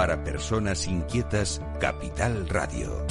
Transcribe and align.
Para 0.00 0.24
personas 0.24 0.86
inquietas, 0.86 1.60
Capital 1.78 2.48
Radio. 2.48 3.06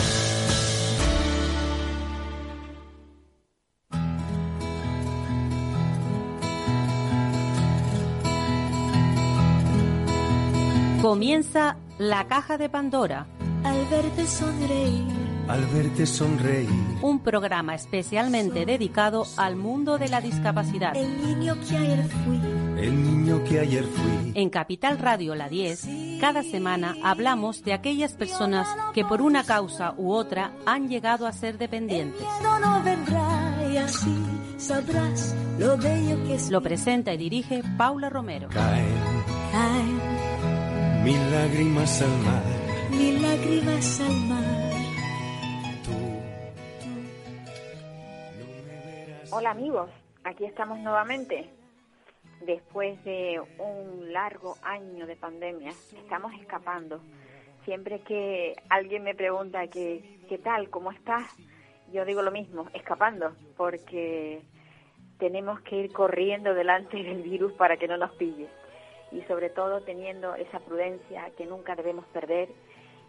Comienza 11.00 11.78
La 12.00 12.26
Caja 12.26 12.58
de 12.58 12.70
Pandora. 12.70 13.28
Al 13.64 13.86
verte 13.92 14.26
sonreír. 14.26 15.06
Al 15.48 15.64
verte 15.68 16.08
sonreír. 16.08 16.70
Un 17.04 17.20
programa 17.20 17.76
especialmente 17.76 18.66
dedicado 18.66 19.28
al 19.38 19.56
mundo 19.56 20.00
de 20.00 20.10
la 20.10 20.22
discapacidad. 20.22 20.96
El 20.96 21.22
niño 21.22 21.56
que 21.68 21.78
ayer 21.78 22.04
fui. 22.26 22.59
El 22.80 23.04
niño 23.04 23.44
que 23.44 23.60
ayer 23.60 23.84
fui. 23.84 24.32
En 24.36 24.50
Capital 24.50 24.98
Radio 25.00 25.36
La 25.36 25.50
10, 25.50 26.20
cada 26.22 26.44
semana 26.44 26.96
hablamos 27.04 27.62
de 27.64 27.74
aquellas 27.74 28.14
personas 28.14 28.68
que 28.94 29.04
por 29.04 29.22
una 29.22 29.44
causa 29.44 29.94
u 29.98 30.14
otra 30.14 30.54
han 30.66 30.88
llegado 30.88 31.28
a 31.28 31.34
ser 31.34 31.58
dependientes. 31.58 32.22
El 32.22 32.28
miedo 32.28 32.60
no 32.60 32.82
vendrá 32.84 33.70
y 33.70 33.78
así 33.78 34.16
sabrás 34.58 35.36
lo 35.58 35.78
bello 35.78 36.24
que 36.24 36.36
es. 36.36 36.50
Lo 36.50 36.62
presenta 36.62 37.14
y 37.14 37.18
dirige 37.18 37.62
Paula 37.78 38.10
Romero. 38.10 38.48
Caen 38.50 38.88
Caen 39.52 40.00
mil 41.04 41.32
lágrimas 41.32 42.02
al 42.02 42.18
mar. 42.20 42.44
mil 42.92 43.22
lágrimas 43.22 44.00
al 44.00 44.16
mar. 44.30 44.44
Hola 49.32 49.52
amigos, 49.52 49.90
aquí 50.24 50.46
estamos 50.46 50.80
nuevamente. 50.80 51.59
Después 52.42 53.04
de 53.04 53.42
un 53.58 54.14
largo 54.14 54.56
año 54.64 55.06
de 55.06 55.16
pandemia, 55.18 55.72
estamos 55.72 56.34
escapando. 56.40 57.02
Siempre 57.66 58.00
que 58.02 58.56
alguien 58.70 59.04
me 59.04 59.14
pregunta 59.14 59.68
que, 59.68 60.20
qué 60.30 60.38
tal, 60.38 60.70
cómo 60.70 60.92
estás, 60.92 61.36
yo 61.92 62.06
digo 62.06 62.22
lo 62.22 62.32
mismo, 62.32 62.68
escapando, 62.74 63.36
porque 63.58 64.42
tenemos 65.18 65.60
que 65.62 65.76
ir 65.76 65.92
corriendo 65.92 66.54
delante 66.54 67.04
del 67.04 67.22
virus 67.24 67.52
para 67.54 67.76
que 67.76 67.88
no 67.88 67.98
nos 67.98 68.12
pille. 68.12 68.48
Y 69.12 69.22
sobre 69.24 69.50
todo 69.50 69.82
teniendo 69.82 70.34
esa 70.36 70.60
prudencia 70.60 71.30
que 71.38 71.46
nunca 71.46 71.76
debemos 71.76 72.06
perder 72.08 72.48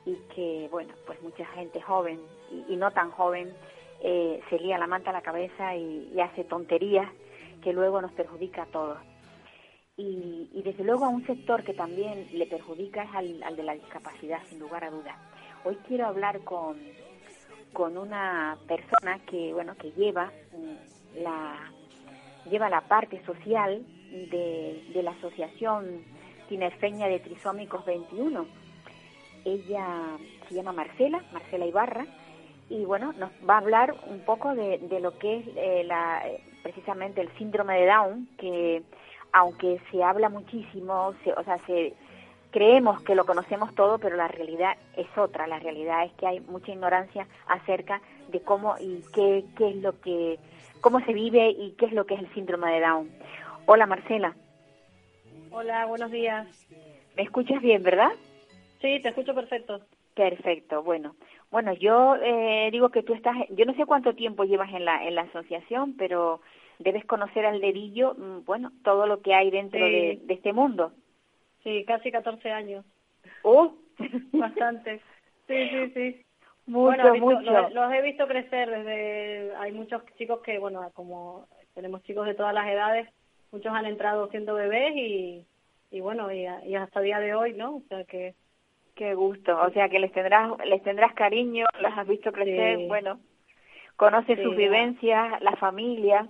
y 0.06 0.16
que, 0.34 0.68
bueno, 0.72 0.92
pues 1.06 1.22
mucha 1.22 1.46
gente 1.46 1.80
joven 1.80 2.18
y, 2.68 2.74
no 2.74 2.90
tan 2.90 3.10
joven 3.12 3.52
eh, 4.02 4.40
se 4.50 4.58
lía 4.58 4.78
la 4.78 4.86
manta 4.86 5.10
a 5.10 5.12
la 5.12 5.22
cabeza 5.22 5.76
y 5.76 6.18
hace 6.20 6.42
tonterías 6.44 7.08
que 7.62 7.72
luego 7.72 8.00
nos 8.00 8.12
perjudica 8.12 8.62
a 8.62 8.66
todos. 8.66 8.98
Y, 10.00 10.48
y 10.54 10.62
desde 10.62 10.82
luego 10.82 11.04
a 11.04 11.08
un 11.08 11.26
sector 11.26 11.62
que 11.62 11.74
también 11.74 12.26
le 12.32 12.46
perjudica 12.46 13.02
es 13.02 13.14
al, 13.14 13.42
al 13.42 13.54
de 13.54 13.62
la 13.62 13.74
discapacidad, 13.74 14.40
sin 14.48 14.58
lugar 14.58 14.82
a 14.84 14.90
dudas. 14.90 15.16
Hoy 15.62 15.76
quiero 15.86 16.06
hablar 16.06 16.40
con, 16.40 16.78
con 17.74 17.98
una 17.98 18.56
persona 18.66 19.18
que, 19.26 19.52
bueno, 19.52 19.76
que 19.76 19.92
lleva 19.92 20.32
mm, 20.52 21.22
la, 21.22 21.70
lleva 22.50 22.70
la 22.70 22.80
parte 22.80 23.22
social 23.26 23.84
de, 24.10 24.82
de 24.94 25.02
la 25.02 25.10
Asociación 25.10 26.02
Tinerfeña 26.48 27.06
de 27.06 27.20
Trisómicos 27.20 27.84
21. 27.84 28.46
Ella 29.44 30.16
se 30.48 30.54
llama 30.54 30.72
Marcela, 30.72 31.22
Marcela 31.30 31.66
Ibarra, 31.66 32.06
y 32.70 32.84
bueno, 32.84 33.12
nos 33.18 33.30
va 33.48 33.54
a 33.54 33.58
hablar 33.58 33.94
un 34.06 34.20
poco 34.20 34.54
de, 34.54 34.78
de 34.78 35.00
lo 35.00 35.18
que 35.18 35.38
es 35.38 35.46
eh, 35.56 35.84
la, 35.84 36.26
eh, 36.26 36.40
precisamente 36.62 37.20
el 37.20 37.28
síndrome 37.36 37.80
de 37.80 37.86
Down, 37.86 38.28
que 38.38 38.82
aunque 39.32 39.80
se 39.90 40.02
habla 40.02 40.28
muchísimo, 40.28 41.14
se, 41.24 41.32
o 41.32 41.42
sea, 41.44 41.58
se, 41.66 41.94
creemos 42.50 43.02
que 43.02 43.14
lo 43.14 43.24
conocemos 43.24 43.74
todo, 43.74 43.98
pero 43.98 44.16
la 44.16 44.28
realidad 44.28 44.76
es 44.96 45.06
otra. 45.16 45.46
La 45.46 45.58
realidad 45.58 46.04
es 46.04 46.12
que 46.12 46.26
hay 46.26 46.40
mucha 46.40 46.72
ignorancia 46.72 47.26
acerca 47.46 48.00
de 48.28 48.40
cómo 48.40 48.74
y 48.80 49.02
qué, 49.14 49.44
qué 49.56 49.70
es 49.70 49.76
lo 49.76 50.00
que, 50.00 50.38
cómo 50.80 51.00
se 51.04 51.12
vive 51.12 51.50
y 51.50 51.72
qué 51.72 51.86
es 51.86 51.92
lo 51.92 52.06
que 52.06 52.14
es 52.14 52.20
el 52.20 52.34
síndrome 52.34 52.72
de 52.72 52.80
Down. 52.80 53.10
Hola 53.66 53.86
Marcela, 53.86 54.34
Hola, 55.52 55.84
buenos 55.86 56.12
días. 56.12 56.46
¿me 57.16 57.24
escuchas 57.24 57.60
bien, 57.60 57.82
verdad? 57.82 58.10
Sí, 58.80 59.00
te 59.02 59.08
escucho 59.08 59.34
perfecto. 59.34 59.80
Perfecto, 60.14 60.82
bueno. 60.82 61.16
Bueno, 61.50 61.72
yo 61.72 62.14
eh, 62.22 62.68
digo 62.70 62.90
que 62.90 63.02
tú 63.02 63.14
estás, 63.14 63.36
yo 63.50 63.64
no 63.64 63.74
sé 63.74 63.84
cuánto 63.84 64.14
tiempo 64.14 64.44
llevas 64.44 64.72
en 64.72 64.84
la, 64.84 65.04
en 65.04 65.16
la 65.16 65.22
asociación, 65.22 65.96
pero 65.96 66.40
debes 66.80 67.04
conocer 67.06 67.46
al 67.46 67.60
dedillo, 67.60 68.14
mm, 68.18 68.44
bueno, 68.44 68.72
todo 68.82 69.06
lo 69.06 69.20
que 69.22 69.34
hay 69.34 69.50
dentro 69.50 69.78
Sí. 69.86 69.92
de, 69.92 70.18
de 70.24 70.34
este 70.34 70.52
mundo. 70.52 70.92
Sí, 71.62 71.84
casi 71.86 72.10
14 72.10 72.50
años. 72.50 72.84
¡Oh! 73.42 73.72
Bastante. 74.32 75.00
Sí, 75.46 75.68
sí, 75.70 75.90
sí. 75.94 76.24
mucho, 76.66 76.82
bueno, 76.96 77.12
visto- 77.12 77.26
mucho. 77.26 77.50
Los, 77.52 77.72
los 77.74 77.92
he 77.92 78.02
visto 78.02 78.26
crecer 78.26 78.70
desde... 78.70 79.54
Hay 79.56 79.72
muchos 79.72 80.02
chicos 80.16 80.40
que, 80.40 80.58
bueno, 80.58 80.88
como 80.94 81.46
tenemos 81.74 82.02
chicos 82.04 82.26
de 82.26 82.34
todas 82.34 82.54
las 82.54 82.66
edades, 82.68 83.08
muchos 83.52 83.72
han 83.72 83.86
entrado 83.86 84.28
siendo 84.30 84.54
bebés 84.54 84.92
y, 84.96 85.44
y 85.90 86.00
bueno, 86.00 86.32
y, 86.32 86.46
hasta 86.46 87.00
día 87.00 87.18
de 87.20 87.34
hoy, 87.34 87.52
¿no? 87.54 87.76
O 87.76 87.82
sea 87.88 88.04
que... 88.04 88.34
Qué 88.94 89.14
gusto. 89.14 89.58
O 89.60 89.70
sea 89.70 89.88
que 89.88 89.98
les 89.98 90.12
tendrás, 90.12 90.52
les 90.66 90.82
tendrás 90.82 91.12
cariño, 91.14 91.66
las 91.80 91.96
has 91.98 92.06
visto 92.06 92.32
crecer, 92.32 92.78
Sí. 92.78 92.86
bueno, 92.86 93.18
conoces 93.96 94.36
Sí, 94.38 94.42
sus 94.44 94.56
vivencias, 94.56 95.40
la 95.42 95.56
familia. 95.56 96.26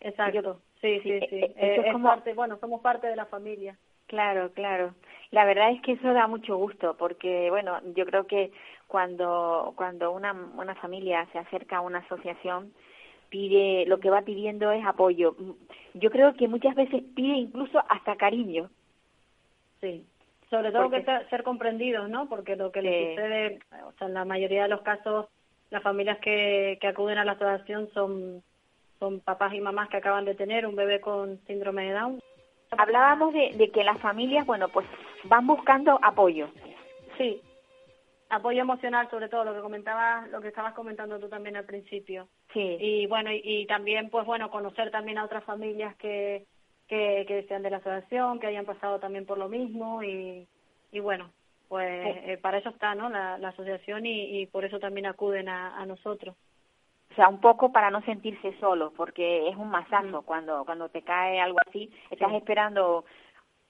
Exacto. 0.00 0.60
Sí, 0.80 1.00
sí, 1.00 1.02
sí, 1.02 1.10
eh, 1.12 1.26
sí. 1.28 1.36
eh, 1.36 1.54
Eh, 1.56 1.76
es 1.80 1.86
es 1.86 1.92
como- 1.92 2.08
parte, 2.08 2.32
bueno, 2.34 2.56
somos 2.58 2.80
parte 2.80 3.06
de 3.08 3.16
la 3.16 3.26
familia. 3.26 3.76
Claro, 4.06 4.50
claro. 4.52 4.94
La 5.32 5.44
verdad 5.44 5.70
es 5.72 5.82
que 5.82 5.92
eso 5.92 6.12
da 6.14 6.26
mucho 6.26 6.56
gusto 6.56 6.96
porque, 6.98 7.50
bueno, 7.50 7.78
yo 7.94 8.06
creo 8.06 8.26
que 8.26 8.52
cuando, 8.86 9.74
cuando 9.76 10.12
una, 10.12 10.32
una 10.32 10.74
familia 10.76 11.26
se 11.32 11.38
acerca 11.38 11.78
a 11.78 11.80
una 11.82 11.98
asociación, 11.98 12.72
pide, 13.28 13.84
lo 13.86 14.00
que 14.00 14.08
va 14.08 14.22
pidiendo 14.22 14.70
es 14.72 14.82
apoyo. 14.86 15.36
Yo 15.92 16.10
creo 16.10 16.34
que 16.34 16.48
muchas 16.48 16.74
veces 16.74 17.02
pide 17.14 17.34
incluso 17.36 17.82
hasta 17.88 18.16
cariño. 18.16 18.70
Sí, 19.82 20.06
sobre 20.48 20.70
todo 20.72 20.84
Porque- 20.84 21.00
que 21.00 21.04
ser, 21.04 21.28
ser 21.28 21.42
comprendidos, 21.42 22.08
¿no? 22.08 22.28
Porque 22.28 22.56
lo 22.56 22.72
que 22.72 22.80
Sí. 22.80 22.86
les 22.86 23.10
sucede, 23.10 23.58
o 23.86 23.92
sea, 23.98 24.06
en 24.06 24.14
la 24.14 24.24
mayoría 24.24 24.62
de 24.62 24.68
los 24.70 24.80
casos, 24.80 25.26
las 25.70 25.82
familias 25.82 26.18
que, 26.20 26.78
que 26.80 26.86
acuden 26.86 27.18
a 27.18 27.24
la 27.26 27.32
asociación 27.32 27.90
son, 27.92 28.42
son 28.98 29.20
papás 29.20 29.52
y 29.54 29.60
mamás 29.60 29.88
que 29.88 29.98
acaban 29.98 30.24
de 30.24 30.34
tener 30.34 30.66
un 30.66 30.76
bebé 30.76 31.00
con 31.00 31.38
síndrome 31.46 31.84
de 31.84 31.92
Down. 31.92 32.20
Hablábamos 32.76 33.32
de, 33.32 33.52
de 33.56 33.70
que 33.70 33.84
las 33.84 33.98
familias, 34.00 34.44
bueno, 34.44 34.68
pues 34.68 34.86
van 35.24 35.46
buscando 35.46 35.98
apoyo. 36.02 36.48
Sí, 37.16 37.40
apoyo 38.28 38.60
emocional 38.60 39.08
sobre 39.10 39.28
todo, 39.28 39.44
lo 39.44 39.54
que 39.54 39.60
comentabas, 39.60 40.28
lo 40.30 40.40
que 40.40 40.48
estabas 40.48 40.74
comentando 40.74 41.18
tú 41.18 41.28
también 41.28 41.56
al 41.56 41.64
principio. 41.64 42.28
Sí. 42.52 42.76
Y 42.78 43.06
bueno, 43.06 43.32
y, 43.32 43.40
y 43.42 43.66
también, 43.66 44.10
pues 44.10 44.26
bueno, 44.26 44.50
conocer 44.50 44.90
también 44.90 45.18
a 45.18 45.24
otras 45.24 45.44
familias 45.44 45.96
que, 45.96 46.44
que, 46.88 47.24
que 47.26 47.44
sean 47.48 47.62
de 47.62 47.70
la 47.70 47.78
asociación, 47.78 48.38
que 48.38 48.48
hayan 48.48 48.66
pasado 48.66 48.98
también 48.98 49.24
por 49.26 49.38
lo 49.38 49.48
mismo 49.48 50.02
y, 50.02 50.46
y 50.92 51.00
bueno, 51.00 51.30
pues 51.68 51.88
eh, 52.26 52.38
para 52.40 52.58
eso 52.58 52.70
está, 52.70 52.94
¿no? 52.94 53.08
La, 53.08 53.38
la 53.38 53.48
asociación 53.48 54.06
y, 54.06 54.40
y 54.40 54.46
por 54.46 54.64
eso 54.64 54.78
también 54.78 55.06
acuden 55.06 55.48
a, 55.48 55.76
a 55.78 55.86
nosotros. 55.86 56.36
O 57.18 57.20
sea, 57.20 57.28
un 57.30 57.40
poco 57.40 57.72
para 57.72 57.90
no 57.90 58.00
sentirse 58.02 58.56
solo, 58.60 58.92
porque 58.96 59.48
es 59.48 59.56
un 59.56 59.70
masazo 59.70 60.22
Mm. 60.22 60.24
cuando 60.24 60.64
cuando 60.64 60.88
te 60.88 61.02
cae 61.02 61.40
algo 61.40 61.58
así, 61.66 61.90
estás 62.10 62.30
Sí. 62.30 62.36
esperando 62.36 63.04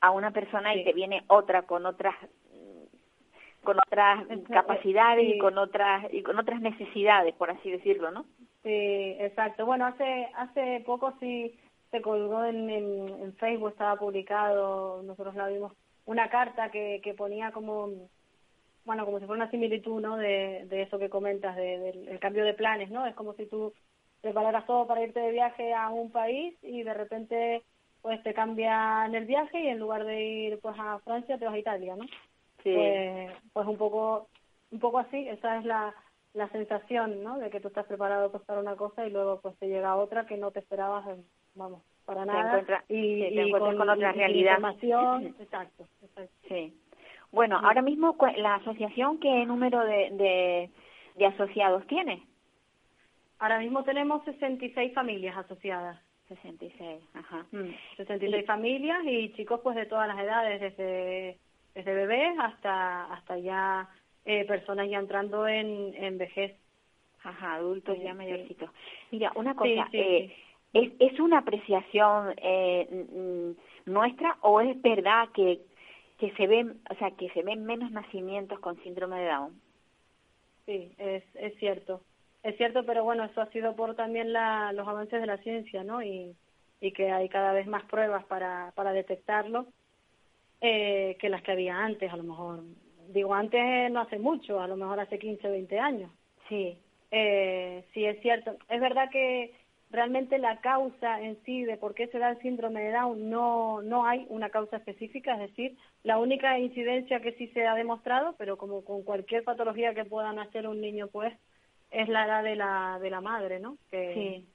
a 0.02 0.10
una 0.10 0.32
persona 0.32 0.74
y 0.74 0.84
te 0.84 0.92
viene 0.92 1.24
otra 1.28 1.62
con 1.62 1.86
otras 1.86 2.14
con 3.64 3.78
otras 3.86 4.26
eh, 4.30 4.42
capacidades 4.50 5.26
y 5.34 5.38
con 5.38 5.56
otras 5.56 6.12
y 6.12 6.22
con 6.22 6.38
otras 6.38 6.60
necesidades, 6.60 7.34
por 7.36 7.50
así 7.50 7.70
decirlo, 7.70 8.10
¿no? 8.10 8.26
Sí, 8.62 9.16
exacto. 9.18 9.64
Bueno, 9.64 9.86
hace 9.86 10.28
hace 10.36 10.82
poco 10.84 11.14
sí 11.18 11.58
se 11.90 12.02
colgó 12.02 12.44
en, 12.44 12.68
en, 12.68 13.08
en 13.08 13.32
Facebook, 13.36 13.70
estaba 13.70 13.96
publicado, 13.96 15.02
nosotros 15.04 15.34
la 15.36 15.48
vimos, 15.48 15.72
una 16.04 16.28
carta 16.28 16.70
que, 16.70 17.00
que 17.02 17.14
ponía 17.14 17.50
como, 17.52 18.10
bueno, 18.88 19.04
como 19.04 19.20
si 19.20 19.26
fuera 19.26 19.42
una 19.42 19.50
similitud, 19.50 20.00
¿no? 20.00 20.16
De, 20.16 20.64
de 20.66 20.82
eso 20.82 20.98
que 20.98 21.10
comentas, 21.10 21.54
de- 21.56 21.78
del 21.78 22.08
el 22.08 22.18
cambio 22.18 22.42
de 22.44 22.54
planes, 22.54 22.90
¿no? 22.90 23.06
Es 23.06 23.14
como 23.14 23.34
si 23.34 23.44
tú 23.46 23.72
prepararas 24.22 24.66
todo 24.66 24.86
para 24.86 25.02
irte 25.04 25.20
de 25.20 25.30
viaje 25.30 25.74
a 25.74 25.90
un 25.90 26.10
país 26.10 26.56
y 26.62 26.82
de 26.82 26.94
repente 26.94 27.62
pues 28.00 28.22
te 28.22 28.32
cambian 28.32 29.14
el 29.14 29.26
viaje 29.26 29.60
y 29.60 29.68
en 29.68 29.78
lugar 29.78 30.04
de 30.06 30.22
ir 30.24 30.58
pues 30.60 30.74
a 30.78 30.98
Francia 31.00 31.36
te 31.38 31.44
vas 31.44 31.54
a 31.54 31.58
Italia, 31.58 31.96
¿no? 31.96 32.04
Sí. 32.62 32.74
pues, 32.74 33.32
pues 33.52 33.66
un 33.68 33.76
poco 33.76 34.28
un 34.70 34.78
poco 34.80 34.98
así 34.98 35.28
esa 35.28 35.58
es 35.58 35.64
la, 35.66 35.94
la 36.32 36.48
sensación 36.48 37.22
no 37.22 37.38
de 37.38 37.50
que 37.50 37.60
tú 37.60 37.68
estás 37.68 37.86
preparado 37.86 38.30
pues 38.32 38.42
para 38.44 38.60
una 38.60 38.74
cosa 38.76 39.06
y 39.06 39.10
luego 39.10 39.40
pues 39.40 39.56
te 39.58 39.68
llega 39.68 39.96
otra 39.96 40.26
que 40.26 40.36
no 40.38 40.50
te 40.50 40.60
esperabas 40.60 41.06
eh, 41.08 41.16
vamos 41.54 41.82
para 42.06 42.22
Te 42.22 42.26
nada 42.26 42.42
encuentras- 42.58 42.84
y, 42.88 42.94
sí, 43.14 43.20
te 43.20 43.34
y 43.34 43.38
encuentras 43.48 43.76
con 43.76 43.88
otra 43.90 44.10
y 44.12 44.16
realidad. 44.18 44.52
información 44.54 45.34
exacto, 45.40 45.86
exacto. 46.02 46.34
Sí. 46.48 46.74
Bueno, 47.32 47.58
ahora 47.62 47.82
mismo 47.82 48.16
la 48.36 48.56
asociación 48.56 49.18
qué 49.18 49.44
número 49.46 49.84
de, 49.84 50.10
de 50.12 50.70
de 51.18 51.26
asociados 51.26 51.86
tiene? 51.86 52.22
ahora 53.40 53.58
mismo 53.60 53.84
tenemos 53.84 54.24
66 54.24 54.92
familias 54.94 55.36
asociadas 55.36 56.00
66. 56.28 57.02
Ajá. 57.14 57.46
Mm, 57.52 57.70
66 57.96 58.46
familias 58.46 58.98
y 59.04 59.32
chicos 59.32 59.60
pues 59.62 59.76
de 59.76 59.86
todas 59.86 60.06
las 60.08 60.18
edades 60.18 60.60
desde 60.60 61.38
desde 61.74 61.94
bebés 61.94 62.38
hasta 62.38 63.04
hasta 63.12 63.38
ya 63.38 63.88
eh, 64.24 64.44
personas 64.44 64.90
ya 64.90 64.98
entrando 64.98 65.46
en, 65.48 65.94
en 65.94 66.18
vejez. 66.18 66.56
Ajá, 67.22 67.54
adultos 67.54 67.98
ya 68.00 68.14
mayorcitos. 68.14 68.70
Mira, 69.10 69.32
una 69.34 69.54
cosa, 69.54 69.88
eh, 69.92 70.34
¿es, 70.72 70.92
¿es 70.98 71.18
una 71.18 71.38
apreciación 71.38 72.34
eh, 72.36 73.54
nuestra 73.86 74.36
o 74.42 74.60
es 74.60 74.80
verdad 74.82 75.28
que 75.34 75.60
que 76.18 76.32
se 76.32 76.46
ven, 76.46 76.80
o 76.90 76.94
sea, 76.96 77.12
que 77.12 77.30
se 77.30 77.42
ven 77.42 77.64
menos 77.64 77.90
nacimientos 77.90 78.58
con 78.60 78.82
síndrome 78.82 79.20
de 79.20 79.28
Down? 79.28 79.60
Sí, 80.66 80.92
es, 80.98 81.24
es 81.34 81.56
cierto. 81.58 82.02
Es 82.42 82.56
cierto, 82.56 82.84
pero 82.84 83.04
bueno, 83.04 83.24
eso 83.24 83.40
ha 83.40 83.50
sido 83.50 83.74
por 83.74 83.94
también 83.94 84.32
la, 84.32 84.72
los 84.72 84.86
avances 84.86 85.20
de 85.20 85.26
la 85.26 85.38
ciencia, 85.38 85.82
¿no? 85.84 86.02
Y, 86.02 86.36
y 86.80 86.92
que 86.92 87.10
hay 87.10 87.28
cada 87.28 87.52
vez 87.52 87.66
más 87.66 87.84
pruebas 87.84 88.24
para, 88.26 88.72
para 88.74 88.92
detectarlo 88.92 89.66
eh, 90.60 91.16
que 91.20 91.28
las 91.28 91.42
que 91.42 91.52
había 91.52 91.78
antes, 91.78 92.12
a 92.12 92.16
lo 92.16 92.24
mejor. 92.24 92.62
Digo, 93.08 93.34
antes 93.34 93.90
no 93.90 94.00
hace 94.00 94.18
mucho, 94.18 94.60
a 94.60 94.68
lo 94.68 94.76
mejor 94.76 95.00
hace 95.00 95.18
15, 95.18 95.48
20 95.48 95.78
años. 95.78 96.10
Sí. 96.48 96.78
Eh, 97.10 97.84
sí, 97.94 98.04
es 98.04 98.20
cierto. 98.20 98.56
Es 98.68 98.80
verdad 98.80 99.08
que 99.10 99.54
realmente 99.90 100.38
la 100.38 100.60
causa 100.60 101.20
en 101.22 101.38
sí 101.44 101.64
de 101.64 101.76
por 101.76 101.94
qué 101.94 102.08
se 102.08 102.18
da 102.18 102.30
el 102.30 102.40
síndrome 102.40 102.82
de 102.82 102.92
Down 102.92 103.30
no, 103.30 103.82
no 103.82 104.04
hay 104.06 104.26
una 104.28 104.50
causa 104.50 104.76
específica, 104.76 105.34
es 105.34 105.50
decir, 105.50 105.76
la 106.02 106.18
única 106.18 106.58
incidencia 106.58 107.20
que 107.20 107.32
sí 107.32 107.48
se 107.48 107.66
ha 107.66 107.74
demostrado, 107.74 108.34
pero 108.38 108.56
como 108.56 108.84
con 108.84 109.02
cualquier 109.02 109.44
patología 109.44 109.94
que 109.94 110.04
pueda 110.04 110.32
nacer 110.32 110.66
un 110.68 110.80
niño, 110.80 111.08
pues 111.08 111.32
es 111.90 112.08
la 112.08 112.26
edad 112.26 112.44
de 112.44 112.56
la, 112.56 112.98
de 113.00 113.10
la 113.10 113.20
madre, 113.20 113.60
¿no? 113.60 113.78
Que, 113.90 114.14
sí. 114.14 114.48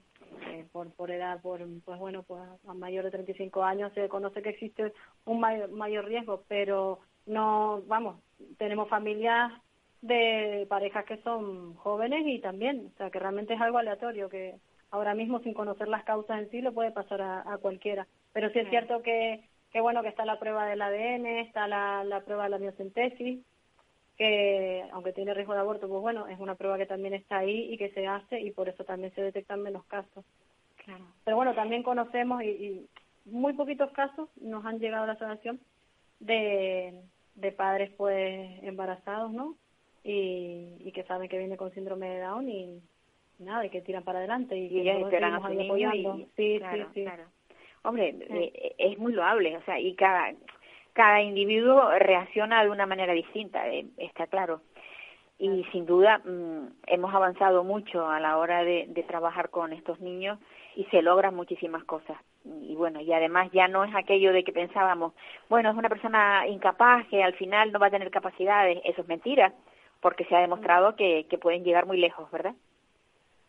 Eh, 0.46 0.64
por, 0.72 0.92
por 0.92 1.10
edad, 1.10 1.40
por, 1.40 1.60
pues 1.84 1.98
bueno, 1.98 2.22
pues 2.22 2.42
a 2.66 2.74
mayor 2.74 3.04
de 3.04 3.10
35 3.10 3.62
años 3.62 3.92
se 3.94 4.08
conoce 4.08 4.42
que 4.42 4.50
existe 4.50 4.92
un 5.24 5.40
mayor, 5.40 5.70
mayor 5.70 6.06
riesgo, 6.06 6.44
pero 6.48 7.00
no, 7.26 7.82
vamos, 7.86 8.20
tenemos 8.58 8.88
familias 8.88 9.52
de 10.02 10.66
parejas 10.68 11.04
que 11.04 11.16
son 11.18 11.74
jóvenes 11.76 12.26
y 12.26 12.40
también, 12.40 12.90
o 12.92 12.96
sea, 12.98 13.10
que 13.10 13.18
realmente 13.18 13.54
es 13.54 13.60
algo 13.60 13.78
aleatorio, 13.78 14.28
que 14.28 14.56
ahora 14.94 15.14
mismo 15.14 15.40
sin 15.40 15.54
conocer 15.54 15.88
las 15.88 16.04
causas 16.04 16.38
en 16.38 16.50
sí 16.50 16.60
le 16.60 16.70
puede 16.70 16.92
pasar 16.92 17.20
a, 17.20 17.58
cualquiera. 17.60 18.06
Pero 18.32 18.48
sí 18.50 18.60
es 18.60 18.70
cierto 18.70 19.02
que, 19.02 19.42
que, 19.72 19.80
bueno, 19.80 20.02
que 20.02 20.08
está 20.08 20.24
la 20.24 20.38
prueba 20.38 20.66
del 20.66 20.80
ADN, 20.80 21.26
está 21.26 21.66
la, 21.66 22.04
la 22.04 22.20
prueba 22.20 22.44
de 22.44 22.50
la 22.50 22.58
miocentesis, 22.58 23.40
que 24.16 24.84
aunque 24.92 25.12
tiene 25.12 25.34
riesgo 25.34 25.52
de 25.52 25.58
aborto, 25.58 25.88
pues 25.88 26.00
bueno, 26.00 26.28
es 26.28 26.38
una 26.38 26.54
prueba 26.54 26.78
que 26.78 26.86
también 26.86 27.12
está 27.12 27.38
ahí 27.38 27.72
y 27.72 27.76
que 27.76 27.90
se 27.90 28.06
hace 28.06 28.40
y 28.40 28.52
por 28.52 28.68
eso 28.68 28.84
también 28.84 29.12
se 29.14 29.22
detectan 29.22 29.62
menos 29.62 29.84
casos. 29.86 30.24
Claro. 30.76 31.04
Pero 31.24 31.36
bueno, 31.36 31.54
también 31.56 31.82
conocemos 31.82 32.42
y, 32.44 32.88
muy 33.24 33.54
poquitos 33.54 33.90
casos 33.92 34.28
nos 34.40 34.64
han 34.64 34.78
llegado 34.78 35.04
a 35.04 35.06
la 35.08 35.12
asociación 35.14 35.58
de, 36.20 37.00
de 37.34 37.52
padres 37.52 37.90
pues 37.96 38.62
embarazados, 38.62 39.32
¿no? 39.32 39.56
Y, 40.04 40.76
y 40.78 40.92
que 40.92 41.02
saben 41.04 41.28
que 41.28 41.38
viene 41.38 41.56
con 41.56 41.72
síndrome 41.72 42.10
de 42.10 42.20
Down 42.20 42.48
y 42.48 42.82
nada, 43.38 43.64
y 43.66 43.70
que 43.70 43.80
tiran 43.80 44.04
para 44.04 44.18
adelante 44.18 44.56
y, 44.56 44.66
y 44.66 44.80
ellos 44.80 45.02
esperan 45.04 45.34
a 45.34 45.40
su 45.40 45.54
niño 45.54 45.94
y, 45.94 46.26
sí, 46.36 46.58
claro, 46.58 46.84
sí, 46.84 46.90
sí. 46.94 47.02
Claro. 47.02 47.24
Hombre, 47.82 48.16
eh, 48.30 48.74
es 48.78 48.98
muy 48.98 49.12
loable, 49.12 49.56
o 49.56 49.62
sea, 49.62 49.78
y 49.78 49.94
cada 49.94 50.32
cada 50.94 51.20
individuo 51.20 51.90
reacciona 51.98 52.62
de 52.62 52.70
una 52.70 52.86
manera 52.86 53.12
distinta, 53.12 53.68
eh, 53.68 53.84
está 53.98 54.26
claro. 54.26 54.62
Y 55.38 55.64
sin 55.72 55.84
duda 55.84 56.18
mm, 56.18 56.68
hemos 56.86 57.12
avanzado 57.12 57.64
mucho 57.64 58.08
a 58.08 58.20
la 58.20 58.38
hora 58.38 58.62
de, 58.64 58.86
de, 58.88 59.02
trabajar 59.02 59.50
con 59.50 59.72
estos 59.72 60.00
niños 60.00 60.38
y 60.76 60.84
se 60.84 61.02
logran 61.02 61.34
muchísimas 61.34 61.82
cosas. 61.84 62.16
Y 62.44 62.76
bueno, 62.76 63.00
y 63.00 63.12
además 63.12 63.50
ya 63.52 63.66
no 63.66 63.82
es 63.84 63.94
aquello 63.94 64.32
de 64.32 64.44
que 64.44 64.52
pensábamos, 64.52 65.12
bueno, 65.48 65.70
es 65.70 65.76
una 65.76 65.88
persona 65.88 66.46
incapaz 66.46 67.06
que 67.08 67.24
al 67.24 67.34
final 67.34 67.72
no 67.72 67.80
va 67.80 67.88
a 67.88 67.90
tener 67.90 68.10
capacidades. 68.12 68.80
Eso 68.84 69.02
es 69.02 69.08
mentira, 69.08 69.52
porque 70.00 70.24
se 70.26 70.36
ha 70.36 70.40
demostrado 70.40 70.94
que, 70.94 71.26
que 71.28 71.38
pueden 71.38 71.64
llegar 71.64 71.86
muy 71.86 71.98
lejos, 71.98 72.30
¿verdad? 72.30 72.54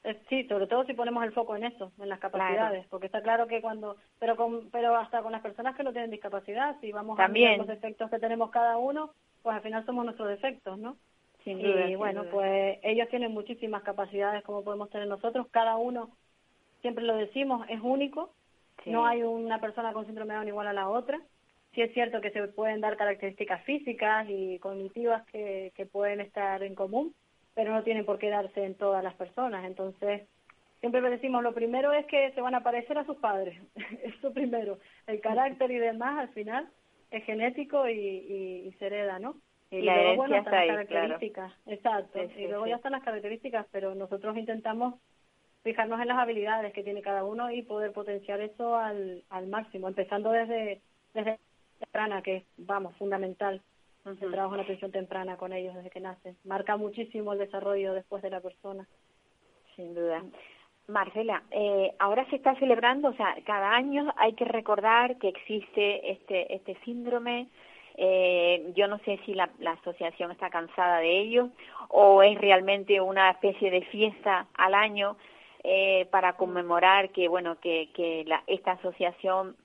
Eh, 0.06 0.22
sí, 0.30 0.48
sobre 0.48 0.68
todo 0.68 0.86
si 0.86 0.94
ponemos 0.94 1.24
el 1.24 1.32
foco 1.32 1.56
en 1.56 1.64
eso, 1.64 1.92
en 2.00 2.10
las 2.10 2.20
capacidades, 2.20 2.86
porque 2.90 3.08
está 3.08 3.24
claro 3.24 3.48
que 3.48 3.60
cuando, 3.60 3.98
pero 4.20 4.36
con, 4.36 4.70
pero 4.70 4.96
hasta 4.96 5.24
con 5.24 5.32
las 5.32 5.42
personas 5.42 5.76
que 5.76 5.84
no 5.84 5.94
tienen 5.94 6.12
discapacidad, 6.12 6.80
si 6.80 6.92
vamos 6.92 7.20
a 7.20 7.28
ver 7.28 7.58
los 7.58 7.66
defectos 7.66 8.12
que 8.12 8.20
tenemos 8.20 8.52
cada 8.52 8.78
uno, 8.78 9.10
pues 9.42 9.56
al 9.56 9.64
final 9.64 9.84
somos 9.84 10.06
nuestros 10.06 10.30
defectos, 10.30 10.78
¿no? 10.78 10.96
Sin 11.44 11.60
duda, 11.60 11.88
y 11.88 11.96
bueno, 11.96 12.24
pues 12.32 12.78
ellos 12.84 13.10
tienen 13.10 13.32
muchísimas 13.32 13.82
capacidades 13.82 14.44
como 14.44 14.64
podemos 14.64 14.92
tener 14.92 15.08
nosotros, 15.08 15.48
cada 15.50 15.76
uno, 15.76 16.12
siempre 16.82 17.04
lo 17.04 17.16
decimos, 17.16 17.66
es 17.68 17.80
único, 17.82 18.32
no 18.86 19.08
hay 19.08 19.24
una 19.24 19.60
persona 19.60 19.92
con 19.92 20.06
síndrome 20.06 20.34
de 20.34 20.38
Down 20.38 20.48
igual 20.50 20.68
a 20.68 20.74
la 20.74 20.88
otra, 20.88 21.20
sí 21.74 21.82
es 21.82 21.92
cierto 21.94 22.22
que 22.22 22.30
se 22.30 22.48
pueden 22.48 22.80
dar 22.80 22.96
características 22.96 23.64
físicas 23.64 24.28
y 24.30 24.60
cognitivas 24.60 25.26
que, 25.28 25.72
que 25.76 25.88
pueden 25.88 26.22
estar 26.22 26.62
en 26.62 26.76
común, 26.76 27.16
pero 27.56 27.74
no 27.74 27.84
tienen 27.84 28.06
por 28.06 28.20
qué 28.20 28.30
darse 28.30 28.64
en 28.64 28.76
todas 28.76 29.04
las 29.04 29.16
personas. 29.16 29.66
Entonces, 29.66 30.28
siempre 30.82 31.02
le 31.02 31.10
decimos, 31.10 31.42
lo 31.42 31.54
primero 31.54 31.94
es 31.94 32.06
que 32.06 32.32
se 32.34 32.42
van 32.42 32.54
a 32.54 32.62
parecer 32.62 32.98
a 32.98 33.06
sus 33.06 33.18
padres, 33.18 33.58
eso 34.04 34.32
primero. 34.32 34.78
El 35.08 35.22
carácter 35.22 35.72
y 35.72 35.80
demás, 35.80 36.20
al 36.20 36.30
final, 36.30 36.70
es 37.10 37.24
genético 37.24 37.90
y, 37.90 37.98
y, 38.68 38.72
se 38.78 38.88
hereda, 38.88 39.18
¿no? 39.18 39.38
Y, 39.72 39.82
la 39.82 39.96
luego, 39.96 40.16
bueno, 40.18 40.36
están 40.36 40.68
las 40.68 40.88
características, 40.88 41.54
exacto. 41.66 42.20
y 42.38 42.48
luego 42.48 42.68
ya 42.68 42.76
están 42.76 42.92
las 42.92 43.04
características, 43.04 43.66
pero 43.72 43.96
nosotros 43.96 44.38
intentamos 44.38 44.96
fijarnos 45.64 46.00
en 46.00 46.08
las 46.08 46.20
habilidades 46.20 46.72
que 46.74 46.84
tiene 46.84 47.02
cada 47.02 47.24
uno 47.24 47.50
y 47.50 47.64
poder 47.64 47.92
potenciar 47.92 48.40
eso 48.42 48.78
al, 48.78 49.24
al 49.30 49.48
máximo, 49.48 49.88
empezando 49.88 50.32
desde, 50.32 50.82
desde 51.14 51.40
temprana, 51.80 52.22
que 52.22 52.38
es, 52.38 52.44
vamos, 52.58 52.96
fundamental 52.98 53.62
el 54.06 54.32
trabajo 54.32 54.56
en 54.56 54.62
atención 54.62 54.92
temprana 54.92 55.36
con 55.38 55.52
ellos 55.52 55.74
desde 55.76 55.90
que 55.90 56.00
nacen. 56.00 56.38
Marca 56.44 56.78
muchísimo 56.78 57.34
el 57.34 57.40
desarrollo 57.40 57.94
después 57.94 58.22
de 58.22 58.30
la 58.30 58.40
persona. 58.40 58.88
Sin 59.76 59.96
duda. 59.96 60.24
Marcela, 60.88 61.42
eh, 61.50 61.94
ahora 61.98 62.30
se 62.30 62.36
está 62.36 62.54
celebrando, 62.60 63.10
o 63.10 63.14
sea, 63.14 63.36
cada 63.44 63.76
año 63.76 64.14
hay 64.18 64.34
que 64.34 64.46
recordar 64.46 65.18
que 65.18 65.30
existe 65.30 66.12
este 66.12 66.54
este 66.54 66.78
síndrome. 66.86 67.48
Eh, 67.98 68.72
yo 68.76 68.88
no 68.88 69.00
sé 69.00 69.20
si 69.26 69.34
la, 69.34 69.50
la 69.60 69.72
asociación 69.72 70.30
está 70.32 70.50
cansada 70.50 71.00
de 71.00 71.18
ello 71.22 71.50
o 71.88 72.22
es 72.22 72.38
realmente 72.38 73.00
una 73.00 73.32
especie 73.32 73.72
de 73.72 73.82
fiesta 73.84 74.48
al 74.54 74.74
año 74.76 75.18
eh, 75.64 76.06
para 76.12 76.34
conmemorar 76.34 77.10
que 77.10 77.30
bueno 77.30 77.58
que 77.60 77.90
que 77.96 78.26
la, 78.28 78.44
esta 78.48 78.74
asociación 78.74 79.56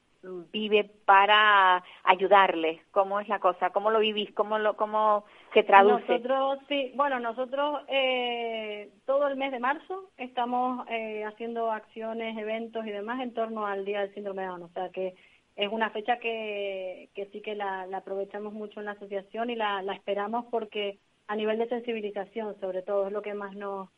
vive 0.52 0.90
para 1.04 1.82
ayudarles? 2.04 2.80
¿Cómo 2.90 3.20
es 3.20 3.28
la 3.28 3.38
cosa? 3.38 3.70
¿Cómo 3.70 3.90
lo 3.90 4.00
vivís? 4.00 4.32
¿Cómo, 4.34 4.58
lo, 4.58 4.76
cómo 4.76 5.24
se 5.54 5.62
traduce? 5.62 6.06
Nosotros, 6.06 6.58
sí, 6.68 6.92
bueno, 6.94 7.20
nosotros 7.20 7.82
eh, 7.88 8.90
todo 9.06 9.28
el 9.28 9.36
mes 9.36 9.52
de 9.52 9.60
marzo 9.60 10.10
estamos 10.16 10.86
eh, 10.88 11.24
haciendo 11.24 11.70
acciones, 11.70 12.36
eventos 12.36 12.86
y 12.86 12.90
demás 12.90 13.20
en 13.20 13.34
torno 13.34 13.66
al 13.66 13.84
Día 13.84 14.00
del 14.00 14.14
Síndrome 14.14 14.42
de 14.42 14.48
Down. 14.48 14.62
O 14.64 14.68
sea 14.68 14.90
que 14.90 15.14
es 15.56 15.72
una 15.72 15.90
fecha 15.90 16.18
que, 16.18 17.10
que 17.14 17.26
sí 17.26 17.40
que 17.40 17.54
la, 17.54 17.86
la 17.86 17.98
aprovechamos 17.98 18.52
mucho 18.52 18.80
en 18.80 18.86
la 18.86 18.92
asociación 18.92 19.50
y 19.50 19.56
la, 19.56 19.82
la 19.82 19.94
esperamos 19.94 20.46
porque 20.50 20.98
a 21.26 21.36
nivel 21.36 21.58
de 21.58 21.68
sensibilización, 21.68 22.58
sobre 22.60 22.82
todo, 22.82 23.06
es 23.06 23.12
lo 23.12 23.22
que 23.22 23.34
más 23.34 23.54
nos, 23.54 23.88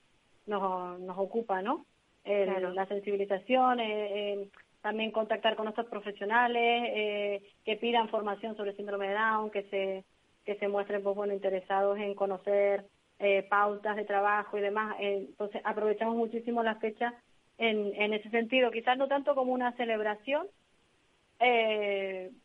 nos, 0.47 1.00
nos 1.00 1.19
ocupa, 1.19 1.62
¿no? 1.62 1.87
La 2.25 2.87
sensibilización, 2.87 3.81
eh, 3.81 4.49
también 4.83 5.12
contactar 5.12 5.57
con 5.57 5.65
nuestros 5.65 5.87
profesionales 5.87 6.91
eh, 6.95 7.43
que 7.65 7.77
pidan 7.77 8.09
formación 8.09 8.57
sobre 8.57 8.75
síndrome 8.75 9.09
de 9.09 9.15
Down, 9.15 9.51
que 9.51 9.62
se 9.65 10.05
que 10.45 10.57
se 10.57 10.67
muestren 10.67 11.05
pues 11.05 11.15
bueno 11.15 11.33
interesados 11.33 11.97
en 11.99 12.15
conocer 12.15 12.85
eh, 13.21 13.45
pautas 13.45 13.95
de 13.95 14.05
trabajo 14.05 14.59
y 14.59 14.61
demás. 14.61 14.97
Eh, 14.99 15.27
entonces 15.29 15.62
aprovechamos 15.65 16.17
muchísimo 16.17 16.65
la 16.65 16.75
fecha 16.77 17.15
en, 17.59 17.93
en 17.95 18.12
ese 18.12 18.29
sentido, 18.31 18.73
quizás 18.73 18.99
no 18.99 19.07
tanto 19.07 19.37
como 19.37 19.53
una 19.53 19.73
celebración, 19.77 20.49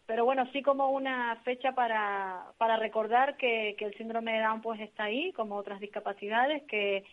pero 0.07 0.25
bueno, 0.25 0.47
sí 0.51 0.63
como 0.63 0.89
una 0.89 1.35
fecha 1.43 1.73
para, 1.73 2.45
para 2.57 2.77
recordar 2.77 3.37
que, 3.37 3.75
que 3.77 3.85
el 3.85 3.95
síndrome 3.95 4.33
de 4.33 4.41
Down 4.41 4.61
pues 4.61 4.79
está 4.79 5.03
ahí, 5.03 5.31
como 5.33 5.55
otras 5.55 5.79
discapacidades, 5.79 6.63
que 6.63 7.03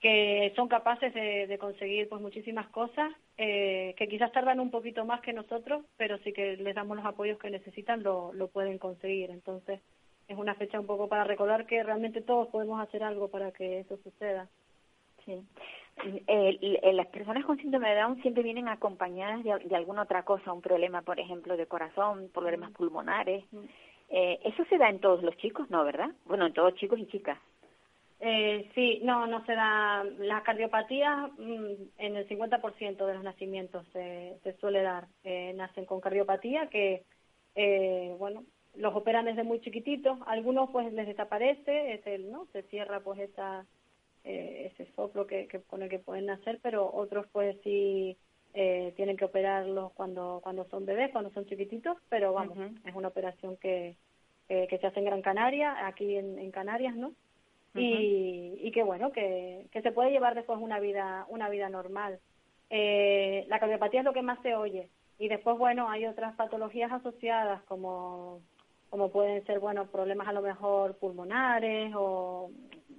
que 0.00 0.52
son 0.54 0.68
capaces 0.68 1.12
de, 1.12 1.58
conseguir 1.58 2.08
pues 2.08 2.22
muchísimas 2.22 2.68
cosas 2.68 3.12
eh, 3.36 3.94
que 3.96 4.08
quizás 4.08 4.30
tardan 4.30 4.60
un 4.60 4.70
poquito 4.70 5.04
más 5.04 5.20
que 5.22 5.32
nosotros 5.32 5.84
pero 5.96 6.18
sí 6.18 6.32
que 6.32 6.56
les 6.56 6.74
damos 6.74 6.96
los 6.96 7.06
apoyos 7.06 7.38
que 7.38 7.50
necesitan 7.50 8.02
lo, 8.02 8.32
lo 8.32 8.48
pueden 8.48 8.78
conseguir. 8.78 9.30
Entonces 9.30 9.80
es 10.28 10.36
una 10.36 10.54
fecha 10.54 10.78
un 10.78 10.86
poco 10.86 11.08
para 11.08 11.24
recordar 11.24 11.66
que 11.66 11.82
realmente 11.82 12.20
todos 12.20 12.48
podemos 12.48 12.80
hacer 12.80 13.02
algo 13.02 13.28
para 13.28 13.50
que 13.50 13.80
eso 13.80 13.96
suceda. 13.98 14.48
Sí. 15.24 15.42
Eh, 16.28 16.92
las 16.92 17.06
personas 17.08 17.44
con 17.44 17.58
síndrome 17.58 17.90
de 17.90 17.96
Down 17.96 18.22
siempre 18.22 18.42
vienen 18.42 18.68
acompañadas 18.68 19.42
de, 19.42 19.74
alguna 19.74 20.02
otra 20.02 20.22
cosa 20.22 20.52
un 20.52 20.62
problema 20.62 21.02
por 21.02 21.18
ejemplo 21.18 21.56
de 21.56 21.66
corazón 21.66 22.30
problemas 22.32 22.70
pulmonares. 22.72 23.44
Eh, 24.10 24.38
eso 24.44 24.64
se 24.66 24.78
da 24.78 24.88
en 24.88 25.00
todos 25.00 25.22
los 25.22 25.36
chicos 25.38 25.68
no 25.70 25.84
verdad 25.84 26.10
bueno 26.24 26.46
en 26.46 26.52
todos 26.52 26.74
chicos 26.76 26.98
y 26.98 27.06
chicas 27.08 27.38
eh, 28.20 28.68
sí, 28.74 29.00
no, 29.04 29.26
no 29.26 29.44
se 29.46 29.52
da. 29.54 30.04
La 30.18 30.42
cardiopatía 30.42 31.30
mm, 31.38 31.72
en 31.98 32.16
el 32.16 32.28
50% 32.28 33.06
de 33.06 33.14
los 33.14 33.22
nacimientos 33.22 33.86
se, 33.92 34.38
se 34.42 34.56
suele 34.58 34.82
dar. 34.82 35.06
Eh, 35.22 35.52
nacen 35.54 35.84
con 35.84 36.00
cardiopatía 36.00 36.68
que, 36.68 37.04
eh, 37.54 38.14
bueno, 38.18 38.44
los 38.74 38.94
operan 38.94 39.26
desde 39.26 39.44
muy 39.44 39.60
chiquititos, 39.60 40.18
algunos 40.26 40.70
pues 40.70 40.92
les 40.92 41.06
desaparece, 41.06 41.94
es 41.94 42.06
el, 42.06 42.30
¿no? 42.30 42.46
Se 42.52 42.62
cierra 42.64 43.00
pues 43.00 43.20
esa 43.20 43.66
eh, 44.24 44.72
ese 44.72 44.90
soplo 44.94 45.26
que, 45.26 45.46
que 45.46 45.62
con 45.62 45.82
el 45.82 45.88
que 45.88 45.98
pueden 46.00 46.26
nacer, 46.26 46.58
pero 46.62 46.90
otros 46.92 47.26
pues 47.32 47.56
sí 47.62 48.16
eh, 48.52 48.92
tienen 48.96 49.16
que 49.16 49.24
operarlos 49.26 49.92
cuando 49.92 50.40
cuando 50.42 50.64
son 50.70 50.84
bebés, 50.86 51.12
cuando 51.12 51.30
son 51.30 51.46
chiquititos, 51.46 51.96
pero 52.08 52.32
vamos, 52.32 52.58
es 52.84 52.94
una 52.94 53.08
operación 53.08 53.56
que, 53.56 53.96
que 54.48 54.78
se 54.78 54.86
hace 54.86 54.98
en 54.98 55.06
Gran 55.06 55.22
Canaria, 55.22 55.86
aquí 55.86 56.16
en, 56.16 56.38
en 56.38 56.50
Canarias, 56.50 56.96
¿no? 56.96 57.14
Y, 57.78 58.58
y 58.60 58.70
que 58.70 58.82
bueno, 58.82 59.12
que, 59.12 59.66
que 59.70 59.82
se 59.82 59.92
puede 59.92 60.10
llevar 60.10 60.34
después 60.34 60.58
una 60.60 60.80
vida 60.80 61.26
una 61.28 61.48
vida 61.48 61.68
normal. 61.68 62.18
Eh, 62.70 63.44
la 63.48 63.58
cardiopatía 63.58 64.00
es 64.00 64.04
lo 64.04 64.12
que 64.12 64.22
más 64.22 64.40
se 64.42 64.54
oye. 64.54 64.88
Y 65.18 65.28
después 65.28 65.58
bueno 65.58 65.88
hay 65.88 66.06
otras 66.06 66.34
patologías 66.36 66.92
asociadas 66.92 67.62
como 67.64 68.40
como 68.90 69.10
pueden 69.10 69.44
ser 69.44 69.58
bueno 69.58 69.86
problemas 69.86 70.28
a 70.28 70.32
lo 70.32 70.42
mejor 70.42 70.96
pulmonares 70.98 71.92
o 71.96 72.50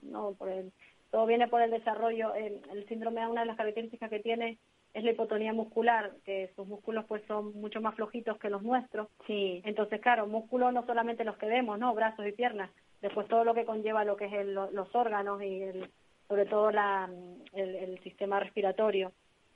no 0.04 0.34
por 0.34 0.50
el, 0.50 0.72
todo 1.12 1.26
viene 1.26 1.48
por 1.48 1.62
el 1.62 1.72
desarrollo. 1.72 2.34
El, 2.36 2.62
el 2.72 2.88
síndrome 2.88 3.28
una 3.28 3.42
de 3.42 3.48
las 3.48 3.58
características 3.58 4.10
que 4.10 4.20
tiene 4.20 4.58
es 4.94 5.04
la 5.04 5.12
hipotonía 5.12 5.54
muscular 5.54 6.12
que 6.26 6.52
sus 6.56 6.68
músculos 6.68 7.06
pues 7.08 7.24
son 7.28 7.54
mucho 7.54 7.80
más 7.80 7.96
flojitos 7.96 8.38
que 8.40 8.50
los 8.50 8.64
nuestros. 8.64 9.08
Sí. 9.28 9.62
Entonces 9.66 10.02
claro 10.02 10.28
músculos 10.28 10.74
no 10.74 10.86
solamente 10.86 11.24
los 11.24 11.38
que 11.38 11.48
vemos 11.48 11.80
no 11.80 11.94
brazos 11.94 12.28
y 12.28 12.32
piernas 12.32 12.72
después 13.02 13.28
todo 13.28 13.44
lo 13.44 13.54
que 13.54 13.66
conlleva 13.66 14.04
lo 14.04 14.18
que 14.18 14.26
es 14.26 14.34
el, 14.34 14.54
los 14.54 14.96
órganos 14.96 15.42
y 15.42 15.62
el, 15.64 15.90
sobre 16.28 16.46
todo 16.46 16.72
la, 16.72 17.10
el, 17.54 18.00
sistema 18.04 18.40
respiratorio 18.40 19.12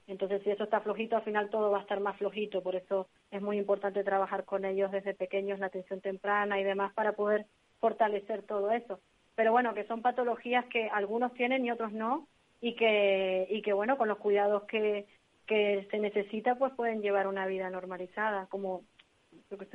entonces, 0.07 0.41
si 0.43 0.49
eso 0.49 0.65
está 0.65 0.81
flojito, 0.81 1.15
al 1.15 1.23
final 1.23 1.49
todo 1.49 1.71
va 1.71 1.79
a 1.79 1.81
estar 1.81 1.99
más 1.99 2.17
flojito. 2.17 2.61
Por 2.61 2.75
eso 2.75 3.07
es 3.31 3.41
muy 3.41 3.57
importante 3.57 4.03
trabajar 4.03 4.43
con 4.43 4.65
ellos 4.65 4.91
desde 4.91 5.13
pequeños, 5.13 5.59
la 5.59 5.67
atención 5.67 6.01
temprana 6.01 6.59
y 6.59 6.63
demás, 6.63 6.93
para 6.93 7.13
poder 7.13 7.45
fortalecer 7.79 8.43
todo 8.43 8.71
eso. 8.71 8.99
Pero 9.35 9.51
bueno, 9.51 9.73
que 9.73 9.85
son 9.85 10.01
patologías 10.01 10.65
que 10.65 10.89
algunos 10.89 11.33
tienen 11.33 11.65
y 11.65 11.71
otros 11.71 11.93
no, 11.93 12.27
y 12.61 12.75
que, 12.75 13.47
y 13.49 13.61
que 13.61 13.73
bueno, 13.73 13.97
con 13.97 14.07
los 14.07 14.17
cuidados 14.17 14.63
que, 14.63 15.05
que 15.47 15.87
se 15.89 15.99
necesita, 15.99 16.55
pues 16.55 16.73
pueden 16.73 17.01
llevar 17.01 17.27
una 17.27 17.45
vida 17.45 17.69
normalizada, 17.69 18.47
como, 18.47 18.83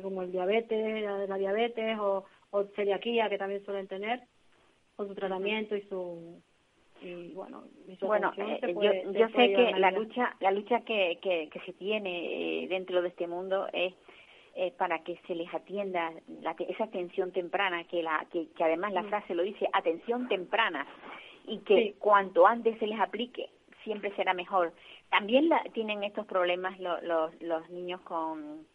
como 0.02 0.22
el 0.22 0.30
diabetes, 0.30 1.04
la 1.28 1.36
diabetes 1.36 1.98
o, 1.98 2.24
o 2.50 2.64
celiaquía, 2.76 3.28
que 3.28 3.38
también 3.38 3.64
suelen 3.64 3.86
tener, 3.86 4.20
con 4.96 5.08
su 5.08 5.14
tratamiento 5.14 5.76
y 5.76 5.82
su 5.82 6.42
y 7.00 7.32
bueno 7.32 7.62
bueno 8.00 8.32
eh, 8.36 8.58
yo, 8.74 9.12
yo 9.12 9.28
sé 9.28 9.52
que 9.52 9.72
la 9.78 9.92
lucha 9.92 10.34
la 10.40 10.50
lucha 10.50 10.80
que, 10.80 11.18
que, 11.22 11.48
que 11.48 11.60
se 11.60 11.72
tiene 11.74 12.64
eh, 12.64 12.68
dentro 12.68 13.00
de 13.02 13.08
este 13.08 13.28
mundo 13.28 13.68
es 13.72 13.94
eh, 14.56 14.72
para 14.76 15.04
que 15.04 15.16
se 15.28 15.36
les 15.36 15.52
atienda 15.54 16.12
la, 16.42 16.56
esa 16.58 16.84
atención 16.84 17.30
temprana 17.30 17.84
que 17.84 18.02
la 18.02 18.26
que, 18.32 18.48
que 18.48 18.64
además 18.64 18.92
la 18.92 19.02
mm. 19.02 19.08
frase 19.08 19.34
lo 19.36 19.44
dice 19.44 19.68
atención 19.72 20.26
temprana 20.26 20.84
y 21.46 21.58
que 21.58 21.94
cuanto 22.00 22.46
antes 22.46 22.76
se 22.80 22.88
les 22.88 22.98
aplique 22.98 23.48
siempre 23.84 24.14
será 24.16 24.34
mejor. 24.34 24.72
También 25.08 25.48
la, 25.48 25.62
tienen 25.72 26.02
estos 26.02 26.26
problemas 26.26 26.78
los 26.80 27.40
los 27.40 27.70
niños 27.70 28.00
con 28.00 28.66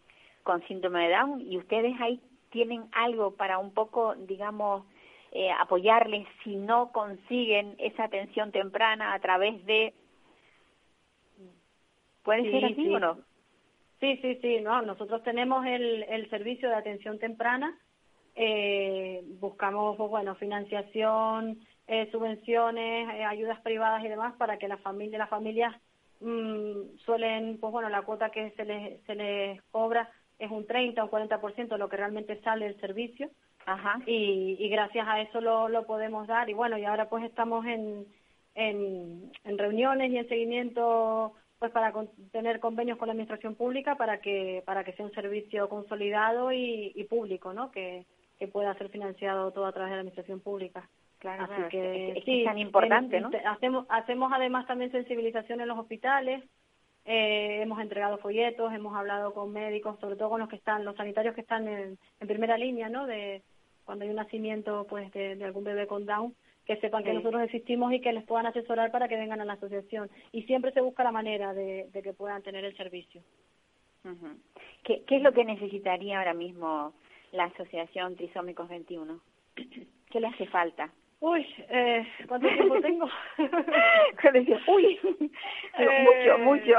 con 0.44 0.66
síndrome 0.68 1.08
de 1.08 1.16
Down 1.16 1.42
y 1.42 1.58
ustedes 1.58 1.94
ahí 2.00 2.22
tienen 2.54 2.86
algo 2.94 3.36
para 3.36 3.58
un 3.58 3.74
poco 3.74 4.16
digamos 4.16 4.86
eh, 5.36 5.50
apoyarles 5.52 6.28
si 6.44 6.56
no 6.56 6.92
consiguen 6.92 7.76
esa 7.80 8.04
atención 8.04 8.52
temprana 8.52 9.16
a 9.16 9.20
través 9.20 9.66
de... 9.66 9.96
¿Puede 12.22 12.52
ser 12.52 12.66
así 12.66 12.76
sí. 12.76 12.94
o 12.94 13.00
no? 13.00 13.18
Sí, 14.00 14.18
sí, 14.22 14.38
sí, 14.44 14.62
no, 14.62 14.84
nosotros 14.84 15.24
tenemos 15.24 15.66
el, 15.66 16.04
el 16.04 16.30
servicio 16.30 16.70
de 16.70 16.76
atención 16.76 17.18
temprana, 17.18 17.76
eh, 18.36 19.24
buscamos, 19.40 19.98
pues, 19.98 20.10
bueno, 20.10 20.36
financiación, 20.36 21.60
eh, 21.88 22.10
subvenciones, 22.12 23.10
eh, 23.16 23.26
ayudas 23.26 23.60
privadas 23.62 24.06
y 24.06 24.10
demás 24.10 24.36
para 24.38 24.60
que 24.60 24.68
la 24.68 24.78
familia, 24.78 25.18
las 25.18 25.30
familias 25.30 25.76
mmm, 26.20 26.96
suelen, 27.06 27.58
pues 27.60 27.72
bueno, 27.72 27.90
la 27.90 28.04
cuota 28.04 28.30
que 28.30 28.52
se 28.52 28.66
les, 28.66 29.02
se 29.06 29.16
les 29.16 29.62
cobra 29.72 30.10
es 30.46 30.52
un 30.52 30.66
30 30.66 31.04
o 31.04 31.10
40% 31.10 31.78
lo 31.78 31.90
que 31.90 31.98
realmente 31.98 32.40
sale 32.42 32.66
del 32.66 32.80
servicio 32.80 33.30
Ajá. 33.66 34.00
Y, 34.06 34.58
y 34.60 34.70
gracias 34.70 35.08
a 35.08 35.22
eso 35.22 35.42
lo, 35.42 35.70
lo 35.70 35.86
podemos 35.86 36.28
dar. 36.28 36.50
Y 36.50 36.54
bueno, 36.54 36.78
y 36.78 36.86
ahora 36.86 37.10
pues 37.10 37.24
estamos 37.24 37.66
en, 37.66 38.06
en, 38.56 39.32
en 39.44 39.58
reuniones 39.58 40.12
y 40.12 40.18
en 40.18 40.28
seguimiento 40.28 41.34
pues 41.60 41.72
para 41.72 41.94
con, 41.94 42.10
tener 42.32 42.60
convenios 42.60 42.98
con 42.98 43.08
la 43.08 43.14
administración 43.14 43.56
pública 43.56 43.96
para 43.96 44.20
que 44.20 44.64
para 44.66 44.84
que 44.84 44.92
sea 44.94 45.06
un 45.06 45.14
servicio 45.14 45.70
consolidado 45.70 46.52
y, 46.52 46.92
y 46.94 47.04
público, 47.06 47.54
¿no? 47.54 47.72
Que, 47.72 48.06
que 48.38 48.48
pueda 48.48 48.74
ser 48.74 48.90
financiado 48.90 49.52
todo 49.52 49.66
a 49.66 49.72
través 49.72 49.92
de 49.92 49.96
la 49.96 50.02
administración 50.02 50.42
pública. 50.42 50.90
Claro, 51.20 51.44
Así 51.44 51.54
claro, 51.54 51.70
que 51.70 52.12
es, 52.12 52.18
es, 52.18 52.24
sí, 52.26 52.40
es 52.42 52.46
tan 52.46 52.58
importante, 52.58 53.22
¿no? 53.22 53.32
Hacemos 53.46 53.86
hacemos 53.88 54.32
además 54.34 54.68
también 54.68 54.92
sensibilización 54.92 55.62
en 55.62 55.70
los 55.70 55.80
hospitales. 55.80 56.44
Eh, 57.06 57.62
hemos 57.62 57.80
entregado 57.82 58.18
folletos, 58.18 58.74
hemos 58.74 58.96
hablado 58.96 59.34
con 59.34 59.52
médicos, 59.52 60.00
sobre 60.00 60.16
todo 60.16 60.30
con 60.30 60.40
los 60.40 60.50
que 60.50 60.56
están, 60.56 60.86
los 60.86 60.96
sanitarios 60.96 61.36
que 61.36 61.42
están 61.42 61.68
en, 61.68 61.98
en 62.20 62.28
primera 62.28 62.58
línea, 62.58 62.90
¿no? 62.90 63.06
De, 63.06 63.42
cuando 63.86 64.04
hay 64.04 64.10
un 64.10 64.16
nacimiento 64.16 64.86
pues 64.90 65.12
de, 65.12 65.36
de 65.36 65.44
algún 65.46 65.64
bebé 65.64 65.88
con 65.88 66.06
Down, 66.06 66.34
que 66.66 66.78
sepan 66.78 67.04
que 67.04 67.14
nosotros 67.14 67.42
existimos 67.42 67.92
y 67.92 68.00
que 68.00 68.14
les 68.14 68.24
puedan 68.24 68.46
asesorar 68.46 68.90
para 68.92 69.10
que 69.10 69.18
vengan 69.18 69.42
a 69.42 69.46
la 69.46 69.54
asociación. 69.54 70.10
Y 70.32 70.44
siempre 70.44 70.72
se 70.72 70.82
busca 70.82 71.04
la 71.04 71.12
manera 71.12 71.54
de, 71.54 71.90
de 71.92 72.02
que 72.02 72.14
puedan 72.14 72.42
tener 72.42 72.64
el 72.64 72.76
servicio. 72.78 73.22
Uh 74.06 74.10
-huh. 74.10 74.38
¿Qué, 74.84 75.04
¿Qué 75.06 75.18
es 75.18 75.22
lo 75.22 75.34
que 75.34 75.44
necesitaría 75.44 76.20
ahora 76.20 76.34
mismo 76.34 76.94
la 77.34 77.46
Asociación 77.46 78.16
Trisómicos 78.16 78.70
21? 78.70 79.20
¿Qué 80.10 80.20
le 80.20 80.28
hace 80.28 80.46
falta? 80.48 80.90
Uy, 81.24 81.48
eh, 81.70 82.06
¿cuánto 82.28 82.50
tiempo 82.50 82.82
tengo? 82.82 83.08
Uy, 84.68 85.00
eh, 85.80 86.04
mucho, 86.04 86.38
mucho. 86.40 86.74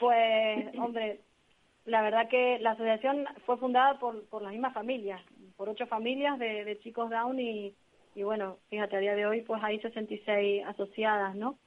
Pues, 0.00 0.74
hombre, 0.78 1.20
la 1.84 2.00
verdad 2.00 2.30
que 2.30 2.58
la 2.60 2.70
asociación 2.70 3.26
fue 3.44 3.58
fundada 3.58 3.98
por, 3.98 4.24
por 4.30 4.40
las 4.40 4.52
mismas 4.52 4.72
familias, 4.72 5.20
por 5.58 5.68
ocho 5.68 5.86
familias 5.86 6.38
de, 6.38 6.64
de 6.64 6.78
chicos 6.78 7.10
Down 7.10 7.38
y, 7.38 7.74
y 8.14 8.22
bueno, 8.22 8.56
fíjate, 8.70 8.96
a 8.96 9.00
día 9.00 9.14
de 9.14 9.26
hoy 9.26 9.42
pues 9.42 9.62
hay 9.62 9.78
66 9.78 10.64
asociadas, 10.64 11.34
¿no? 11.34 11.58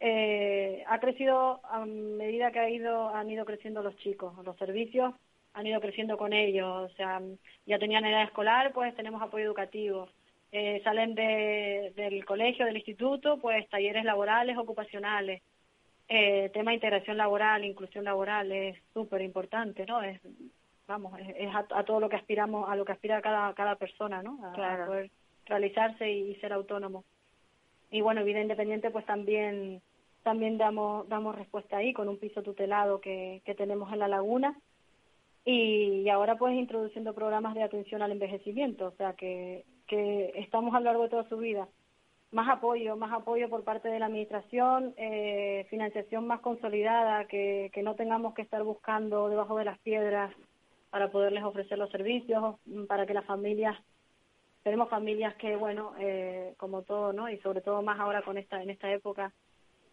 Eh, 0.00 0.84
ha 0.86 1.00
crecido 1.00 1.62
a 1.64 1.86
medida 1.86 2.52
que 2.52 2.58
ha 2.58 2.68
ido, 2.68 3.08
han 3.14 3.30
ido 3.30 3.46
creciendo 3.46 3.82
los 3.82 3.96
chicos, 3.96 4.34
los 4.44 4.58
servicios 4.58 5.14
han 5.54 5.66
ido 5.66 5.80
creciendo 5.80 6.18
con 6.18 6.34
ellos, 6.34 6.92
o 6.92 6.94
sea, 6.96 7.22
ya 7.64 7.78
tenían 7.78 8.04
edad 8.04 8.24
escolar, 8.24 8.72
pues 8.74 8.94
tenemos 8.94 9.22
apoyo 9.22 9.46
educativo, 9.46 10.08
eh, 10.50 10.80
salen 10.82 11.14
de, 11.14 11.92
del 11.94 12.24
colegio, 12.24 12.64
del 12.64 12.76
instituto, 12.76 13.38
pues 13.38 13.68
talleres 13.68 14.04
laborales, 14.04 14.56
ocupacionales, 14.56 15.42
eh, 16.08 16.50
tema 16.54 16.70
de 16.70 16.76
integración 16.76 17.18
laboral, 17.18 17.64
inclusión 17.64 18.04
laboral 18.04 18.50
es 18.50 18.78
súper 18.94 19.20
importante, 19.20 19.84
¿no? 19.84 20.02
Es 20.02 20.20
vamos, 20.86 21.20
es, 21.20 21.28
es 21.36 21.54
a, 21.54 21.66
a, 21.70 21.84
todo 21.84 22.00
lo 22.00 22.08
que 22.08 22.16
aspiramos, 22.16 22.68
a 22.68 22.74
lo 22.74 22.86
que 22.86 22.92
aspira 22.92 23.20
cada, 23.20 23.52
cada 23.52 23.76
persona, 23.76 24.22
¿no? 24.22 24.38
A, 24.42 24.52
claro. 24.54 24.84
a 24.84 24.86
poder 24.86 25.10
realizarse 25.44 26.10
y, 26.10 26.30
y, 26.30 26.34
ser 26.36 26.54
autónomo. 26.54 27.04
Y 27.90 28.00
bueno, 28.00 28.24
vida 28.24 28.40
independiente, 28.40 28.90
pues 28.90 29.04
también 29.04 29.82
también 30.22 30.56
damos 30.56 31.08
damos 31.08 31.36
respuesta 31.36 31.76
ahí 31.76 31.92
con 31.92 32.08
un 32.08 32.18
piso 32.18 32.42
tutelado 32.42 33.00
que, 33.00 33.42
que 33.44 33.54
tenemos 33.54 33.92
en 33.92 33.98
la 33.98 34.08
laguna 34.08 34.58
y, 35.44 36.02
y 36.04 36.08
ahora 36.08 36.36
pues 36.36 36.54
introduciendo 36.54 37.14
programas 37.14 37.54
de 37.54 37.62
atención 37.62 38.02
al 38.02 38.12
envejecimiento, 38.12 38.86
o 38.86 38.92
sea 38.92 39.12
que, 39.12 39.64
que 39.88 40.32
estamos 40.36 40.74
a 40.74 40.78
lo 40.78 40.84
largo 40.84 41.02
de 41.04 41.08
toda 41.08 41.28
su 41.28 41.38
vida. 41.38 41.66
Más 42.30 42.48
apoyo, 42.48 42.94
más 42.96 43.12
apoyo 43.12 43.48
por 43.48 43.64
parte 43.64 43.88
de 43.88 43.98
la 43.98 44.06
administración, 44.06 44.94
eh, 44.98 45.66
financiación 45.70 46.26
más 46.26 46.40
consolidada, 46.40 47.24
que, 47.26 47.72
no 47.82 47.94
tengamos 47.94 48.34
que 48.34 48.42
estar 48.42 48.62
buscando 48.62 49.28
debajo 49.30 49.56
de 49.56 49.64
las 49.64 49.78
piedras 49.78 50.34
para 50.90 51.10
poderles 51.10 51.42
ofrecer 51.42 51.78
los 51.78 51.90
servicios, 51.90 52.56
para 52.86 53.06
que 53.06 53.14
las 53.14 53.24
familias, 53.24 53.76
tenemos 54.62 54.90
familias 54.90 55.34
que, 55.36 55.56
bueno, 55.56 55.94
eh, 55.98 56.54
como 56.58 56.82
todo, 56.82 57.14
¿no? 57.14 57.30
Y 57.30 57.38
sobre 57.38 57.62
todo 57.62 57.80
más 57.82 57.98
ahora 57.98 58.22
con 58.22 58.36
esta, 58.36 58.62
en 58.62 58.68
esta 58.68 58.92
época, 58.92 59.32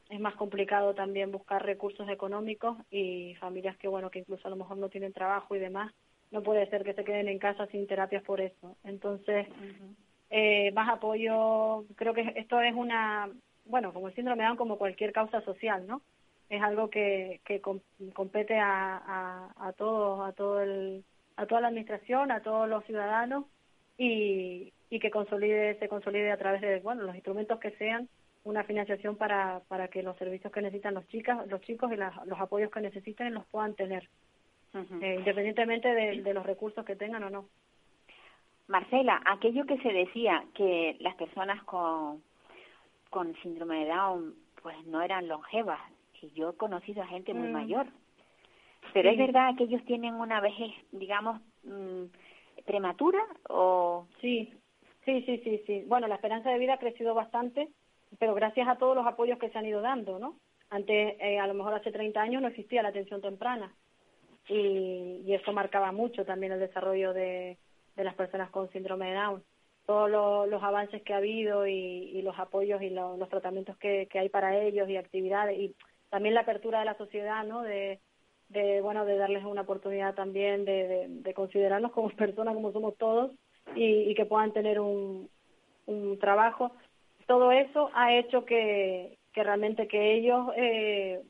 es 0.09 0.19
más 0.19 0.35
complicado 0.35 0.93
también 0.93 1.31
buscar 1.31 1.65
recursos 1.65 2.07
económicos 2.09 2.77
y 2.91 3.35
familias 3.35 3.77
que, 3.77 3.87
bueno, 3.87 4.11
que 4.11 4.19
incluso 4.19 4.47
a 4.47 4.51
lo 4.51 4.57
mejor 4.57 4.77
no 4.77 4.89
tienen 4.89 5.13
trabajo 5.13 5.55
y 5.55 5.59
demás, 5.59 5.93
no 6.35 6.43
puede 6.43 6.69
ser 6.69 6.83
que 6.83 6.93
se 6.93 7.03
queden 7.03 7.27
en 7.27 7.39
casa 7.39 7.65
sin 7.67 7.87
terapias 7.87 8.23
por 8.23 8.39
eso. 8.41 8.77
Entonces, 8.83 9.47
uh 9.47 9.51
-huh. 9.51 9.95
eh, 10.29 10.71
más 10.73 10.89
apoyo, 10.89 11.85
creo 11.95 12.13
que 12.13 12.33
esto 12.35 12.61
es 12.61 12.73
una, 12.75 13.29
bueno, 13.65 13.91
como 13.93 14.07
el 14.09 14.15
síndrome 14.15 14.43
de 14.43 14.47
Down, 14.47 14.57
como 14.57 14.77
cualquier 14.77 15.11
causa 15.11 15.41
social, 15.41 15.87
¿no? 15.87 16.01
es 16.49 16.61
algo 16.61 16.89
que, 16.89 17.41
que 17.45 17.61
compete 17.61 18.57
a, 18.59 18.97
a, 18.97 19.67
a 19.67 19.73
todos, 19.73 20.27
a 20.27 20.33
todo 20.33 20.61
el, 20.61 21.03
a 21.35 21.45
toda 21.45 21.61
la 21.61 21.67
administración, 21.69 22.31
a 22.31 22.41
todos 22.41 22.69
los 22.69 22.85
ciudadanos 22.85 23.45
y, 23.97 24.73
y 24.89 24.99
que 24.99 25.11
consolide, 25.11 25.77
se 25.79 25.87
consolide 25.87 26.31
a 26.31 26.37
través 26.37 26.61
de 26.61 26.79
bueno 26.79 27.03
los 27.03 27.15
instrumentos 27.15 27.59
que 27.59 27.71
sean 27.71 28.09
una 28.43 28.63
financiación 28.63 29.15
para, 29.15 29.61
para 29.67 29.87
que 29.87 30.03
los 30.03 30.17
servicios 30.17 30.53
que 30.53 30.61
necesitan 30.61 30.93
los 30.93 31.07
chicas, 31.07 31.47
los 31.47 31.61
chicos 31.61 31.91
y 31.91 31.95
los 31.95 32.39
apoyos 32.39 32.71
que 32.71 32.79
necesiten 32.79 33.33
los 33.33 33.45
puedan 33.47 33.73
tener. 33.73 34.07
Eh, 34.75 35.15
independientemente 35.19 35.87
de, 35.93 36.21
de 36.21 36.33
los 36.33 36.45
recursos 36.45 36.85
que 36.85 36.95
tengan 36.95 37.23
o 37.23 37.29
no. 37.29 37.45
Marcela, 38.67 39.21
aquello 39.25 39.65
que 39.65 39.77
se 39.79 39.89
decía 39.93 40.43
que 40.55 40.97
las 40.99 41.15
personas 41.15 41.63
con, 41.63 42.23
con 43.09 43.35
síndrome 43.41 43.85
de 43.85 43.91
Down 43.91 44.35
pues 44.61 44.75
no 44.87 45.01
eran 45.01 45.27
longevas, 45.27 45.79
y 46.21 46.31
yo 46.31 46.49
he 46.49 46.57
conocido 46.57 47.03
a 47.03 47.07
gente 47.07 47.33
muy 47.35 47.49
Mm. 47.49 47.51
mayor, 47.51 47.87
pero 48.93 49.09
es 49.11 49.17
verdad 49.17 49.55
que 49.55 49.65
ellos 49.65 49.83
tienen 49.85 50.15
una 50.15 50.39
vejez, 50.41 50.71
digamos, 50.91 51.39
mm, 51.63 52.05
prematura 52.65 53.19
o 53.49 54.07
Sí, 54.21 54.51
sí, 55.05 55.21
sí, 55.21 55.37
sí, 55.43 55.61
sí. 55.67 55.83
Bueno, 55.85 56.07
la 56.07 56.15
esperanza 56.15 56.49
de 56.49 56.57
vida 56.57 56.73
ha 56.73 56.79
crecido 56.79 57.13
bastante, 57.13 57.69
pero 58.17 58.33
gracias 58.33 58.67
a 58.67 58.77
todos 58.77 58.95
los 58.95 59.05
apoyos 59.05 59.37
que 59.37 59.49
se 59.49 59.57
han 59.59 59.65
ido 59.67 59.81
dando, 59.81 60.17
¿no? 60.17 60.35
Antes, 60.71 61.15
eh, 61.19 61.37
a 61.37 61.45
lo 61.45 61.53
mejor 61.53 61.75
hace 61.75 61.91
30 61.91 62.21
años 62.21 62.41
no 62.41 62.47
existía 62.47 62.81
la 62.81 62.89
atención 62.89 63.21
temprana 63.21 63.71
y, 64.47 65.21
y 65.25 65.33
eso 65.33 65.51
marcaba 65.53 65.91
mucho 65.91 66.25
también 66.25 66.51
el 66.53 66.59
desarrollo 66.59 67.13
de, 67.13 67.57
de 67.95 68.03
las 68.03 68.15
personas 68.15 68.49
con 68.51 68.69
síndrome 68.71 69.07
de 69.09 69.15
Down. 69.15 69.43
Todos 69.85 70.09
lo- 70.09 70.45
los 70.47 70.63
avances 70.63 71.01
que 71.03 71.13
ha 71.13 71.17
habido 71.17 71.67
y, 71.67 72.21
los 72.23 72.37
apoyos 72.39 72.81
y 72.81 72.89
lo- 72.89 73.17
los 73.17 73.29
tratamientos 73.29 73.77
que, 73.77 74.07
que 74.11 74.19
hay 74.19 74.29
para 74.29 74.57
ellos 74.59 74.89
y 74.89 74.97
actividades 74.97 75.57
y 75.59 75.75
también 76.09 76.33
la 76.35 76.41
apertura 76.41 76.79
de 76.79 76.85
la 76.85 76.97
sociedad, 76.97 77.43
¿no? 77.45 77.61
De, 77.63 77.99
de 78.49 78.81
bueno, 78.81 79.05
de 79.05 79.17
darles 79.17 79.43
una 79.45 79.61
oportunidad 79.61 80.15
también 80.15 80.65
de, 80.65 80.87
de, 80.87 81.05
de 81.09 81.33
considerarlos 81.33 81.91
como 81.91 82.09
personas 82.15 82.55
como 82.55 82.71
somos 82.71 82.97
todos 82.97 83.31
y, 83.75 84.09
y 84.09 84.15
que 84.15 84.25
puedan 84.25 84.53
tener 84.53 84.79
un, 84.79 85.29
un 85.87 86.19
trabajo. 86.19 86.71
Todo 87.27 87.51
eso 87.51 87.89
ha 87.93 88.15
hecho 88.15 88.45
que, 88.45 89.17
que 89.33 89.43
realmente 89.43 89.87
que 89.87 90.13
ellos, 90.15 90.47
eh, 90.55 91.21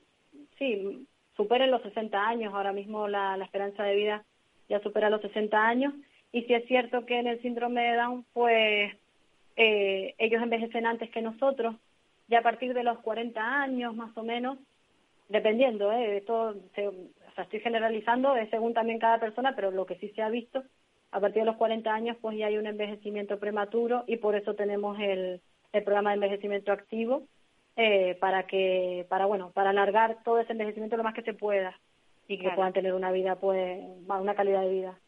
sí, 0.57 1.07
superen 1.35 1.71
los 1.71 1.81
60 1.81 2.27
años. 2.27 2.53
Ahora 2.53 2.73
mismo 2.73 3.07
la, 3.07 3.37
esperanza 3.43 3.83
de 3.83 3.95
vida 3.95 4.23
ya 4.69 4.79
supera 4.79 5.09
los 5.09 5.21
60 5.21 5.67
años. 5.67 5.93
Y 6.31 6.43
sí 6.43 6.53
es 6.53 6.65
cierto 6.65 7.05
que 7.05 7.19
en 7.19 7.27
el 7.27 7.41
síndrome 7.41 7.83
de 7.83 7.97
Down, 7.97 8.25
pues 8.33 8.93
eh, 9.55 10.15
ellos 10.17 10.41
envejecen 10.41 10.85
antes 10.85 11.09
que 11.11 11.21
nosotros, 11.21 11.75
ya 12.27 12.39
a 12.39 12.43
partir 12.43 12.73
de 12.73 12.83
los 12.83 12.99
40 12.99 13.61
años 13.61 13.95
más 13.95 14.15
o 14.17 14.23
menos, 14.23 14.57
dependiendo, 15.29 15.91
¿eh? 15.91 16.17
Esto 16.17 16.55
se, 16.73 16.87
o 16.87 16.93
sea, 17.35 17.45
estoy 17.45 17.61
generalizando, 17.61 18.35
es 18.35 18.49
según 18.49 18.73
también 18.73 18.99
cada 18.99 19.19
persona, 19.19 19.55
pero 19.55 19.71
lo 19.71 19.85
que 19.85 19.95
sí 19.95 20.09
se 20.09 20.21
ha 20.21 20.29
visto, 20.29 20.63
a 21.11 21.19
partir 21.21 21.43
de 21.43 21.45
los 21.45 21.55
40 21.55 21.93
años, 21.93 22.17
pues 22.19 22.37
ya 22.37 22.47
hay 22.47 22.57
un 22.57 22.67
envejecimiento 22.67 23.39
prematuro 23.39 24.03
y 24.07 24.17
por 24.17 24.35
eso 24.35 24.55
tenemos 24.55 24.99
el, 24.99 25.39
el 25.71 25.83
programa 25.83 26.09
de 26.09 26.15
envejecimiento 26.15 26.73
activo 26.73 27.23
eh, 27.77 28.15
para 28.19 28.43
que, 28.47 29.05
para 29.09 29.25
bueno, 29.25 29.51
para 29.51 29.71
alargar 29.71 30.17
todo 30.23 30.39
ese 30.39 30.53
envejecimiento 30.53 30.97
lo 30.97 31.03
más 31.03 31.13
que 31.13 31.21
se 31.23 31.33
pueda 31.33 31.77
y 32.27 32.37
que 32.37 32.43
Claro. 32.43 32.55
puedan 32.55 32.73
tener 32.73 32.93
una 32.93 33.11
vida, 33.11 33.35
pues, 33.35 33.79
una 34.07 34.35
calidad 34.35 34.61
de 34.61 34.69
vida. 34.69 34.99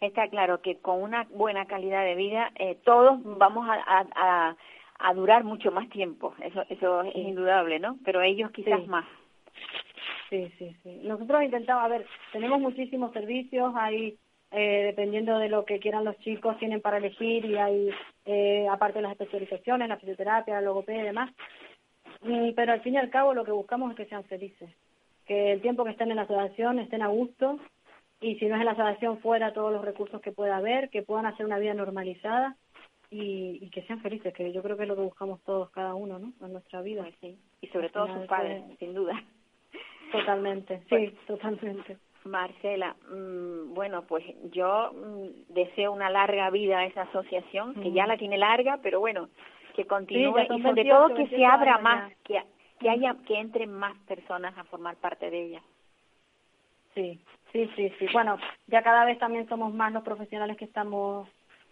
está 0.00 0.28
claro 0.28 0.60
que 0.62 0.76
con 0.78 1.02
una 1.02 1.26
buena 1.30 1.66
calidad 1.66 2.04
de 2.04 2.14
vida 2.14 2.52
eh, 2.54 2.76
todos 2.84 3.18
vamos 3.24 3.68
a, 3.68 3.74
a, 3.74 4.06
a, 4.14 4.56
a 5.00 5.14
durar 5.14 5.42
mucho 5.42 5.72
más 5.72 5.88
tiempo, 5.88 6.34
eso 6.40 6.62
eso 6.68 7.02
es 7.02 7.16
indudable, 7.16 7.80
¿no? 7.80 7.98
Pero 8.04 8.22
ellos 8.22 8.50
quizás 8.52 8.80
Sí. 8.80 8.86
más. 8.86 9.04
Sí, 10.30 10.52
sí, 10.58 10.76
sí. 10.82 11.00
Nosotros 11.04 11.42
intentamos, 11.42 11.82
a 11.84 11.88
ver, 11.88 12.06
tenemos 12.32 12.60
muchísimos 12.60 13.12
servicios, 13.12 13.72
hay, 13.76 14.16
eh, 14.52 14.82
dependiendo 14.84 15.38
de 15.38 15.48
lo 15.48 15.64
que 15.64 15.78
quieran 15.80 16.04
los 16.04 16.16
chicos, 16.18 16.56
tienen 16.58 16.80
para 16.80 16.98
elegir 16.98 17.44
y 17.46 17.56
hay, 17.56 17.90
eh, 18.26 18.68
aparte 18.70 18.98
de 18.98 19.02
las 19.02 19.12
especializaciones, 19.12 19.88
la 19.88 19.96
fisioterapia, 19.96 20.54
la 20.54 20.60
logopedia 20.60 21.02
y 21.02 21.06
demás. 21.06 21.30
Mm, 22.22 22.50
Pero 22.54 22.72
al 22.72 22.80
fin 22.80 22.94
y 22.94 22.96
al 22.98 23.10
cabo 23.10 23.34
lo 23.34 23.44
que 23.44 23.52
buscamos 23.52 23.90
es 23.90 23.96
que 23.96 24.06
sean 24.06 24.24
felices, 24.24 24.70
que 25.26 25.52
el 25.52 25.60
tiempo 25.60 25.84
que 25.84 25.90
estén 25.90 26.10
en 26.10 26.16
la 26.16 26.22
asociación 26.22 26.78
estén 26.78 27.02
a 27.02 27.08
gusto 27.08 27.58
y 28.20 28.36
si 28.36 28.46
no 28.46 28.54
es 28.56 28.60
en 28.60 28.66
la 28.66 28.72
asociación 28.72 29.18
fuera 29.18 29.52
todos 29.52 29.72
los 29.72 29.84
recursos 29.84 30.20
que 30.20 30.32
pueda 30.32 30.56
haber, 30.56 30.90
que 30.90 31.02
puedan 31.02 31.26
hacer 31.26 31.46
una 31.46 31.58
vida 31.58 31.74
normalizada 31.74 32.56
y, 33.10 33.58
y 33.62 33.70
que 33.70 33.82
sean 33.82 34.00
felices, 34.00 34.34
que 34.34 34.52
yo 34.52 34.62
creo 34.62 34.76
que 34.76 34.82
es 34.82 34.88
lo 34.88 34.96
que 34.96 35.02
buscamos 35.02 35.40
todos, 35.44 35.70
cada 35.70 35.94
uno, 35.94 36.18
¿no? 36.18 36.32
En 36.44 36.52
nuestra 36.52 36.82
vida. 36.82 37.06
Sí. 37.20 37.38
Y 37.60 37.66
sobre 37.68 37.88
todo 37.90 38.06
sus 38.12 38.26
padres, 38.26 38.62
sin 38.78 38.94
duda. 38.94 39.22
Totalmente, 40.12 40.82
Pues- 40.88 41.10
sí, 41.10 41.16
totalmente. 41.26 41.96
Marcela, 42.24 42.94
mm, 43.10 43.72
bueno, 43.74 44.02
pues 44.02 44.24
yo 44.50 44.92
mm, 44.92 45.52
deseo 45.54 45.92
una 45.92 46.10
larga 46.10 46.50
vida 46.50 46.80
a 46.80 46.84
esa 46.86 47.02
asociación, 47.02 47.74
que 47.74 47.92
ya 47.92 48.06
la 48.06 48.18
tiene 48.18 48.36
larga, 48.36 48.80
pero 48.82 49.00
bueno, 49.00 49.28
que 49.78 49.86
continúe 49.86 50.40
y 50.40 50.60
sobre 50.60 50.82
28, 50.82 50.88
todo 50.88 51.08
que 51.14 51.26
se 51.28 51.36
28 51.36 51.52
abra 51.52 51.78
más, 51.78 52.12
que, 52.24 52.42
que 52.80 52.90
haya, 52.90 53.14
que 53.24 53.38
entren 53.38 53.72
más 53.72 53.96
personas 54.08 54.58
a 54.58 54.64
formar 54.64 54.96
parte 54.96 55.30
de 55.30 55.40
ella. 55.40 55.62
Sí, 56.94 57.20
sí, 57.52 57.70
sí, 57.76 57.92
sí. 57.96 58.06
Bueno, 58.12 58.38
ya 58.66 58.82
cada 58.82 59.04
vez 59.04 59.20
también 59.20 59.48
somos 59.48 59.72
más 59.72 59.92
los 59.92 60.02
profesionales 60.02 60.56
que 60.56 60.64
estamos 60.64 61.28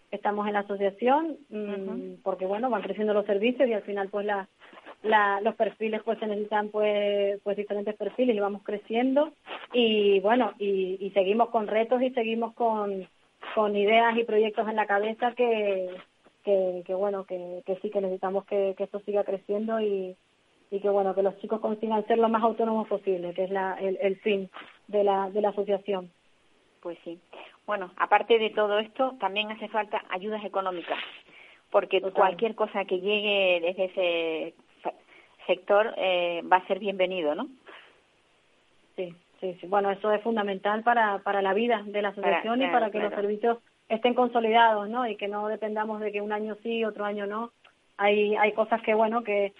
estamos 0.09 0.47
en 0.47 0.53
la 0.53 0.59
asociación, 0.59 1.37
Ujú. 1.49 2.17
porque 2.23 2.45
bueno, 2.45 2.69
van 2.69 2.81
creciendo 2.81 3.13
los 3.13 3.25
servicios 3.25 3.67
y 3.67 3.73
al 3.73 3.81
final 3.81 4.07
pues 4.07 4.25
la, 4.25 4.47
la, 5.03 5.41
los 5.41 5.55
perfiles 5.55 6.01
pues 6.05 6.17
se 6.19 6.27
necesitan 6.27 6.69
pues 6.69 7.41
pues 7.43 7.57
diferentes 7.57 7.93
perfiles 7.97 8.37
y 8.37 8.39
vamos 8.39 8.63
creciendo 8.63 9.33
y 9.73 10.21
bueno, 10.21 10.53
y, 10.59 10.97
y 11.01 11.11
seguimos 11.11 11.49
con 11.49 11.67
retos 11.67 12.01
y 12.01 12.11
seguimos 12.11 12.53
con, 12.53 13.05
con 13.53 13.75
ideas 13.75 14.17
y 14.17 14.23
proyectos 14.23 14.65
en 14.69 14.77
la 14.77 14.85
cabeza 14.85 15.33
que, 15.33 15.89
que, 16.47 16.83
que 16.85 16.93
bueno, 16.93 17.25
que, 17.25 17.61
que 17.65 17.75
sí 17.81 17.89
que 17.89 17.99
necesitamos 17.99 18.45
que, 18.45 18.73
que 18.77 18.85
esto 18.85 19.01
siga 19.01 19.25
creciendo 19.25 19.81
y, 19.81 20.15
y 20.71 20.79
que 20.79 20.89
bueno, 20.89 21.13
que 21.13 21.21
los 21.21 21.37
chicos 21.39 21.59
consigan 21.59 22.07
ser 22.07 22.19
lo 22.19 22.29
más 22.29 22.41
autónomos 22.41 22.87
posible, 22.87 23.33
que 23.33 23.43
es 23.43 23.51
la, 23.51 23.73
el, 23.81 23.97
el 24.01 24.15
fin 24.21 24.49
de 24.87 25.03
la, 25.03 25.29
de 25.29 25.41
la 25.41 25.49
asociación. 25.49 26.09
Pues 26.79 26.97
sí. 27.03 27.19
Bueno, 27.65 27.91
aparte 27.97 28.39
de 28.39 28.49
todo 28.51 28.79
esto, 28.79 29.15
también 29.19 29.51
hace 29.51 29.67
falta 29.67 30.01
ayudas 30.09 30.41
económicas, 30.45 30.97
porque 31.69 31.99
Total. 31.99 32.13
cualquier 32.13 32.55
cosa 32.55 32.85
que 32.85 33.01
llegue 33.01 33.59
desde 33.61 33.83
ese 33.83 34.53
sector 35.47 35.93
eh, 35.97 36.43
va 36.49 36.57
a 36.57 36.67
ser 36.67 36.79
bienvenido, 36.79 37.35
¿no? 37.35 37.49
Sí, 38.95 39.13
sí, 39.41 39.57
sí. 39.59 39.67
Bueno, 39.67 39.91
eso 39.91 40.13
es 40.13 40.21
fundamental 40.21 40.81
para, 40.83 41.17
para 41.19 41.41
la 41.41 41.53
vida 41.53 41.83
de 41.85 42.01
la 42.01 42.09
asociación 42.09 42.61
y 42.61 42.69
claro, 42.69 42.73
para 42.73 42.89
que 42.89 42.99
los 42.99 43.13
servicios 43.13 43.57
estén 43.89 44.13
consolidados, 44.13 44.89
¿no? 44.89 45.07
Y 45.07 45.15
que 45.15 45.27
no 45.27 45.47
dependamos 45.47 45.99
de 45.99 46.11
que 46.11 46.21
un 46.21 46.31
año 46.31 46.55
sí, 46.63 46.83
otro 46.83 47.05
año 47.05 47.25
no. 47.25 47.51
Hay, 47.97 48.35
hay 48.35 48.51
cosas 48.53 48.81
que, 48.81 48.93
bueno, 48.93 49.23
que 49.23 49.53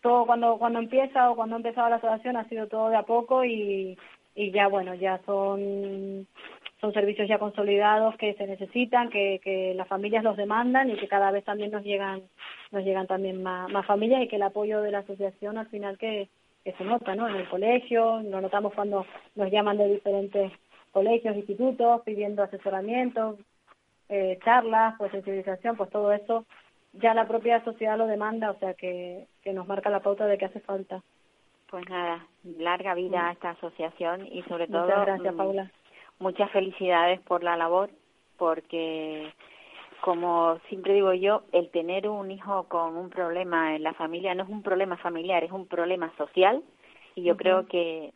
todo 0.00 0.26
cuando 0.26 0.58
cuando 0.58 0.78
empieza 0.78 1.30
o 1.30 1.36
cuando 1.36 1.56
ha 1.56 1.58
empezado 1.58 1.88
la 1.88 1.96
asociación 1.96 2.36
ha 2.36 2.48
sido 2.48 2.66
todo 2.68 2.88
de 2.88 2.96
a 2.96 3.02
poco 3.02 3.44
y, 3.44 3.98
y 4.34 4.50
ya, 4.50 4.68
bueno, 4.68 4.94
ya 4.94 5.20
son 5.26 6.26
son 6.80 6.92
servicios 6.92 7.28
ya 7.28 7.38
consolidados 7.38 8.16
que 8.16 8.34
se 8.34 8.46
necesitan, 8.46 9.08
que, 9.08 9.40
que 9.42 9.72
las 9.74 9.88
familias 9.88 10.22
los 10.22 10.36
demandan 10.36 10.90
y 10.90 10.96
que 10.96 11.08
cada 11.08 11.30
vez 11.30 11.44
también 11.44 11.70
nos 11.70 11.82
llegan 11.82 12.22
nos 12.72 12.84
llegan 12.84 13.06
también 13.06 13.42
más, 13.42 13.70
más 13.70 13.86
familias 13.86 14.22
y 14.22 14.28
que 14.28 14.36
el 14.36 14.42
apoyo 14.42 14.82
de 14.82 14.90
la 14.90 14.98
asociación 14.98 15.56
al 15.58 15.68
final 15.68 15.96
que, 15.96 16.28
que 16.64 16.72
se 16.72 16.84
nota, 16.84 17.14
¿no? 17.14 17.28
En 17.28 17.36
el 17.36 17.48
colegio, 17.48 18.20
lo 18.22 18.40
notamos 18.40 18.74
cuando 18.74 19.06
nos 19.34 19.50
llaman 19.50 19.78
de 19.78 19.88
diferentes 19.88 20.52
colegios, 20.94 21.36
institutos, 21.36 22.00
pidiendo 22.06 22.42
asesoramiento, 22.42 23.36
eh, 24.08 24.38
charlas, 24.44 24.94
pues 24.96 25.12
sensibilización, 25.12 25.76
pues 25.76 25.90
todo 25.90 26.12
eso 26.12 26.46
ya 26.94 27.12
la 27.12 27.26
propia 27.26 27.62
sociedad 27.64 27.98
lo 27.98 28.06
demanda, 28.06 28.50
o 28.50 28.58
sea 28.58 28.74
que, 28.74 29.26
que 29.42 29.52
nos 29.52 29.66
marca 29.66 29.90
la 29.90 30.00
pauta 30.00 30.26
de 30.26 30.38
que 30.38 30.46
hace 30.46 30.60
falta. 30.60 31.02
Pues 31.68 31.88
nada, 31.88 32.26
larga 32.58 32.94
vida 32.94 33.28
a 33.28 33.32
esta 33.32 33.50
asociación 33.50 34.26
y 34.26 34.42
sobre 34.44 34.68
todo 34.68 34.82
Muchas 34.82 35.06
gracias, 35.06 35.34
mm, 35.34 35.36
Paula. 35.36 35.70
muchas 36.20 36.50
felicidades 36.52 37.20
por 37.20 37.42
la 37.42 37.56
labor, 37.56 37.90
porque 38.38 39.32
como 40.00 40.58
siempre 40.68 40.92
digo 40.94 41.12
yo, 41.14 41.42
el 41.52 41.70
tener 41.70 42.08
un 42.08 42.30
hijo 42.30 42.64
con 42.68 42.96
un 42.96 43.10
problema 43.10 43.74
en 43.74 43.82
la 43.82 43.94
familia 43.94 44.34
no 44.34 44.44
es 44.44 44.48
un 44.48 44.62
problema 44.62 44.96
familiar, 44.98 45.42
es 45.42 45.50
un 45.50 45.66
problema 45.66 46.12
social 46.16 46.62
y 47.16 47.22
yo 47.22 47.36
creo 47.36 47.66
que 47.66 48.12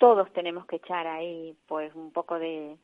todos 0.00 0.32
tenemos 0.32 0.64
que 0.66 0.76
echar 0.76 1.06
ahí 1.06 1.54
pues 1.68 1.94
un 1.94 2.10
poco 2.10 2.38
de 2.38 2.76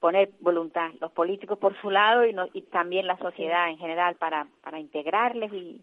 poner 0.00 0.30
voluntad, 0.40 0.90
los 1.00 1.12
políticos 1.12 1.58
por 1.58 1.80
su 1.80 1.90
lado 1.90 2.24
y, 2.26 2.32
no- 2.32 2.48
y 2.52 2.62
también 2.62 3.06
la 3.06 3.16
sociedad 3.18 3.68
en 3.68 3.78
general 3.78 4.16
para, 4.16 4.48
para 4.62 4.80
integrarles 4.80 5.52
y, 5.52 5.80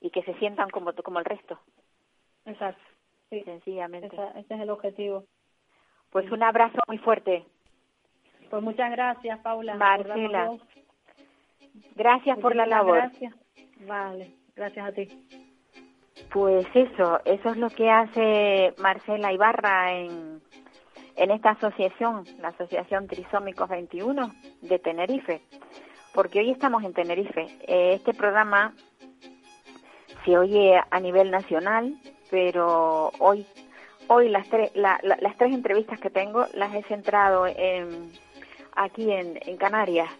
y 0.00 0.10
que 0.10 0.22
se 0.24 0.34
sientan 0.34 0.68
como, 0.68 0.92
como 0.92 1.18
el 1.20 1.24
resto, 1.24 1.58
Exacto. 2.44 2.82
Sí, 3.30 3.42
sencillamente. 3.44 4.08
esa- 4.14 4.38
ese 4.38 4.54
es 4.54 4.60
el 4.60 4.68
objetivo. 4.68 5.24
Pues 6.10 6.30
un 6.30 6.42
abrazo 6.42 6.78
muy 6.88 6.98
fuerte. 6.98 7.44
Pues 8.50 8.62
muchas 8.62 8.90
gracias, 8.90 9.38
Paula. 9.40 9.74
Marcela. 9.76 10.58
Gracias 11.94 12.38
por 12.38 12.54
la 12.54 12.66
labor. 12.66 12.98
Gracias. 12.98 13.34
Vale, 13.86 14.34
gracias 14.56 14.86
a 14.86 14.92
ti. 14.92 15.43
Pues 16.32 16.66
eso, 16.74 17.20
eso 17.24 17.48
es 17.50 17.56
lo 17.56 17.70
que 17.70 17.90
hace 17.90 18.74
Marcela 18.78 19.32
Ibarra 19.32 19.92
en, 19.92 20.42
en 21.16 21.30
esta 21.30 21.50
asociación, 21.50 22.24
la 22.40 22.48
Asociación 22.48 23.06
Trisómicos 23.06 23.68
21 23.68 24.32
de 24.62 24.78
Tenerife, 24.80 25.42
porque 26.12 26.40
hoy 26.40 26.50
estamos 26.50 26.82
en 26.82 26.92
Tenerife. 26.92 27.46
Eh, 27.68 27.94
Este 27.94 28.14
programa 28.14 28.74
se 30.24 30.36
oye 30.36 30.80
a 30.90 31.00
nivel 31.00 31.30
nacional, 31.30 31.94
pero 32.30 33.10
hoy 33.20 33.46
hoy 34.08 34.28
las, 34.28 34.48
tres 34.48 34.70
las 34.74 35.36
tres 35.38 35.54
entrevistas 35.54 35.98
que 36.00 36.10
tengo 36.10 36.46
las 36.54 36.74
he 36.74 36.82
centrado 36.82 37.46
en, 37.46 38.12
aquí 38.74 39.10
en, 39.10 39.38
en 39.42 39.56
Canarias. 39.56 40.10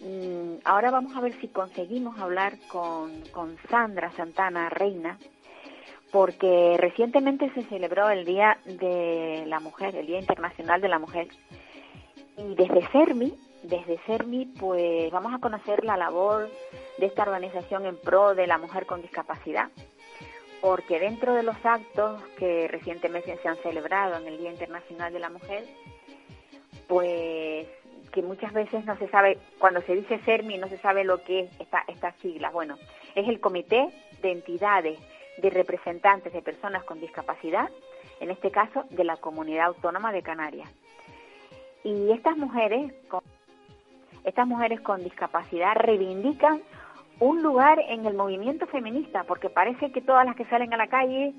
Mm, 0.00 0.60
ahora 0.64 0.90
vamos 0.90 1.14
a 1.16 1.20
ver 1.20 1.34
si 1.40 1.48
conseguimos 1.48 2.18
hablar 2.18 2.54
con, 2.68 3.20
con 3.32 3.56
Sandra 3.68 4.10
Santana 4.12 4.70
Reina, 4.70 5.18
porque 6.12 6.76
recientemente 6.78 7.50
se 7.54 7.62
celebró 7.64 8.10
el 8.10 8.24
Día 8.24 8.58
de 8.64 9.44
la 9.46 9.60
Mujer, 9.60 9.94
el 9.96 10.06
Día 10.06 10.18
Internacional 10.18 10.80
de 10.80 10.88
la 10.88 10.98
Mujer. 10.98 11.28
Y 12.36 12.54
desde 12.54 12.86
CERMI, 12.88 13.34
desde 13.62 13.98
CERMI, 14.06 14.46
pues 14.58 15.10
vamos 15.12 15.34
a 15.34 15.38
conocer 15.38 15.84
la 15.84 15.96
labor 15.96 16.48
de 16.98 17.06
esta 17.06 17.22
organización 17.22 17.86
en 17.86 17.96
pro 17.96 18.34
de 18.34 18.46
la 18.46 18.58
mujer 18.58 18.86
con 18.86 19.02
discapacidad, 19.02 19.68
porque 20.60 20.98
dentro 20.98 21.34
de 21.34 21.42
los 21.42 21.56
actos 21.64 22.22
que 22.38 22.66
recientemente 22.68 23.36
se 23.36 23.48
han 23.48 23.56
celebrado 23.58 24.16
en 24.16 24.26
el 24.26 24.38
Día 24.38 24.50
Internacional 24.50 25.12
de 25.12 25.18
la 25.20 25.30
Mujer, 25.30 25.64
pues 26.88 27.66
que 28.12 28.22
muchas 28.22 28.52
veces 28.52 28.84
no 28.84 28.96
se 28.96 29.08
sabe, 29.08 29.38
cuando 29.58 29.80
se 29.82 29.94
dice 29.94 30.18
CERMI 30.18 30.58
no 30.58 30.68
se 30.68 30.78
sabe 30.78 31.04
lo 31.04 31.22
que 31.22 31.40
es 31.40 31.60
esta, 31.60 31.84
estas 31.86 32.16
siglas. 32.16 32.52
Bueno, 32.52 32.76
es 33.14 33.28
el 33.28 33.38
Comité 33.38 33.88
de 34.20 34.32
Entidades 34.32 34.98
de 35.38 35.50
Representantes 35.50 36.32
de 36.32 36.42
Personas 36.42 36.84
con 36.84 37.00
Discapacidad, 37.00 37.68
en 38.20 38.30
este 38.30 38.50
caso 38.50 38.84
de 38.90 39.04
la 39.04 39.16
Comunidad 39.16 39.66
Autónoma 39.66 40.12
de 40.12 40.22
Canarias. 40.22 40.70
Y 41.84 42.10
estas 42.12 42.36
mujeres 42.36 42.92
con, 43.08 43.22
estas 44.24 44.46
mujeres 44.46 44.80
con 44.80 45.02
discapacidad 45.02 45.74
reivindican 45.76 46.62
un 47.20 47.42
lugar 47.42 47.78
en 47.88 48.06
el 48.06 48.14
movimiento 48.14 48.66
feminista, 48.66 49.24
porque 49.24 49.50
parece 49.50 49.92
que 49.92 50.00
todas 50.00 50.26
las 50.26 50.36
que 50.36 50.46
salen 50.46 50.72
a 50.72 50.76
la 50.76 50.88
calle 50.88 51.34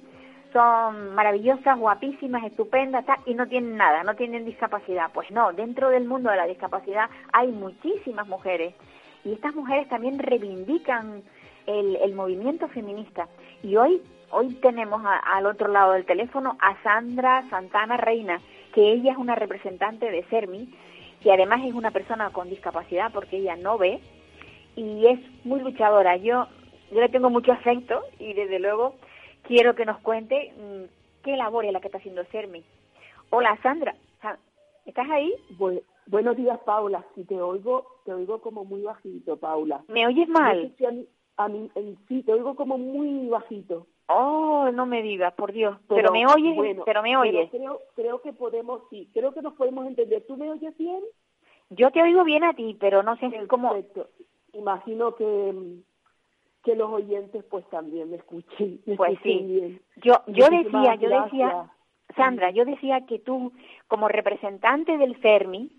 son 0.54 1.16
maravillosas, 1.16 1.78
guapísimas, 1.78 2.44
estupendas, 2.44 3.06
y 3.26 3.34
no 3.34 3.48
tienen 3.48 3.78
nada, 3.78 4.04
no 4.04 4.16
tienen 4.16 4.46
discapacidad. 4.46 5.12
Pues 5.14 5.32
no, 5.32 5.54
dentro 5.54 5.90
del 5.90 6.06
mundo 6.06 6.30
de 6.30 6.38
la 6.38 6.46
discapacidad 6.46 7.10
hay 7.32 7.48
muchísimas 7.52 8.28
mujeres 8.28 8.76
y 9.24 9.34
estas 9.34 9.56
mujeres 9.56 9.88
también 9.88 10.20
reivindican 10.20 11.24
el, 11.68 11.96
el 11.98 12.14
movimiento 12.14 12.68
feminista. 12.70 13.28
Y 13.64 13.76
hoy, 13.76 14.02
hoy 14.32 14.54
tenemos 14.56 15.02
al 15.06 15.46
otro 15.46 15.68
lado 15.68 15.94
del 15.94 16.06
teléfono 16.06 16.58
a 16.60 16.82
Sandra 16.84 17.48
Santana 17.50 17.98
Reina, 17.98 18.40
que 18.74 18.92
ella 18.94 19.12
es 19.12 19.18
una 19.18 19.36
representante 19.36 20.10
de 20.10 20.24
CERMI, 20.24 20.74
que 21.22 21.32
además 21.32 21.62
es 21.66 21.74
una 21.74 21.92
persona 21.92 22.32
con 22.32 22.50
discapacidad 22.50 23.12
porque 23.14 23.38
ella 23.38 23.56
no 23.56 23.78
ve 23.78 24.00
y 24.76 25.06
es 25.08 25.20
muy 25.46 25.60
luchadora. 25.60 26.18
Yo, 26.18 26.48
yo 26.92 27.00
le 27.00 27.10
tengo 27.10 27.30
mucho 27.30 27.52
afecto 27.52 28.02
y 28.20 28.34
desde 28.34 28.60
luego 28.60 28.96
quiero 29.44 29.76
que 29.76 29.86
nos 29.86 30.00
cuente 30.00 30.54
mm, 30.58 31.24
qué 31.24 31.38
labor 31.38 31.66
es 31.66 31.74
la 31.74 31.80
que 31.80 31.88
está 31.88 32.00
haciendo 32.00 32.24
CERMI. 32.26 32.64
Hola 33.30 33.58
Sandra, 33.62 33.96
¿estás 34.86 35.10
ahí? 35.10 35.34
buenos 36.08 36.36
días 36.36 36.60
Paula, 36.66 37.06
si 37.16 37.24
te 37.24 37.42
oigo, 37.42 37.86
te 38.04 38.14
oigo 38.14 38.42
como 38.42 38.66
muy 38.66 38.82
bajito 38.82 39.38
Paula. 39.38 39.84
¿Me 39.88 40.06
oyes 40.06 40.28
mal? 40.28 40.74
A 41.44 41.48
mí, 41.48 41.70
sí, 42.08 42.24
te 42.24 42.34
oigo 42.34 42.56
como 42.56 42.78
muy 42.78 43.28
bajito. 43.28 43.88
Oh, 44.08 44.70
no 44.74 44.86
me 44.86 45.02
digas, 45.02 45.34
por 45.34 45.54
Dios. 45.54 45.78
Pero, 45.88 46.12
me 46.12 46.26
oyes, 46.26 46.78
pero 46.86 47.02
me 47.02 47.16
oyes. 47.16 47.50
creo, 47.50 47.80
creo 47.96 48.22
que 48.22 48.34
podemos, 48.34 48.82
sí, 48.90 49.10
creo 49.14 49.34
que 49.34 49.42
nos 49.42 49.54
podemos 49.54 49.88
entender. 49.88 50.26
¿Tú 50.28 50.36
me 50.36 50.50
oyes 50.50 50.78
bien? 50.78 51.02
Yo 51.70 51.92
te 51.92 52.02
oigo 52.02 52.24
bien 52.26 52.44
a 52.44 52.54
ti, 52.54 52.76
pero 52.80 53.04
no 53.04 53.16
sé 53.18 53.32
cómo... 53.48 53.74
Imagino 54.54 55.16
que, 55.16 55.54
que 56.64 56.76
los 56.76 56.90
oyentes 56.90 57.46
pues 57.46 57.66
también 57.70 58.10
me 58.10 58.18
escuchen, 58.18 58.82
pues 58.98 59.18
sí. 59.24 59.80
Yo, 60.04 60.16
yo 60.28 60.50
decía, 60.50 60.96
yo 60.96 61.24
decía, 61.24 61.72
Sandra, 62.18 62.52
yo 62.52 62.66
decía 62.66 63.06
que 63.06 63.20
tú, 63.20 63.54
como 63.88 64.10
representante 64.10 64.98
del 64.98 65.16
Fermi, 65.18 65.72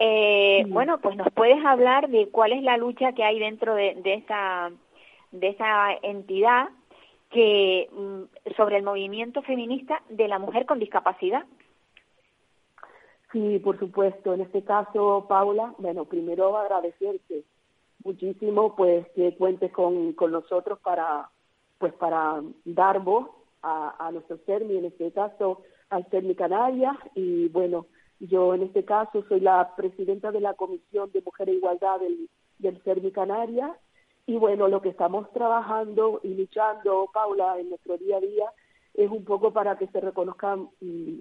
eh, 0.00 0.64
bueno, 0.68 0.98
pues 0.98 1.16
nos 1.16 1.30
puedes 1.32 1.64
hablar 1.64 2.08
de 2.08 2.28
cuál 2.30 2.52
es 2.52 2.62
la 2.62 2.76
lucha 2.76 3.12
que 3.12 3.22
hay 3.22 3.38
dentro 3.38 3.76
de, 3.76 3.94
de 3.94 4.14
esta 4.14 4.72
de 5.32 5.48
esa 5.48 5.92
entidad 6.02 6.68
que 7.30 7.88
mm, 7.92 8.52
sobre 8.56 8.78
el 8.78 8.84
movimiento 8.84 9.42
feminista 9.42 10.02
de 10.08 10.28
la 10.28 10.38
mujer 10.38 10.66
con 10.66 10.78
discapacidad. 10.78 11.44
Sí, 13.32 13.58
por 13.58 13.78
supuesto. 13.78 14.34
En 14.34 14.40
este 14.40 14.62
caso, 14.62 15.26
Paula, 15.28 15.74
bueno, 15.78 16.04
primero 16.04 16.56
agradecerte 16.56 17.44
muchísimo, 18.04 18.76
pues 18.76 19.06
que 19.14 19.34
cuentes 19.36 19.72
con, 19.72 20.12
con 20.12 20.30
nosotros 20.30 20.78
para, 20.78 21.28
pues 21.78 21.92
para 21.94 22.40
dar 22.64 23.00
voz 23.00 23.28
a, 23.62 24.06
a 24.06 24.12
nuestro 24.12 24.38
CERMI, 24.46 24.76
en 24.78 24.84
este 24.86 25.10
caso 25.12 25.62
al 25.90 26.04
CERMI 26.06 26.34
Canarias, 26.36 26.96
y 27.14 27.48
bueno, 27.48 27.86
yo 28.20 28.54
en 28.54 28.62
este 28.62 28.84
caso 28.84 29.24
soy 29.28 29.40
la 29.40 29.74
presidenta 29.76 30.30
de 30.32 30.40
la 30.40 30.54
Comisión 30.54 31.10
de 31.12 31.22
Mujer 31.22 31.48
e 31.48 31.54
Igualdad 31.54 32.00
del, 32.00 32.28
del 32.58 32.80
CERMI 32.82 33.10
Canarias, 33.10 33.72
y 34.26 34.36
bueno, 34.36 34.66
lo 34.68 34.82
que 34.82 34.88
estamos 34.88 35.30
trabajando 35.32 36.20
y 36.24 36.34
luchando, 36.34 37.08
Paula, 37.12 37.58
en 37.60 37.68
nuestro 37.68 37.96
día 37.96 38.16
a 38.16 38.20
día, 38.20 38.52
es 38.94 39.10
un 39.10 39.24
poco 39.24 39.52
para 39.52 39.78
que 39.78 39.86
se 39.86 40.00
reconozcan 40.00 40.68
mm, 40.80 41.18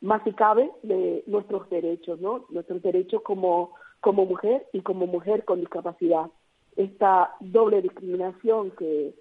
más 0.00 0.22
si 0.24 0.32
cabe 0.32 0.70
de 0.82 1.22
nuestros 1.26 1.68
derechos, 1.70 2.20
¿no? 2.20 2.46
Nuestros 2.50 2.82
derechos 2.82 3.22
como, 3.22 3.74
como 4.00 4.24
mujer 4.24 4.66
y 4.72 4.80
como 4.80 5.06
mujer 5.06 5.44
con 5.44 5.60
discapacidad. 5.60 6.26
Esta 6.74 7.34
doble 7.40 7.82
discriminación 7.82 8.72
que, 8.72 9.14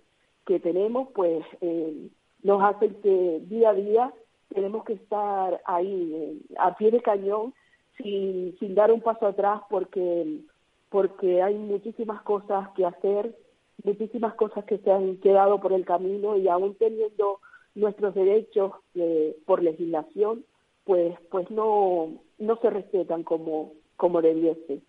que 0.45 0.59
tenemos, 0.59 1.09
pues 1.13 1.43
eh, 1.61 2.09
nos 2.41 2.63
hace 2.63 2.95
que 3.01 3.41
día 3.43 3.71
a 3.71 3.73
día 3.73 4.13
tenemos 4.47 4.85
que 4.85 4.93
estar 4.93 5.61
ahí, 5.65 6.13
eh, 6.15 6.55
a 6.57 6.75
pie 6.75 6.89
de 6.89 7.01
cañón, 7.01 7.53
sin, 7.97 8.57
sin 8.57 8.73
dar 8.73 8.91
un 8.91 9.01
paso 9.01 9.27
atrás, 9.27 9.61
porque 9.69 10.39
porque 10.89 11.41
hay 11.41 11.55
muchísimas 11.55 12.21
cosas 12.23 12.69
que 12.75 12.85
hacer, 12.85 13.35
muchísimas 13.83 14.33
cosas 14.35 14.65
que 14.65 14.79
se 14.79 14.91
han 14.91 15.17
quedado 15.17 15.59
por 15.59 15.73
el 15.73 15.85
camino 15.85 16.35
y 16.37 16.47
aún 16.47 16.75
teniendo 16.75 17.39
nuestros 17.75 18.15
derechos 18.15 18.73
eh, 18.95 19.37
por 19.45 19.63
legislación, 19.63 20.45
pues 20.83 21.17
pues 21.29 21.49
no 21.51 22.13
no 22.39 22.55
se 22.57 22.69
respetan 22.69 23.23
como 23.23 23.73
como 23.95 24.21
debiese. 24.21 24.81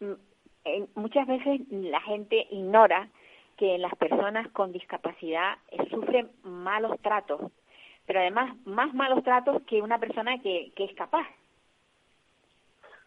Mm, 0.00 0.14
muchas 0.94 1.26
veces 1.26 1.60
la 1.70 2.00
gente 2.00 2.46
ignora 2.50 3.08
que 3.56 3.78
las 3.78 3.94
personas 3.96 4.48
con 4.52 4.72
discapacidad 4.72 5.54
eh, 5.70 5.78
sufren 5.90 6.30
malos 6.42 6.98
tratos, 7.00 7.52
pero 8.06 8.20
además 8.20 8.54
más 8.64 8.94
malos 8.94 9.22
tratos 9.22 9.62
que 9.62 9.82
una 9.82 9.98
persona 9.98 10.40
que, 10.42 10.72
que 10.76 10.84
es 10.84 10.94
capaz. 10.94 11.26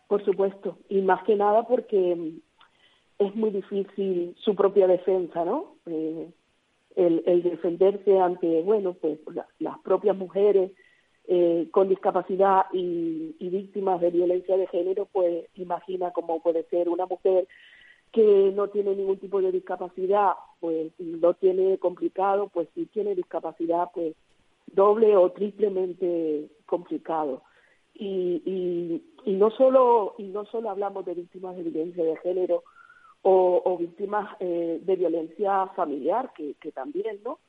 Por 0.08 0.24
supuesto, 0.26 0.78
y 0.89 1.02
más 1.02 1.24
que 1.24 1.36
nada 1.36 1.68
porque 1.68 2.16
mm, 2.16 2.39
es 3.20 3.36
muy 3.36 3.52
difícil 3.52 4.36
su 4.39 4.56
propia 4.56 4.88
defensa, 4.88 5.46
¿no? 5.46 5.76
Eh, 5.86 6.30
el, 6.96 7.44
defenderse 7.44 8.20
ante, 8.20 8.62
bueno, 8.62 8.94
pues 8.94 9.20
las 9.60 9.80
propias 9.80 10.16
mujeres 10.16 10.72
eh, 11.28 11.68
con 11.72 11.89
discapacidad 11.89 12.66
y, 12.72 13.36
y, 13.39 13.50
víctimas 13.50 14.00
de 14.02 14.12
violencia 14.12 14.58
de 14.58 14.68
género, 14.68 15.08
pues 15.12 15.48
imagina 15.56 16.12
cómo 16.12 16.42
puede 16.42 16.63
ser 16.66 16.89
una 16.89 17.08
mujer 17.08 17.48
que 18.12 18.52
no 18.54 18.68
tiene 18.68 18.96
ningún 18.96 19.18
tipo 19.18 19.42
de 19.42 19.52
discapacidad, 19.52 20.34
pues 20.60 20.92
lo 21.00 21.34
tiene 21.34 21.80
complicado, 21.80 22.50
pues 22.50 22.68
si 22.76 22.86
tiene 22.86 23.16
discapacidad, 23.16 23.88
pues 23.92 24.16
doble 24.68 25.16
o 25.16 25.32
triplemente 25.32 26.50
complicado 26.68 27.42
y, 27.94 28.42
y, 28.46 29.04
y 29.26 29.34
no 29.34 29.52
solo 29.52 30.16
y 30.18 30.24
no 30.24 30.46
solo 30.46 30.70
hablamos 30.70 31.06
de 31.06 31.14
víctimas 31.14 31.56
de 31.56 31.64
violencia 31.64 32.04
de 32.04 32.18
género 32.18 32.64
o, 33.26 33.78
víctimas 33.80 34.36
eh, 34.42 34.82
de 34.84 34.96
violencia 34.98 35.68
familiar 35.76 36.34
que, 36.36 36.56
que 36.56 36.74
también 36.74 37.22
no 37.24 37.40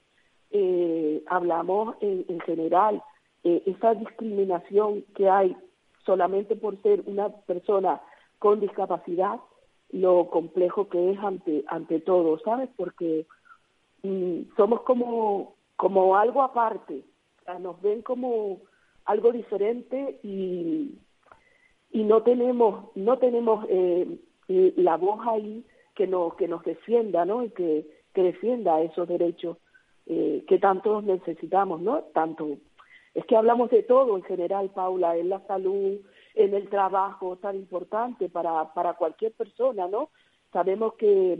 eh, 0.52 1.22
hablamos 1.26 1.96
en, 2.00 2.24
en 2.28 2.40
general 2.40 3.02
eh, 3.42 3.62
esa 3.66 3.94
discriminación 3.94 5.04
que 5.16 5.28
hay 5.28 5.56
solamente 6.06 6.54
por 6.54 6.80
ser 6.82 7.02
una 7.06 7.28
persona 7.28 8.00
con 8.38 8.60
discapacidad 8.60 9.40
lo 9.90 10.28
complejo 10.30 10.88
que 10.88 11.12
es 11.12 11.18
ante 11.18 11.64
ante 11.66 12.00
todo 12.00 12.38
sabes 12.40 12.68
porque 12.76 13.26
mm, 14.02 14.54
somos 14.56 14.82
como 14.82 15.56
como 15.76 16.16
algo 16.16 16.42
aparte 16.42 17.02
o 17.40 17.44
sea, 17.44 17.58
nos 17.58 17.80
ven 17.82 18.02
como 18.02 18.60
algo 19.04 19.32
diferente 19.32 20.18
y, 20.22 20.98
y 21.90 22.04
no 22.04 22.22
tenemos 22.22 22.90
no 22.94 23.18
tenemos 23.18 23.66
eh, 23.68 24.18
la 24.48 24.96
voz 24.96 25.20
ahí 25.26 25.64
que 25.94 26.06
nos 26.06 26.34
que 26.34 26.48
nos 26.48 26.64
defienda 26.64 27.24
no 27.24 27.42
y 27.44 27.50
que, 27.50 27.86
que 28.12 28.22
defienda 28.22 28.82
esos 28.82 29.08
derechos 29.08 29.58
eh, 30.06 30.44
que 30.46 30.58
tanto 30.58 31.00
necesitamos 31.02 31.80
no 31.80 32.02
tanto. 32.12 32.48
Es 33.14 33.24
que 33.26 33.36
hablamos 33.36 33.70
de 33.70 33.84
todo 33.84 34.16
en 34.16 34.24
general 34.24 34.70
Paula 34.70 35.16
en 35.16 35.28
la 35.28 35.40
salud 35.46 36.00
en 36.34 36.54
el 36.54 36.68
trabajo 36.68 37.36
tan 37.36 37.56
importante 37.56 38.28
para 38.28 38.72
para 38.74 38.94
cualquier 38.94 39.32
persona 39.32 39.86
no 39.86 40.10
sabemos 40.52 40.94
que 40.94 41.38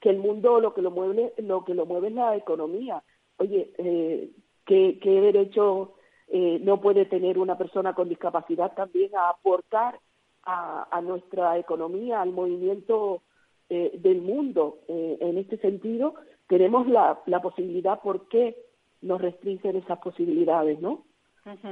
que 0.00 0.10
el 0.10 0.18
mundo 0.18 0.60
lo 0.60 0.72
que 0.72 0.82
lo 0.82 0.90
mueve 0.90 1.32
lo 1.38 1.64
que 1.64 1.74
lo 1.74 1.86
mueve 1.86 2.08
es 2.08 2.14
la 2.14 2.36
economía. 2.36 3.02
Oye, 3.38 3.70
eh, 3.78 4.30
¿qué, 4.66 4.98
¿qué, 5.00 5.20
derecho 5.20 5.94
eh, 6.30 6.58
no 6.62 6.80
puede 6.80 7.06
tener 7.06 7.38
una 7.38 7.58
persona 7.58 7.92
con 7.94 8.08
discapacidad 8.08 8.72
también 8.74 9.14
a 9.16 9.30
aportar 9.30 9.98
a, 10.44 10.86
a 10.90 11.00
nuestra 11.00 11.58
economía, 11.58 12.22
al 12.22 12.30
movimiento 12.30 13.22
eh, 13.68 13.92
del 13.94 14.22
mundo? 14.22 14.78
Eh, 14.88 15.18
en 15.20 15.38
este 15.38 15.58
sentido, 15.58 16.14
tenemos 16.46 16.88
la, 16.88 17.20
la 17.26 17.40
posibilidad, 17.40 18.00
¿por 18.00 18.28
qué 18.28 18.56
nos 19.02 19.20
restringen 19.20 19.76
esas 19.76 19.98
posibilidades, 19.98 20.80
no? 20.80 21.04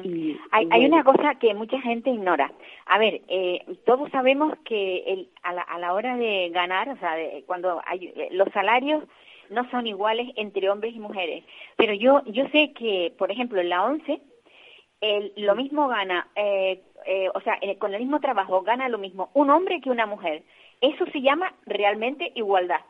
y, 0.02 0.36
hay, 0.50 0.66
hay, 0.70 0.86
una 0.86 1.04
cosa 1.04 1.34
que 1.34 1.54
mucha 1.54 1.80
gente 1.80 2.10
ignora. 2.10 2.50
A 2.86 2.98
ver, 2.98 3.20
eh, 3.28 3.64
todos 3.84 4.10
sabemos 4.10 4.56
que 4.64 5.04
el, 5.06 5.28
a, 5.42 5.52
la, 5.52 5.62
a, 5.62 5.78
la, 5.78 5.92
hora 5.92 6.16
de 6.16 6.48
ganar, 6.50 6.88
o 6.88 6.96
sea, 6.96 7.14
de, 7.14 7.44
cuando 7.46 7.80
hay, 7.86 8.12
los 8.30 8.48
salarios 8.52 9.04
no 9.50 9.68
son 9.70 9.86
iguales 9.86 10.28
entre 10.36 10.70
hombres 10.70 10.94
y 10.94 11.00
mujeres. 11.00 11.44
Pero 11.76 11.92
yo, 11.94 12.22
yo 12.26 12.48
sé 12.48 12.72
que, 12.72 13.12
por 13.18 13.30
ejemplo, 13.30 13.60
en 13.60 13.68
la 13.68 13.84
ONCE, 13.84 14.20
el, 15.00 15.32
lo 15.36 15.54
mismo 15.54 15.88
gana, 15.88 16.28
eh, 16.34 16.82
eh, 17.06 17.28
o 17.34 17.40
sea, 17.40 17.58
con 17.78 17.94
el 17.94 18.00
mismo 18.00 18.20
trabajo 18.20 18.62
gana 18.62 18.88
lo 18.88 18.98
mismo 18.98 19.30
un 19.34 19.50
hombre 19.50 19.80
que 19.80 19.90
una 19.90 20.06
mujer. 20.06 20.42
Eso 20.80 21.06
se 21.12 21.20
llama 21.20 21.54
realmente 21.66 22.32
igualdad. 22.34 22.80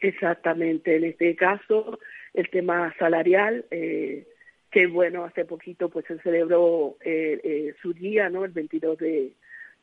Exactamente. 0.00 0.96
En 0.96 1.04
este 1.04 1.34
caso, 1.36 1.98
el 2.34 2.50
tema 2.50 2.94
salarial, 2.98 3.64
eh, 3.70 4.26
que 4.70 4.86
bueno, 4.86 5.24
hace 5.24 5.44
poquito 5.44 5.88
pues 5.88 6.04
se 6.06 6.18
celebró 6.18 6.96
eh, 7.00 7.40
eh, 7.42 7.74
su 7.80 7.92
día, 7.92 8.28
¿no? 8.28 8.44
El 8.44 8.52
22 8.52 8.98
de, 8.98 9.32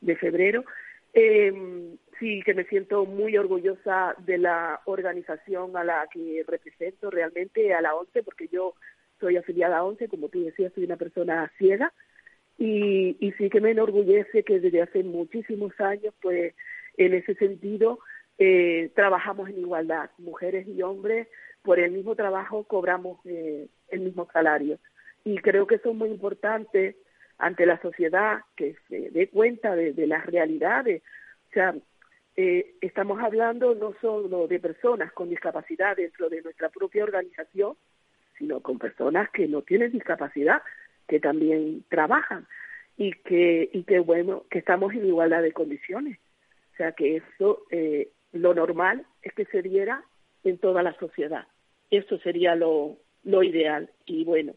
de 0.00 0.16
febrero. 0.16 0.64
Eh, 1.14 1.96
sí, 2.18 2.42
que 2.42 2.54
me 2.54 2.64
siento 2.64 3.04
muy 3.04 3.36
orgullosa 3.36 4.14
de 4.18 4.38
la 4.38 4.80
organización 4.84 5.76
a 5.76 5.84
la 5.84 6.06
que 6.12 6.44
represento 6.46 7.10
realmente, 7.10 7.74
a 7.74 7.80
la 7.80 7.94
ONCE, 7.94 8.22
porque 8.22 8.48
yo 8.48 8.74
soy 9.22 9.38
afiliada 9.38 9.78
a 9.78 9.84
ONCE, 9.84 10.08
como 10.08 10.28
tú 10.28 10.44
decías, 10.44 10.72
soy 10.74 10.84
una 10.84 10.96
persona 10.96 11.50
ciega, 11.56 11.92
y, 12.58 13.16
y 13.18 13.32
sí 13.32 13.48
que 13.48 13.62
me 13.62 13.70
enorgullece 13.70 14.42
que 14.42 14.60
desde 14.60 14.82
hace 14.82 15.02
muchísimos 15.02 15.72
años, 15.80 16.12
pues 16.20 16.54
en 16.96 17.14
ese 17.14 17.34
sentido, 17.36 17.98
eh, 18.38 18.90
trabajamos 18.94 19.48
en 19.48 19.60
igualdad, 19.60 20.10
mujeres 20.18 20.66
y 20.66 20.82
hombres, 20.82 21.28
por 21.62 21.78
el 21.78 21.92
mismo 21.92 22.14
trabajo 22.16 22.64
cobramos 22.64 23.18
eh, 23.24 23.68
el 23.88 24.00
mismo 24.00 24.28
salario. 24.32 24.78
Y 25.24 25.38
creo 25.38 25.66
que 25.66 25.76
eso 25.76 25.90
es 25.90 25.96
muy 25.96 26.08
importante 26.08 26.96
ante 27.38 27.66
la 27.66 27.80
sociedad 27.80 28.40
que 28.56 28.76
se 28.88 29.10
dé 29.10 29.28
cuenta 29.28 29.74
de, 29.76 30.06
las 30.06 30.26
realidades. 30.26 31.02
O 31.50 31.52
sea, 31.52 31.74
eh, 32.36 32.74
estamos 32.80 33.20
hablando 33.20 33.74
no 33.74 33.94
solo 34.00 34.48
de 34.48 34.58
personas 34.58 35.12
con 35.12 35.28
discapacidad 35.28 35.96
dentro 35.96 36.28
de 36.28 36.42
nuestra 36.42 36.68
propia 36.68 37.04
organización, 37.04 37.76
sino 38.42 38.58
con 38.58 38.76
personas 38.76 39.30
que 39.30 39.46
no 39.46 39.62
tienen 39.62 39.92
discapacidad, 39.92 40.62
que 41.06 41.20
también 41.20 41.84
trabajan 41.88 42.48
y 42.96 43.12
que, 43.12 43.70
y 43.72 43.84
que 43.84 44.00
bueno, 44.00 44.46
que 44.50 44.58
estamos 44.58 44.92
en 44.94 45.06
igualdad 45.06 45.42
de 45.42 45.52
condiciones. 45.52 46.18
O 46.72 46.76
sea, 46.76 46.90
que 46.90 47.18
eso, 47.18 47.62
eh, 47.70 48.08
lo 48.32 48.52
normal 48.52 49.06
es 49.22 49.32
que 49.34 49.44
se 49.44 49.62
diera 49.62 50.02
en 50.42 50.58
toda 50.58 50.82
la 50.82 50.92
sociedad. 50.98 51.46
Eso 51.92 52.18
sería 52.18 52.56
lo, 52.56 52.96
lo 53.22 53.44
ideal. 53.44 53.90
Y 54.06 54.24
bueno, 54.24 54.54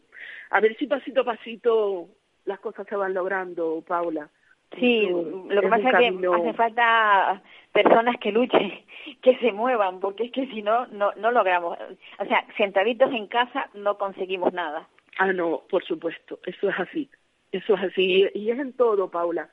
a 0.50 0.60
ver 0.60 0.76
si 0.78 0.88
pasito 0.88 1.20
a 1.20 1.24
pasito 1.24 2.08
las 2.44 2.58
cosas 2.58 2.88
se 2.88 2.96
van 2.96 3.14
logrando, 3.14 3.84
Paula. 3.86 4.30
Sí, 4.78 5.08
lo 5.08 5.60
que 5.60 5.68
pasa 5.68 5.90
es 5.90 5.96
que 5.96 6.28
hace 6.28 6.52
falta 6.54 7.42
personas 7.72 8.16
que 8.18 8.32
luchen, 8.32 8.72
que 9.22 9.36
se 9.38 9.52
muevan, 9.52 10.00
porque 10.00 10.24
es 10.24 10.32
que 10.32 10.46
si 10.46 10.62
no, 10.62 10.86
no, 10.88 11.12
no 11.16 11.30
logramos. 11.30 11.78
O 12.18 12.24
sea, 12.24 12.46
sentaditos 12.56 13.12
en 13.12 13.26
casa 13.26 13.68
no 13.74 13.98
conseguimos 13.98 14.52
nada. 14.52 14.88
Ah, 15.18 15.32
no, 15.32 15.62
por 15.68 15.84
supuesto, 15.84 16.38
eso 16.46 16.68
es 16.68 16.78
así. 16.78 17.10
Eso 17.52 17.74
es 17.74 17.82
así. 17.84 18.28
Y 18.34 18.50
es 18.50 18.58
en 18.58 18.72
todo, 18.72 19.10
Paula. 19.10 19.48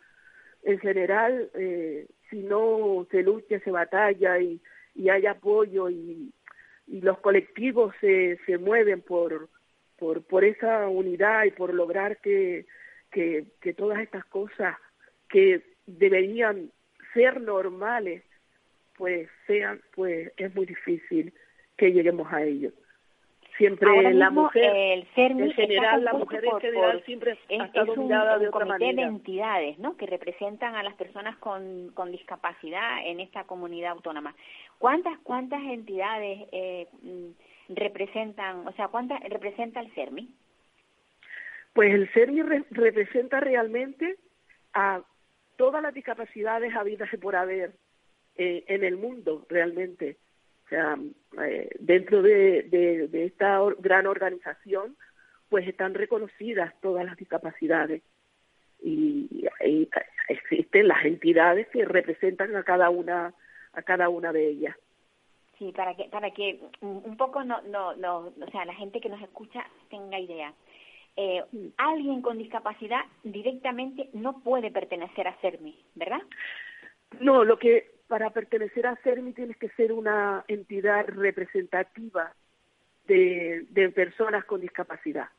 En 0.64 0.80
general, 0.80 1.50
eh, 1.54 2.08
si 2.30 2.40
no 2.40 3.06
se 3.12 3.24
lucha, 3.24 3.60
se 3.60 3.72
batalla 3.72 4.40
y, 4.40 4.60
y 4.96 5.10
hay 5.10 5.26
apoyo 5.26 5.90
y, 5.90 6.34
y 6.88 7.02
los 7.02 7.20
colectivos 7.20 7.94
se, 8.02 8.38
se 8.46 8.58
mueven 8.58 9.02
por, 9.02 9.50
por, 9.98 10.24
por 10.24 10.44
esa 10.44 10.88
unidad 10.88 11.44
y 11.46 11.52
por 11.52 11.74
lograr 11.74 12.18
que, 12.18 12.66
que, 13.12 13.46
que 13.62 13.74
todas 13.74 14.00
estas 14.00 14.26
cosas 14.26 14.76
que 15.34 15.62
deberían 15.88 16.70
ser 17.14 17.42
normales, 17.42 18.24
pues 18.96 19.28
sean, 19.48 19.82
pues 19.96 20.32
es 20.38 20.54
muy 20.56 20.68
difícil 20.68 21.34
que 21.76 21.92
lleguemos 21.92 22.32
a 22.32 22.44
ello. 22.44 22.70
Siempre 23.58 23.90
Ahora 23.90 24.12
la 24.12 24.30
mismo, 24.30 24.44
mujer, 24.44 24.76
el 24.76 25.06
CERMI 25.16 25.44
en 25.44 25.52
general, 25.54 26.04
la 26.04 26.14
mujer 26.14 26.44
en 26.46 26.52
por- 26.52 26.62
general 26.62 26.92
por- 26.98 27.06
siempre 27.06 27.38
es, 27.50 27.60
ha 27.62 27.66
estado 27.66 27.94
es 27.94 27.98
un, 27.98 28.06
mirada 28.06 28.38
de 28.40 28.48
un 28.48 28.54
otra 28.54 28.66
comité 28.68 28.94
de 28.94 29.02
entidades, 29.02 29.80
¿no? 29.80 29.98
Que 29.98 30.06
representan 30.06 30.76
a 30.76 30.84
las 30.84 30.94
personas 30.96 31.36
con, 31.38 31.90
con 31.96 32.12
discapacidad 32.12 33.06
en 33.06 33.20
esta 33.20 33.44
comunidad 33.46 33.92
autónoma. 33.92 34.36
¿Cuántas 34.78 35.18
cuántas 35.24 35.62
entidades 35.64 36.48
eh, 36.52 36.88
mm, 37.02 37.74
representan, 37.76 38.68
o 38.68 38.72
sea, 38.74 38.88
cuántas 38.90 39.20
representa 39.22 39.80
el 39.82 39.92
CERMI? 39.94 40.30
Pues 41.74 41.92
el 41.94 42.08
CERMI 42.10 42.42
re- 42.44 42.64
representa 42.72 43.40
realmente 43.40 44.16
a 44.74 45.02
todas 45.58 45.82
las 45.82 45.94
discapacidades 45.94 46.76
habidas 46.76 47.10
por 47.22 47.36
haber 47.36 47.74
eh, 48.36 48.64
en 48.68 48.84
el 48.84 48.98
mundo, 48.98 49.46
realmente. 49.50 50.18
Eh, 50.72 51.70
dentro 51.80 52.22
de, 52.24 53.10
esta 53.26 53.62
or- 53.62 53.78
gran 53.80 54.08
organización, 54.08 54.98
pues 55.50 55.68
están 55.68 55.94
reconocidas 55.94 56.74
todas 56.82 57.06
las 57.06 57.18
discapacidades. 57.18 58.02
Y, 58.82 59.48
existen 60.30 60.88
las 60.88 61.06
entidades 61.06 61.68
que 61.68 61.86
representan 61.86 62.56
a 62.56 62.64
cada 62.64 62.90
una 62.90 63.34
a 63.74 63.82
cada 63.82 64.10
una 64.10 64.32
de 64.32 64.48
ellas. 64.48 64.76
Sí, 65.58 65.72
para 65.76 65.96
que 65.96 66.06
para 66.06 66.32
que 66.32 66.60
un 66.82 67.18
poco 67.18 67.44
no 67.44 67.62
no 67.64 67.94
no, 67.96 68.32
sea, 68.52 68.66
la 68.66 68.74
gente 68.74 69.00
que 69.00 69.10
nos 69.10 69.22
escucha 69.22 69.66
tenga 69.90 70.20
idea. 70.20 70.54
Eh, 71.16 71.44
alguien 71.78 72.22
con 72.22 72.38
discapacidad 72.38 73.02
directamente 73.24 74.10
no 74.14 74.40
puede 74.40 74.72
pertenecer 74.72 75.28
a 75.28 75.36
CERMI, 75.42 75.78
¿verdad? 75.96 76.22
No, 77.20 77.44
lo 77.44 77.60
que 77.60 77.92
para 78.08 78.32
pertenecer 78.32 78.88
a 78.88 78.96
CERMI 78.98 79.34
tienes 79.34 79.58
que 79.58 79.70
ser 79.70 79.94
una 79.94 80.44
entidad 80.48 81.08
representativa 81.08 82.34
de, 83.06 83.66
de 83.70 83.90
personas 83.90 84.46
con 84.46 84.62
discapacidad. 84.62 85.30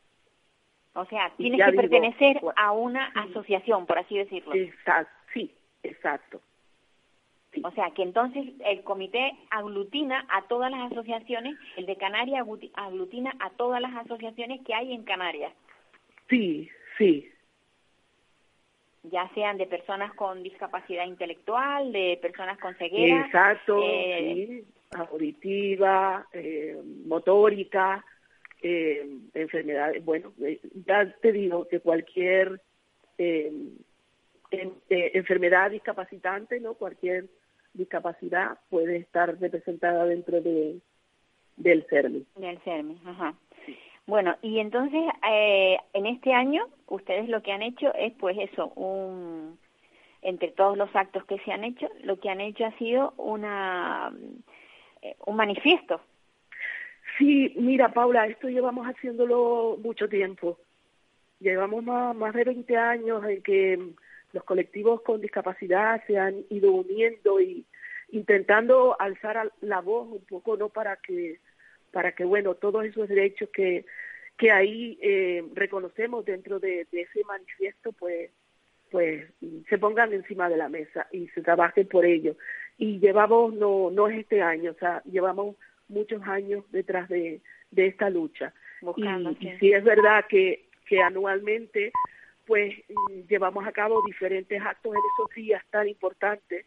O 0.93 1.05
sea, 1.05 1.31
tienes 1.35 1.59
que 1.59 1.71
digo, 1.71 1.81
pertenecer 1.81 2.41
a 2.55 2.71
una 2.71 3.07
asociación, 3.07 3.85
por 3.85 3.99
así 3.99 4.17
decirlo. 4.17 4.55
Exacto, 4.55 5.11
sí, 5.33 5.53
exacto. 5.83 6.41
O 7.63 7.71
sea, 7.71 7.91
que 7.91 8.03
entonces 8.03 8.45
el 8.65 8.83
comité 8.83 9.31
aglutina 9.49 10.25
a 10.29 10.43
todas 10.47 10.71
las 10.71 10.91
asociaciones, 10.91 11.55
el 11.77 11.85
de 11.85 11.95
Canarias 11.95 12.45
agluti- 12.45 12.71
aglutina 12.75 13.33
a 13.39 13.49
todas 13.51 13.81
las 13.81 13.95
asociaciones 13.95 14.61
que 14.65 14.73
hay 14.73 14.93
en 14.93 15.03
Canarias, 15.03 15.53
Sí, 16.29 16.69
sí, 16.97 17.29
ya 19.03 19.29
sean 19.35 19.57
de 19.57 19.67
personas 19.67 20.13
con 20.15 20.41
discapacidad 20.41 21.05
intelectual, 21.05 21.91
de 21.91 22.17
personas 22.21 22.57
con 22.57 22.73
ceguera. 22.75 23.25
exacto, 23.25 23.79
eh, 23.83 24.45
sí, 24.47 24.65
auditiva, 24.91 26.25
eh, 26.33 26.81
motórica, 27.05 28.03
eh, 28.61 29.07
enfermedades, 29.35 30.03
bueno, 30.03 30.33
eh, 30.41 30.59
ya 30.87 31.05
te 31.21 31.31
digo 31.31 31.67
que 31.67 31.79
cualquier 31.81 32.59
eh, 33.17 33.51
en- 34.51 34.73
eh, 34.89 35.11
enfermedad 35.13 35.71
discapacitante, 35.71 36.59
¿no? 36.59 36.73
Cualquier 36.73 37.25
discapacidad 37.75 38.57
puede 38.69 38.97
estar 38.97 39.39
representada 39.39 40.05
dentro 40.05 40.41
de 40.41 40.79
del 41.57 41.85
CERMI. 41.89 42.25
Del 42.35 42.59
CERMI, 42.59 42.99
ajá. 43.05 43.33
Bueno, 44.07 44.35
y 44.41 44.59
entonces 44.59 45.01
eh, 45.31 45.77
en 45.93 46.05
este 46.05 46.33
año 46.33 46.67
ustedes 46.87 47.27
lo 47.29 47.41
que 47.41 47.51
han 47.51 47.61
hecho 47.61 47.93
es 47.95 48.13
pues 48.13 48.37
eso, 48.37 48.67
un 48.75 49.57
entre 50.21 50.49
todos 50.51 50.77
los 50.77 50.93
actos 50.95 51.23
que 51.25 51.37
se 51.39 51.51
han 51.51 51.63
hecho, 51.63 51.87
lo 52.03 52.19
que 52.19 52.29
han 52.29 52.41
hecho 52.41 52.65
ha 52.65 52.77
sido 52.77 53.13
una 53.17 54.11
eh, 55.01 55.15
un 55.25 55.35
manifiesto. 55.35 56.01
Sí, 57.17 57.53
mira, 57.55 57.93
Paula, 57.93 58.27
esto 58.27 58.49
llevamos 58.49 58.85
haciéndolo 58.87 59.77
mucho 59.81 60.09
tiempo. 60.09 60.57
Llevamos 61.39 61.83
más, 61.83 62.15
más 62.15 62.33
de 62.33 62.43
20 62.43 62.77
años 62.77 63.23
en 63.25 63.41
que 63.41 63.93
los 64.35 64.43
colectivos 64.43 65.01
con 65.01 65.21
discapacidad 65.21 66.03
se 66.05 66.19
han 66.19 66.43
ido 66.49 66.73
uniendo 66.73 67.39
y 67.39 67.65
intentando 68.09 68.99
alzar 68.99 69.37
al- 69.37 69.53
la 69.61 69.79
voz 69.79 70.09
un 70.11 70.25
poco, 70.25 70.57
¿no? 70.57 70.67
Para 70.67 70.97
que, 70.97 71.39
para 71.91 72.11
que 72.11 72.25
bueno, 72.25 72.55
todos 72.55 72.83
esos 72.83 73.07
derechos 73.07 73.49
que, 73.51 73.85
que 74.37 74.51
ahí 74.51 74.99
eh, 75.01 75.41
reconocemos 75.53 76.25
dentro 76.25 76.59
de, 76.59 76.85
de 76.91 77.01
ese 77.01 77.23
manifiesto, 77.23 77.93
pues, 77.93 78.29
pues 78.91 79.25
se 79.69 79.77
pongan 79.77 80.11
encima 80.11 80.49
de 80.49 80.57
la 80.57 80.67
mesa 80.67 81.07
y 81.13 81.29
se 81.29 81.41
trabaje 81.41 81.85
por 81.85 82.05
ello. 82.05 82.35
Y 82.77 82.99
llevamos, 82.99 83.53
no, 83.53 83.89
no 83.89 84.09
es 84.09 84.19
este 84.19 84.41
año, 84.41 84.71
o 84.71 84.79
sea, 84.79 85.01
llevamos 85.05 85.55
muchos 85.87 86.21
años 86.23 86.69
detrás 86.73 87.07
de, 87.07 87.39
de 87.71 87.85
esta 87.87 88.09
lucha. 88.09 88.53
Buscando, 88.81 89.31
y, 89.31 89.35
sí. 89.35 89.47
y 89.47 89.57
sí 89.59 89.71
es 89.71 89.83
verdad 89.85 90.25
que, 90.27 90.65
que 90.85 90.99
anualmente 91.01 91.93
pues 92.45 92.73
mm, 92.89 93.27
llevamos 93.27 93.65
a 93.67 93.71
cabo 93.71 94.01
diferentes 94.05 94.61
actos 94.61 94.93
en 94.93 95.01
esos 95.13 95.35
días 95.35 95.63
tan 95.71 95.87
importantes 95.87 96.65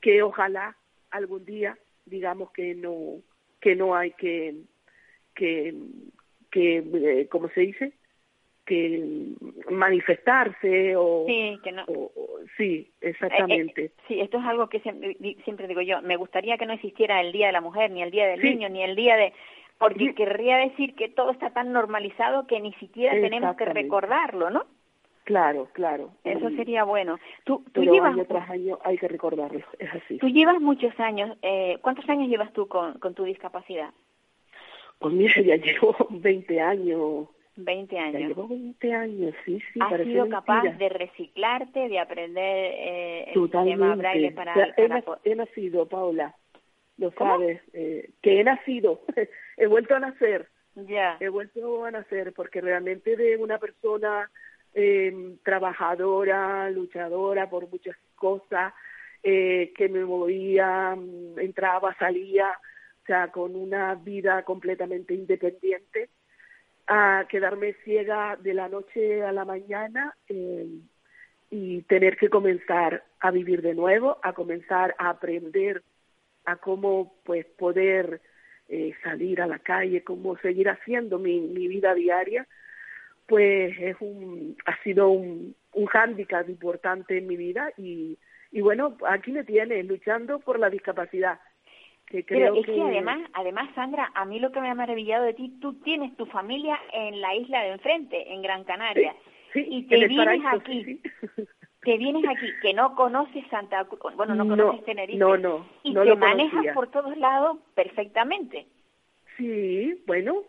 que 0.00 0.22
ojalá 0.22 0.76
algún 1.10 1.44
día 1.44 1.76
digamos 2.06 2.50
que 2.52 2.74
no 2.74 3.20
que 3.60 3.74
no 3.76 3.94
hay 3.94 4.12
que 4.12 4.54
que 5.34 5.74
que 6.50 6.78
eh, 6.78 7.28
cómo 7.30 7.48
se 7.50 7.60
dice 7.62 7.92
que 8.64 9.32
manifestarse 9.70 10.94
o 10.96 11.24
Sí, 11.26 11.58
que 11.64 11.72
no. 11.72 11.84
o- 11.88 12.12
o- 12.14 12.38
sí 12.56 12.90
Eh, 13.00 13.10
exactamente 13.10 13.84
eh, 13.86 13.92
sí, 14.06 14.20
esto 14.20 14.38
es 14.38 14.44
algo 14.44 14.68
que 14.68 14.80
siempre, 14.80 15.16
siempre 15.44 15.66
digo 15.66 15.80
yo. 15.80 16.02
Me 16.02 16.16
gustaría 16.16 16.58
que 16.58 16.66
no 16.66 16.74
existiera 16.74 17.20
el 17.20 17.32
Día 17.32 17.46
de 17.46 17.52
la 17.54 17.60
Mujer, 17.62 17.90
ni 17.90 18.02
el 18.02 18.10
Día 18.10 18.26
del 18.26 18.40
Sí. 18.42 18.50
Niño, 18.50 18.68
ni 18.68 18.82
el 18.82 18.94
Día 18.94 19.16
de... 19.16 19.32
Porque 19.78 20.08
Sí. 20.08 20.14
querría 20.14 20.56
decir 20.58 20.94
que 20.96 21.08
todo 21.08 21.30
está 21.30 21.50
tan 21.50 21.72
normalizado 21.72 22.46
que 22.46 22.60
ni 22.60 22.72
siquiera 22.74 23.12
tenemos 23.14 23.56
que 23.56 23.62
Exactamente. 23.64 23.82
recordarlo, 23.82 24.50
¿no? 24.50 24.66
Claro 25.28 25.68
claro 25.72 26.10
Eso 26.24 26.48
sería 26.56 26.84
bueno. 26.84 27.18
Tú, 27.44 27.62
tú 27.72 27.80
pero 27.80 27.92
llevas 27.92 28.14
año 28.14 28.24
tras 28.24 28.48
año 28.50 28.78
hay 28.84 28.96
que 28.98 29.08
recordarlo 29.08 29.60
es 29.78 29.90
así 29.94 30.18
tú 30.18 30.28
llevas 30.28 30.60
muchos 30.60 30.98
años. 30.98 31.36
Eh, 31.42 31.78
¿Cuántos 31.82 32.08
años 32.08 32.28
llevas 32.28 32.52
tú 32.52 32.66
con, 32.66 32.98
con 32.98 33.14
tu 33.14 33.24
discapacidad? 33.24 33.90
pues 34.98 35.12
mira 35.14 35.40
ya 35.42 35.56
llevo 35.56 35.94
20 36.10 36.60
años 36.60 37.28
20 37.56 37.94
ya 37.94 38.02
años. 38.04 38.28
llevo 38.28 38.48
20 38.48 38.92
años 38.94 39.34
sí 39.44 39.60
sí 39.72 39.80
¿Has 39.82 40.02
sido 40.02 40.28
capaz 40.28 40.62
mentira. 40.62 40.78
de 40.78 40.88
reciclarte, 40.88 41.88
de 41.88 41.98
aprender 41.98 42.56
eh, 42.74 43.24
el 43.28 43.34
Totalmente. 43.34 43.72
sistema 43.84 43.96
braille 43.96 44.30
para, 44.32 44.52
O 44.52 44.54
sea, 44.54 44.74
he, 44.76 44.88
para 44.88 45.18
he 45.24 45.34
nacido, 45.34 45.86
Paula, 45.88 46.34
lo 46.98 47.10
¿Cómo? 47.12 47.32
sabes, 47.38 47.60
eh, 47.74 48.10
que 48.22 48.40
he 48.40 48.44
nacido, 48.44 49.00
he 49.56 49.66
vuelto 49.66 49.94
a 49.96 50.00
nacer, 50.00 50.48
Ya. 50.74 51.16
he 51.20 51.28
vuelto 51.28 51.84
a 51.84 51.90
nacer, 51.90 52.32
porque 52.32 52.60
realmente 52.60 53.16
de 53.16 53.36
una 53.36 53.58
persona 53.58 54.30
eh, 54.74 55.36
trabajadora, 55.42 56.70
luchadora 56.70 57.48
por 57.48 57.68
muchas 57.68 57.96
cosas, 58.14 58.72
eh, 59.22 59.72
que 59.76 59.88
me 59.88 60.04
movía, 60.04 60.94
mm, 60.96 61.38
entraba, 61.40 61.94
salía, 61.98 62.50
o 63.02 63.06
sea, 63.06 63.32
con 63.32 63.56
una 63.56 63.94
vida 63.94 64.42
completamente 64.44 65.14
independiente, 65.14 66.10
a 66.86 67.26
quedarme 67.28 67.74
ciega 67.84 68.36
de 68.36 68.54
la 68.54 68.68
noche 68.68 69.22
a 69.22 69.32
la 69.32 69.44
mañana 69.44 70.14
eh, 70.28 70.66
y 71.50 71.82
tener 71.82 72.16
que 72.16 72.30
comenzar 72.30 73.04
a 73.20 73.30
vivir 73.30 73.60
de 73.62 73.74
nuevo, 73.74 74.18
a 74.22 74.32
comenzar 74.32 74.94
a 74.98 75.10
aprender 75.10 75.82
a 76.44 76.56
cómo 76.56 77.14
pues 77.24 77.44
poder 77.44 78.20
eh, 78.68 78.94
salir 79.02 79.42
a 79.42 79.46
la 79.46 79.58
calle, 79.58 80.04
cómo 80.04 80.38
seguir 80.38 80.68
haciendo 80.70 81.18
mi 81.18 81.68
vida 81.68 81.94
diaria, 81.94 82.46
pues 83.28 83.78
es 83.78 83.96
un, 84.00 84.56
ha 84.64 84.82
sido 84.82 85.10
un, 85.10 85.54
un 85.74 85.86
hándicap 85.86 86.48
importante 86.48 87.18
en 87.18 87.26
mi 87.26 87.36
vida 87.36 87.70
y, 87.76 88.18
y 88.50 88.62
bueno, 88.62 88.96
aquí 89.06 89.32
me 89.32 89.44
tienes 89.44 89.86
luchando 89.86 90.40
por 90.40 90.58
la 90.58 90.70
discapacidad. 90.70 91.38
Que 92.06 92.24
creo 92.24 92.54
Pero 92.54 92.60
es 92.60 92.66
que, 92.66 92.74
que 92.74 92.82
además, 92.82 93.18
además, 93.34 93.68
Sandra, 93.74 94.10
a 94.14 94.24
mí 94.24 94.40
lo 94.40 94.50
que 94.50 94.62
me 94.62 94.70
ha 94.70 94.74
maravillado 94.74 95.26
de 95.26 95.34
ti, 95.34 95.58
tú 95.60 95.74
tienes 95.82 96.16
tu 96.16 96.24
familia 96.24 96.80
en 96.94 97.20
la 97.20 97.34
isla 97.34 97.62
de 97.62 97.72
enfrente, 97.72 98.32
en 98.32 98.40
Gran 98.40 98.64
Canaria, 98.64 99.14
Sí, 99.52 99.66
y 99.68 99.82
te 99.84 99.96
vienes 99.96 100.16
paraíso, 100.16 100.48
aquí, 100.48 100.84
sí, 100.84 101.02
te 101.82 101.98
vienes 101.98 102.24
aquí, 102.28 102.50
que 102.62 102.72
no 102.72 102.94
conoces 102.94 103.46
Santa 103.50 103.84
Cruz, 103.84 104.14
bueno, 104.14 104.34
no 104.34 104.44
No, 104.44 104.56
conoces 104.56 104.84
Tenerife, 104.86 105.18
no, 105.18 105.36
no, 105.36 105.66
y 105.82 105.92
te 105.92 106.16
manejas 106.16 106.74
por 106.74 106.90
todos 106.90 107.16
lados 107.18 107.58
perfectamente. 107.74 108.66
Sí, 109.36 110.02
bueno, 110.06 110.44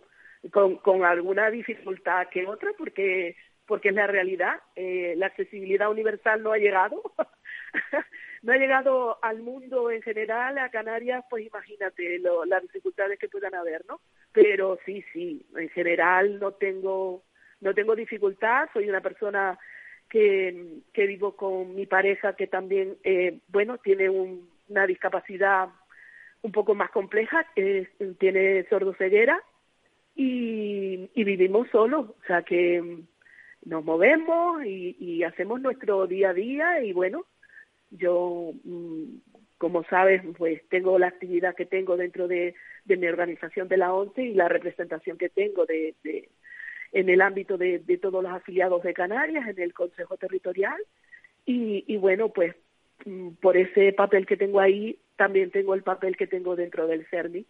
con, 0.52 0.78
con 0.78 1.04
alguna 1.06 1.50
dificultad 1.52 2.28
que 2.30 2.48
otra, 2.48 2.72
porque 2.78 3.36
porque 3.66 3.90
es 3.90 3.96
la 3.96 4.08
realidad. 4.08 4.60
Eh, 4.76 5.14
la 5.18 5.28
accesibilidad 5.28 5.92
universal 5.92 6.42
no 6.42 6.52
ha 6.54 6.58
llegado, 6.58 7.04
no 8.42 8.54
ha 8.54 8.58
llegado 8.58 9.24
al 9.24 9.42
mundo 9.42 9.92
en 9.92 10.02
general, 10.02 10.58
a 10.58 10.70
Canarias, 10.70 11.24
pues 11.30 11.46
imagínate 11.46 12.20
lo, 12.20 12.46
las 12.46 12.62
dificultades 12.64 13.20
que 13.20 13.30
puedan 13.30 13.54
haber, 13.56 13.86
¿no? 13.88 14.00
Pero 14.32 14.80
sí, 14.86 15.04
sí, 15.14 15.46
en 15.56 15.70
general 15.70 16.40
no 16.40 16.54
tengo 16.54 17.24
no 17.62 17.74
tengo 17.74 17.94
dificultad, 17.94 18.70
soy 18.72 18.90
una 18.90 19.02
persona 19.02 19.60
que, 20.10 20.80
que 20.94 21.06
vivo 21.06 21.36
con 21.36 21.76
mi 21.76 21.86
pareja 21.86 22.34
que 22.38 22.48
también, 22.48 22.98
eh, 23.04 23.40
bueno, 23.50 23.78
tiene 23.80 24.10
un- 24.10 24.50
una 24.70 24.88
discapacidad 24.88 25.68
un 26.42 26.52
poco 26.54 26.74
más 26.76 26.90
compleja, 26.92 27.46
eh, 27.56 27.90
tiene 28.18 28.66
sordoceguera 28.70 29.42
y, 30.20 31.10
y 31.16 31.24
vivimos 31.24 31.70
solos, 31.70 32.10
o 32.10 32.24
sea 32.28 32.44
que 32.44 32.82
mm, 32.82 33.08
nos 33.70 33.86
movemos 33.86 34.66
y, 34.66 34.98
y 35.00 35.24
hacemos 35.24 35.62
nuestro 35.62 36.08
día 36.08 36.32
a 36.32 36.34
día 36.34 36.84
y 36.84 36.92
bueno, 36.92 37.26
yo, 37.90 38.52
mm, 38.66 39.04
como 39.58 39.86
sabes, 39.86 40.22
pues 40.38 40.62
tengo 40.68 41.00
la 41.00 41.08
actividad 41.08 41.56
que 41.56 41.66
tengo 41.66 41.96
dentro 41.96 42.28
de, 42.28 42.54
mi 42.86 43.08
organización 43.08 43.70
de 43.70 43.78
la 43.78 43.94
ONCE 43.94 44.24
y 44.24 44.34
la 44.34 44.50
representación 44.50 45.18
que 45.18 45.30
tengo 45.30 45.66
de, 45.66 45.96
en 46.92 47.08
el 47.10 47.22
ámbito 47.22 47.58
de, 47.58 47.80
de 47.80 47.98
todos 47.98 48.22
los 48.22 48.34
afiliados 48.34 48.84
de 48.84 48.94
Canarias, 48.94 49.48
en 49.48 49.62
el 49.62 49.74
Consejo 49.74 50.18
Territorial 50.18 50.82
y, 51.46 51.86
y 51.88 51.96
bueno, 51.96 52.28
pues 52.28 52.58
mm, 53.06 53.36
por 53.42 53.56
ese 53.56 53.94
papel 53.94 54.26
que 54.26 54.36
tengo 54.36 54.60
ahí, 54.60 55.00
también 55.16 55.50
tengo 55.50 55.76
el 55.76 55.84
papel 55.84 56.18
que 56.18 56.28
tengo 56.28 56.58
dentro 56.58 56.88
del 56.88 57.06
CERNI. 57.06 57.46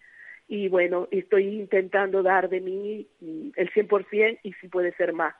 Y 0.51 0.67
bueno, 0.67 1.07
estoy 1.11 1.47
intentando 1.47 2.23
dar 2.23 2.49
de 2.49 2.59
mí 2.59 3.07
mm, 3.21 3.49
el 3.55 3.69
100% 3.71 4.39
y 4.43 4.51
si 4.53 4.67
puede 4.67 4.91
ser 4.95 5.13
más. 5.13 5.35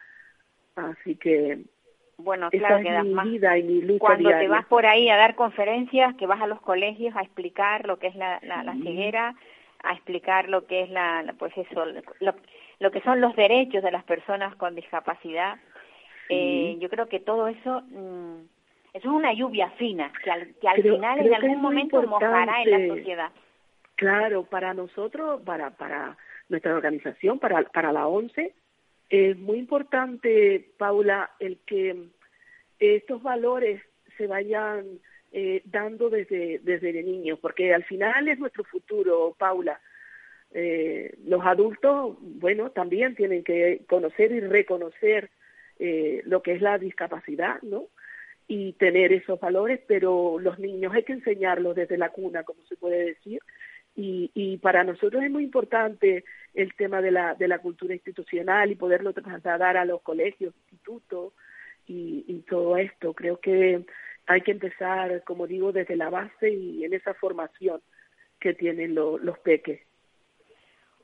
Así 0.75 1.15
que 1.15 1.63
Bueno, 2.17 2.49
claro 2.51 2.77
es 2.77 2.83
que 2.85 2.91
das 2.91 3.03
mi 3.05 3.13
más. 3.15 3.25
vida 3.25 3.57
y 3.57 3.63
mi 3.63 3.81
lucha 3.81 3.99
Cuando 3.99 4.29
diaria. 4.29 4.45
te 4.47 4.51
vas 4.51 4.65
por 4.67 4.85
ahí 4.85 5.09
a 5.09 5.17
dar 5.17 5.33
conferencias, 5.35 6.13
que 6.15 6.27
vas 6.27 6.39
a 6.41 6.47
los 6.47 6.61
colegios 6.61 7.15
a 7.15 7.21
explicar 7.21 7.87
lo 7.87 7.97
que 7.97 8.07
es 8.07 8.15
la, 8.15 8.39
la, 8.43 8.63
la 8.63 8.73
ceguera, 8.83 9.35
a 9.81 9.93
explicar 9.93 10.47
lo 10.47 10.67
que 10.67 10.83
es 10.83 10.89
la, 10.91 11.23
la- 11.23 11.33
pues 11.33 11.57
eso, 11.57 11.85
lo, 11.85 12.33
lo 12.79 12.91
que 12.91 13.01
son 13.01 13.19
los 13.19 13.35
derechos 13.35 13.81
de 13.81 13.91
las 13.91 14.03
personas 14.03 14.55
con 14.57 14.75
discapacidad. 14.75 15.57
Eh, 16.29 16.77
yo 16.79 16.89
creo 16.89 17.07
que 17.09 17.19
todo 17.19 17.47
eso, 17.47 17.81
mm, 17.87 18.41
eso 18.93 19.07
es 19.09 19.13
una 19.13 19.33
lluvia 19.33 19.71
fina 19.71 20.11
que 20.23 20.29
al, 20.29 20.53
que 20.61 20.67
al 20.67 20.81
Creo- 20.81 20.95
final 20.95 21.19
en 21.25 21.33
algún 21.33 21.61
momento 21.61 22.01
mojará 22.03 22.61
en 22.61 22.71
la 22.89 22.95
sociedad. 22.95 23.31
Claro, 23.99 24.45
para 24.45 24.73
nosotros, 24.73 25.41
para, 25.41 25.71
para 25.71 26.17
nuestra 26.47 26.73
organización, 26.73 27.37
para, 27.37 27.91
la 27.91 28.07
ONCE, 28.07 28.53
es 29.09 29.37
muy 29.37 29.57
importante, 29.57 30.71
Paula, 30.77 31.31
el 31.37 31.57
que 31.65 32.05
estos 32.79 33.21
valores 33.21 33.81
se 34.15 34.25
vayan 34.25 35.01
eh, 35.33 35.63
dando 35.65 36.09
desde, 36.09 36.59
desde 36.59 37.03
niños, 37.03 37.39
porque 37.39 37.73
al 37.73 37.83
final 37.83 38.29
es 38.29 38.39
nuestro 38.39 38.63
futuro, 38.63 39.35
Paula. 39.37 39.81
Eh, 40.51 41.17
los 41.25 41.45
adultos, 41.45 42.15
bueno, 42.21 42.71
también 42.71 43.15
tienen 43.15 43.43
que 43.43 43.81
conocer 43.85 44.31
y 44.31 44.39
reconocer 44.39 45.29
eh, 45.77 46.21
lo 46.23 46.41
que 46.41 46.53
es 46.53 46.61
la 46.61 46.77
discapacidad, 46.77 47.61
¿no? 47.63 47.87
Y 48.47 48.71
tener 48.73 49.11
esos 49.11 49.41
valores, 49.41 49.81
pero 49.85 50.39
los 50.39 50.57
niños 50.57 50.93
hay 50.93 51.03
que 51.03 51.11
enseñarlos 51.11 51.75
desde 51.75 51.97
la 51.97 52.11
cuna, 52.11 52.43
como 52.43 52.63
se 52.63 52.77
puede 52.77 53.03
decir, 53.03 53.41
y, 53.99 54.31
y 54.33 54.57
para 54.57 54.85
nosotros 54.85 55.21
es 55.23 55.29
muy 55.29 55.43
importante 55.43 56.23
el 56.53 56.73
tema 56.75 57.01
de 57.01 57.11
la, 57.11 57.35
de 57.35 57.49
la 57.49 57.59
cultura 57.59 57.93
institucional 57.93 58.71
y 58.71 58.75
poderlo 58.75 59.11
trasladar 59.11 59.75
a 59.75 59.83
los 59.83 60.01
colegios, 60.01 60.55
institutos 60.55 61.33
y, 61.85 62.23
y 62.27 62.39
todo 62.43 62.77
esto. 62.77 63.13
Creo 63.13 63.41
que 63.41 63.85
hay 64.25 64.41
que 64.41 64.51
empezar, 64.51 65.23
como 65.25 65.47
digo, 65.47 65.73
desde 65.73 65.97
la 65.97 66.09
base 66.09 66.49
y 66.49 66.85
en 66.85 66.93
esa 66.93 67.13
formación 67.13 67.81
que 68.39 68.53
tienen 68.53 68.95
lo- 68.95 69.17
los 69.17 69.37
peques. 69.39 69.81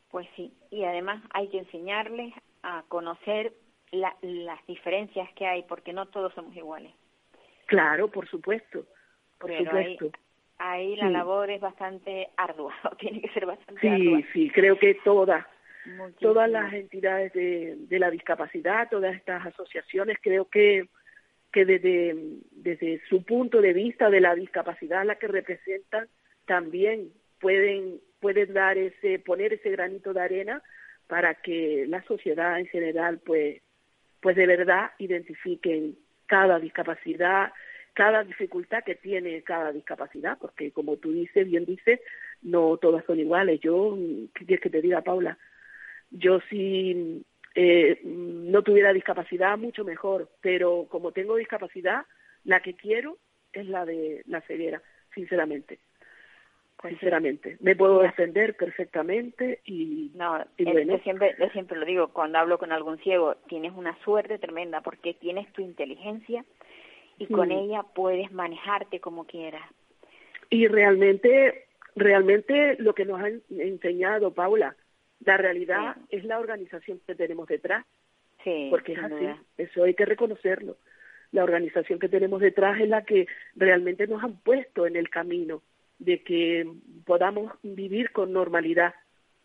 Pues 0.10 0.28
sí, 0.38 0.54
y 0.72 0.86
además 0.86 1.22
hay 1.34 1.50
que 1.50 1.58
enseñarles 1.60 2.34
a 2.64 2.84
conocer 2.88 3.52
la- 3.92 4.16
las 4.22 4.66
diferencias 4.68 5.30
que 5.34 5.46
hay, 5.46 5.64
porque 5.64 5.92
no 5.92 6.06
todos 6.08 6.34
somos 6.34 6.56
iguales. 6.56 6.94
Claro, 7.66 8.10
por 8.10 8.26
supuesto, 8.30 8.86
por 9.38 9.50
Pero 9.50 9.66
supuesto. 9.66 10.12
Ahí 10.58 10.96
la 10.96 11.08
Sí. 11.08 11.14
labor 11.14 11.50
es 11.50 11.62
bastante 11.62 12.30
ardua, 12.38 12.74
tiene 13.00 13.22
que 13.22 13.30
ser 13.30 13.46
bastante 13.46 13.82
Sí, 13.82 13.88
ardua. 13.88 14.22
sí, 14.34 14.50
creo 14.52 14.78
que 14.80 14.96
todas, 15.04 15.46
todas 16.20 16.50
las 16.50 16.74
entidades 16.74 17.34
de, 17.34 17.76
de 17.78 18.00
la 18.00 18.10
discapacidad, 18.10 18.90
todas 18.90 19.16
estas 19.16 19.46
asociaciones, 19.46 20.18
creo 20.22 20.46
que, 20.50 20.88
que 21.52 21.66
desde, 21.66 22.16
desde 22.52 23.02
su 23.08 23.24
punto 23.24 23.62
de 23.62 23.74
vista 23.74 24.10
de 24.10 24.22
la 24.22 24.36
discapacidad, 24.36 25.06
la 25.06 25.16
que 25.16 25.28
representan, 25.28 26.08
también 26.46 27.12
pueden, 27.40 28.00
pueden 28.20 28.54
dar 28.54 28.78
ese, 28.78 29.20
poner 29.20 29.54
ese 29.54 29.70
granito 29.72 30.14
de 30.14 30.22
arena 30.22 30.62
para 31.08 31.36
que 31.36 31.86
la 31.88 32.02
sociedad 32.04 32.60
en 32.60 32.66
general, 32.68 33.20
pues, 33.26 33.62
pues 34.22 34.36
de 34.36 34.48
verdad 34.48 34.92
identifiquen 34.98 35.96
cada 36.26 36.60
discapacidad, 36.60 37.54
cada 37.96 38.24
dificultad 38.24 38.84
que 38.84 38.94
tiene 38.94 39.42
cada 39.42 39.72
discapacidad, 39.72 40.38
porque 40.40 40.72
como 40.72 40.98
tú 40.98 41.12
dices, 41.12 41.48
bien 41.48 41.66
dices, 41.66 42.00
no 42.44 42.78
todas 42.78 43.04
son 43.06 43.20
iguales. 43.20 43.60
Yo, 43.62 43.98
¿qué 44.36 44.46
quieres 44.46 44.62
que 44.62 44.70
te 44.70 44.82
diga, 44.82 45.02
Paula? 45.02 45.40
yo 46.12 46.40
si 46.50 47.26
eh, 47.56 48.00
no 48.04 48.62
tuviera 48.64 48.94
discapacidad, 48.94 49.58
mucho 49.58 49.84
mejor, 49.84 50.30
pero 50.42 50.88
como 50.90 51.12
tengo 51.12 51.36
discapacidad, 51.36 52.06
la 52.44 52.62
que 52.62 52.74
quiero 52.74 53.18
es 53.54 53.68
la 53.68 53.86
de 53.86 54.24
la 54.28 54.42
ceguera, 54.42 54.82
sinceramente. 55.14 55.80
Pues 56.78 56.92
sinceramente, 56.92 57.58
me 57.62 57.76
puedo 57.76 58.02
defender 58.02 58.56
perfectamente 58.56 59.62
y, 59.64 60.12
no, 60.14 60.46
yo 60.58 60.98
siempre, 61.00 61.34
yo 61.40 61.50
siempre 61.50 61.78
lo 61.78 61.86
digo 61.86 62.10
cuando 62.10 62.38
hablo 62.38 62.58
con 62.60 62.72
algún 62.74 62.98
ciego, 63.00 63.36
tienes 63.48 63.72
una 63.76 63.98
suerte 64.04 64.38
tremenda 64.38 64.82
porque 64.82 65.14
tienes 65.14 65.52
tu 65.54 65.62
inteligencia 65.62 66.44
y 67.18 67.28
con 67.28 67.52
ella 67.52 67.84
puedes 67.84 68.32
manejarte 68.32 69.00
como 69.00 69.26
quieras. 69.26 69.64
Y 70.50 70.68
realmente, 70.68 71.66
realmente 71.96 72.76
lo 72.80 72.94
que 72.94 73.06
nos 73.06 73.22
han 73.22 73.42
enseñado, 73.50 74.34
Paula, 74.34 74.76
la 75.24 75.38
realidad 75.38 75.98
es 76.10 76.24
la 76.26 76.40
organización 76.40 77.00
que 77.06 77.16
tenemos 77.16 77.48
detrás. 77.48 77.86
Sí, 78.44 78.68
porque 78.70 78.94
es 78.94 79.00
así, 79.00 79.26
eso 79.58 79.84
hay 79.84 79.96
que 79.96 80.06
reconocerlo. 80.06 80.78
La 81.32 81.44
organización 81.44 82.00
que 82.00 82.10
tenemos 82.10 82.42
detrás 82.42 82.80
es 82.80 82.88
la 82.88 83.04
que 83.04 83.28
realmente 83.56 84.08
nos 84.08 84.24
han 84.24 84.38
puesto 84.38 84.86
en 84.86 84.96
el 84.96 85.10
camino 85.10 85.64
de 85.98 86.22
que 86.22 86.70
podamos 87.06 87.52
vivir 87.64 88.12
con 88.12 88.34
normalidad. 88.34 88.94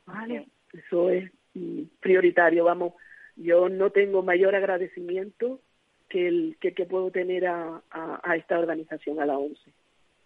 ¿vale? 0.04 0.46
Eso 0.72 1.10
es 1.10 1.30
mm, 1.54 1.82
prioritario, 2.00 2.64
vamos. 2.64 2.94
Yo 3.36 3.68
no 3.68 3.90
tengo 3.90 4.22
mayor 4.22 4.54
agradecimiento 4.54 5.60
que 6.10 6.26
el 6.26 6.56
que, 6.60 6.74
que 6.74 6.84
puedo 6.84 7.10
tener 7.10 7.46
a, 7.46 7.80
a, 7.90 8.36
esta 8.36 8.58
organización, 8.58 9.20
a 9.20 9.26
la 9.26 9.38
ONCE. 9.38 9.72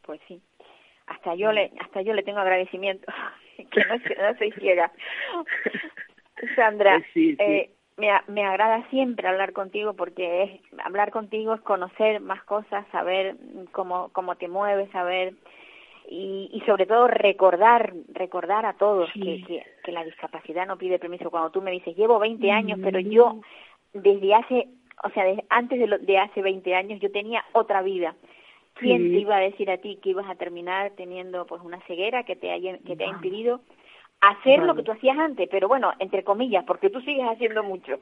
Pues 0.03 0.21
sí, 0.27 0.41
hasta 1.07 1.37
yo 1.37 1.53
le 1.53 1.71
hasta 1.81 2.03
yo 2.03 2.13
le 2.15 2.25
tengo 2.25 2.41
agradecimiento. 2.41 3.07
Que 3.71 3.85
no, 3.85 4.37
soy 4.37 4.51
ciega 4.59 4.91
Sandra 6.57 7.01
pues 7.13 7.37
Eh, 7.39 7.71
me, 7.97 8.11
me 8.27 8.45
agrada 8.45 8.85
siempre 8.91 9.29
hablar 9.29 9.53
contigo 9.53 9.95
porque 9.95 10.43
es, 10.43 10.61
hablar 10.85 11.13
contigo 11.13 11.55
es 11.55 11.61
conocer 11.61 12.21
más 12.21 12.43
cosas 12.43 12.85
saber 12.91 13.37
cómo 13.71 14.09
cómo 14.13 14.35
te 14.35 14.49
mueves 14.49 14.91
saber 14.91 15.35
y, 16.09 16.51
y 16.53 16.63
sobre 16.63 16.87
todo 16.87 17.07
recordar 17.07 17.95
recordar 18.09 18.67
a 18.67 18.73
todos 18.73 19.09
que, 19.13 19.45
que, 19.47 19.65
que, 19.85 19.93
la 19.93 20.03
discapacidad 20.05 20.67
no 20.67 20.77
pide 20.79 20.99
permiso. 20.99 21.31
Cuando 21.31 21.51
tú 21.51 21.63
me 21.63 21.71
dices 21.71 21.97
llevo 21.97 22.19
20 22.19 22.51
años 22.51 22.81
pero 22.83 22.99
yo 22.99 23.41
desde 23.93 24.35
hace 24.35 24.69
o 25.03 25.11
sea 25.11 25.25
desde 25.25 25.45
antes 25.49 25.79
de, 25.79 25.99
de 25.99 26.19
hace 26.19 26.43
20 26.43 26.75
años 26.75 27.01
yo 27.01 27.11
tenía 27.11 27.45
otra 27.53 27.83
vida 27.83 28.15
¿Quién 28.75 29.13
te 29.13 29.19
iba 29.19 29.37
a 29.37 29.41
decir 29.41 29.71
a 29.71 29.79
ti 29.79 29.99
que 30.03 30.11
ibas 30.11 30.29
a 30.29 30.35
terminar 30.35 30.93
teniendo 30.97 31.47
pues 31.47 31.63
una 31.63 31.81
ceguera 31.87 32.25
que 32.25 32.35
te, 32.35 32.49
que 32.85 32.97
te 32.97 33.05
ha 33.05 33.09
impedido 33.09 33.61
hacer 34.21 34.61
lo 34.61 34.75
que 34.75 34.83
tú 34.83 34.93
hacías 34.93 35.17
antes? 35.17 35.49
Pero 35.49 35.69
bueno, 35.69 35.93
entre 36.01 36.25
comillas, 36.25 36.65
porque 36.65 36.91
tú 36.91 37.01
sigues 37.01 37.25
haciendo 37.25 37.63
mucho. 37.63 38.01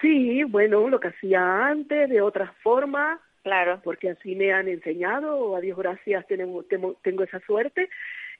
Sí, 0.00 0.44
bueno, 0.44 0.88
lo 0.88 1.00
que 1.00 1.08
hacía 1.08 1.66
antes, 1.66 2.08
de 2.08 2.22
otra 2.22 2.54
forma. 2.62 3.20
Claro. 3.42 3.80
Porque 3.82 4.10
así 4.10 4.36
me 4.36 4.52
han 4.52 4.68
enseñado, 4.68 5.56
a 5.56 5.60
Dios 5.60 5.76
gracias 5.76 6.24
tengo, 6.28 6.62
tengo, 6.62 7.24
esa 7.24 7.40
suerte. 7.40 7.90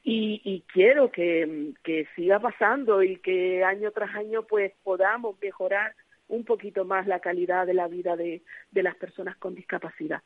Y, 0.05 0.41
y 0.45 0.63
quiero 0.73 1.11
que, 1.11 1.73
que 1.83 2.07
siga 2.15 2.39
pasando 2.39 3.03
y 3.03 3.17
que 3.17 3.65
año 3.65 3.91
tras 3.91 4.15
año 4.15 4.45
pues 4.45 4.73
podamos 4.85 5.35
mejorar 5.43 5.95
un 6.31 6.45
poquito 6.45 6.85
más 6.85 7.07
la 7.07 7.21
calidad 7.21 7.67
de 7.67 7.75
la 7.75 7.89
vida 7.89 8.17
de, 8.17 8.43
de 8.71 8.83
las 8.83 8.97
personas 8.97 9.37
con 9.37 9.55
discapacidad. 9.55 10.23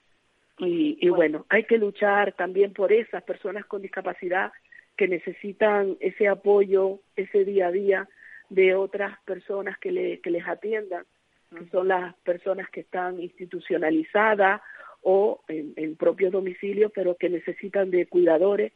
Y, 0.59 0.96
y 1.00 1.09
bueno, 1.09 1.46
hay 1.48 1.64
que 1.64 1.78
luchar 1.78 2.32
también 2.34 2.72
por 2.72 2.92
esas 2.92 3.22
personas 3.24 3.64
con 3.66 3.82
discapacidad 3.82 4.52
que 4.96 5.09
necesitan 5.09 5.96
ese 5.98 6.28
apoyo, 6.28 7.00
ese 7.16 7.44
día 7.44 7.68
a 7.68 7.72
día 7.72 8.09
de 8.50 8.74
otras 8.74 9.18
personas 9.24 9.76
que, 9.78 9.90
le, 9.90 10.20
que 10.20 10.30
les 10.30 10.46
atiendan, 10.46 11.05
que 11.50 11.66
son 11.70 11.88
las 11.88 12.14
personas 12.18 12.70
que 12.70 12.80
están 12.80 13.20
institucionalizadas 13.20 14.61
o 15.02 15.42
en, 15.48 15.72
en 15.76 15.96
propio 15.96 16.30
domicilio, 16.30 16.90
pero 16.90 17.16
que 17.16 17.28
necesitan 17.28 17.90
de 17.90 18.07
cuidadores. 18.07 18.72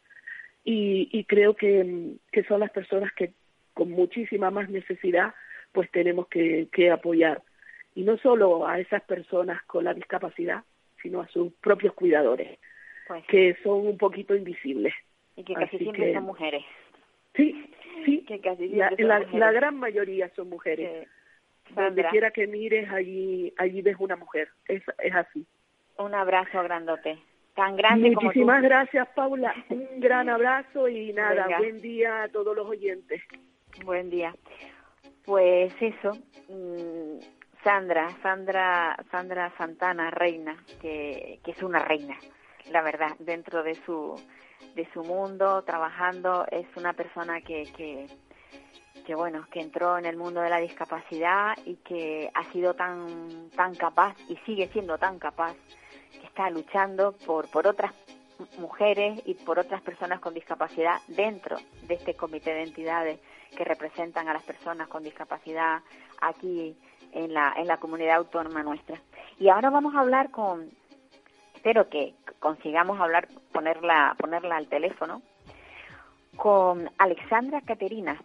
Y, 0.64 1.08
y 1.12 1.24
creo 1.24 1.54
que, 1.54 2.16
que 2.32 2.42
son 2.44 2.60
las 2.60 2.70
personas 2.70 3.12
que 3.12 3.32
con 3.72 3.90
muchísima 3.90 4.50
más 4.50 4.68
necesidad 4.68 5.34
pues 5.72 5.90
tenemos 5.90 6.28
que, 6.28 6.68
que 6.72 6.90
apoyar. 6.90 7.42
Y 7.94 8.02
no 8.02 8.16
solo 8.18 8.66
a 8.66 8.78
esas 8.78 9.02
personas 9.02 9.62
con 9.64 9.84
la 9.84 9.94
discapacidad, 9.94 10.62
sino 11.02 11.20
a 11.20 11.28
sus 11.28 11.52
propios 11.54 11.94
cuidadores, 11.94 12.58
pues 13.06 13.24
que 13.26 13.56
son 13.62 13.86
un 13.86 13.98
poquito 13.98 14.34
invisibles. 14.34 14.94
Y 15.36 15.44
que 15.44 15.54
casi 15.54 15.78
siempre 15.78 16.14
son 16.14 16.24
mujeres. 16.24 16.64
Sí, 17.34 17.70
sí, 18.04 18.24
que 18.26 18.40
casi 18.40 18.68
la, 18.68 18.90
la, 18.98 19.52
gran 19.52 19.76
mayoría 19.76 20.28
son 20.34 20.48
mujeres. 20.48 21.08
Donde 21.70 22.04
quiera 22.06 22.30
que 22.30 22.46
mires, 22.46 22.90
allí, 22.90 23.52
allí 23.58 23.82
ves 23.82 23.96
una 23.98 24.16
mujer, 24.16 24.48
es, 24.66 24.82
es 24.98 25.14
así. 25.14 25.46
Un 25.98 26.14
abrazo 26.14 26.62
grandote. 26.62 27.18
Tan 27.54 27.76
grande 27.76 28.12
Muchísimas 28.12 28.62
gracias, 28.62 29.08
Paula. 29.16 29.52
Un 29.68 30.00
gran 30.00 30.28
abrazo 30.28 30.88
y 30.88 31.12
nada, 31.12 31.58
buen 31.58 31.80
día 31.80 32.22
a 32.22 32.28
todos 32.28 32.56
los 32.56 32.66
oyentes. 32.66 33.20
Buen 33.84 34.10
día. 34.10 34.34
Pues 35.28 35.74
eso, 35.82 36.12
mm, 36.48 37.18
Sandra, 37.62 38.08
Sandra, 38.22 38.96
Sandra 39.10 39.52
Santana, 39.58 40.10
reina, 40.10 40.56
que, 40.80 41.38
que 41.44 41.50
es 41.50 41.62
una 41.62 41.80
reina, 41.80 42.16
la 42.70 42.80
verdad, 42.80 43.14
dentro 43.18 43.62
de 43.62 43.74
su, 43.84 44.18
de 44.74 44.90
su 44.94 45.02
mundo, 45.02 45.64
trabajando, 45.64 46.46
es 46.50 46.66
una 46.76 46.94
persona 46.94 47.42
que, 47.42 47.64
que, 47.76 48.06
que 49.04 49.14
bueno, 49.14 49.46
que 49.52 49.60
entró 49.60 49.98
en 49.98 50.06
el 50.06 50.16
mundo 50.16 50.40
de 50.40 50.48
la 50.48 50.60
discapacidad 50.60 51.58
y 51.66 51.74
que 51.76 52.30
ha 52.32 52.50
sido 52.50 52.72
tan, 52.72 53.50
tan 53.50 53.74
capaz 53.74 54.14
y 54.30 54.36
sigue 54.46 54.68
siendo 54.68 54.96
tan 54.96 55.18
capaz, 55.18 55.54
que 56.10 56.26
está 56.26 56.48
luchando 56.48 57.12
por, 57.26 57.50
por 57.50 57.66
otras 57.66 57.92
mujeres 58.58 59.20
y 59.24 59.34
por 59.34 59.58
otras 59.58 59.82
personas 59.82 60.20
con 60.20 60.34
discapacidad 60.34 61.00
dentro 61.08 61.56
de 61.86 61.94
este 61.94 62.14
comité 62.14 62.54
de 62.54 62.62
entidades 62.62 63.20
que 63.56 63.64
representan 63.64 64.28
a 64.28 64.32
las 64.32 64.42
personas 64.42 64.88
con 64.88 65.02
discapacidad 65.02 65.80
aquí 66.20 66.76
en 67.12 67.32
la, 67.32 67.54
en 67.56 67.66
la 67.66 67.78
comunidad 67.78 68.16
autónoma 68.16 68.62
nuestra. 68.62 69.00
Y 69.38 69.48
ahora 69.48 69.70
vamos 69.70 69.94
a 69.94 70.00
hablar 70.00 70.30
con, 70.30 70.70
espero 71.54 71.88
que 71.88 72.14
consigamos 72.38 73.00
hablar, 73.00 73.28
ponerla, 73.52 74.14
ponerla 74.18 74.56
al 74.56 74.68
teléfono, 74.68 75.22
con 76.36 76.88
Alexandra 76.98 77.60
Caterina. 77.62 78.20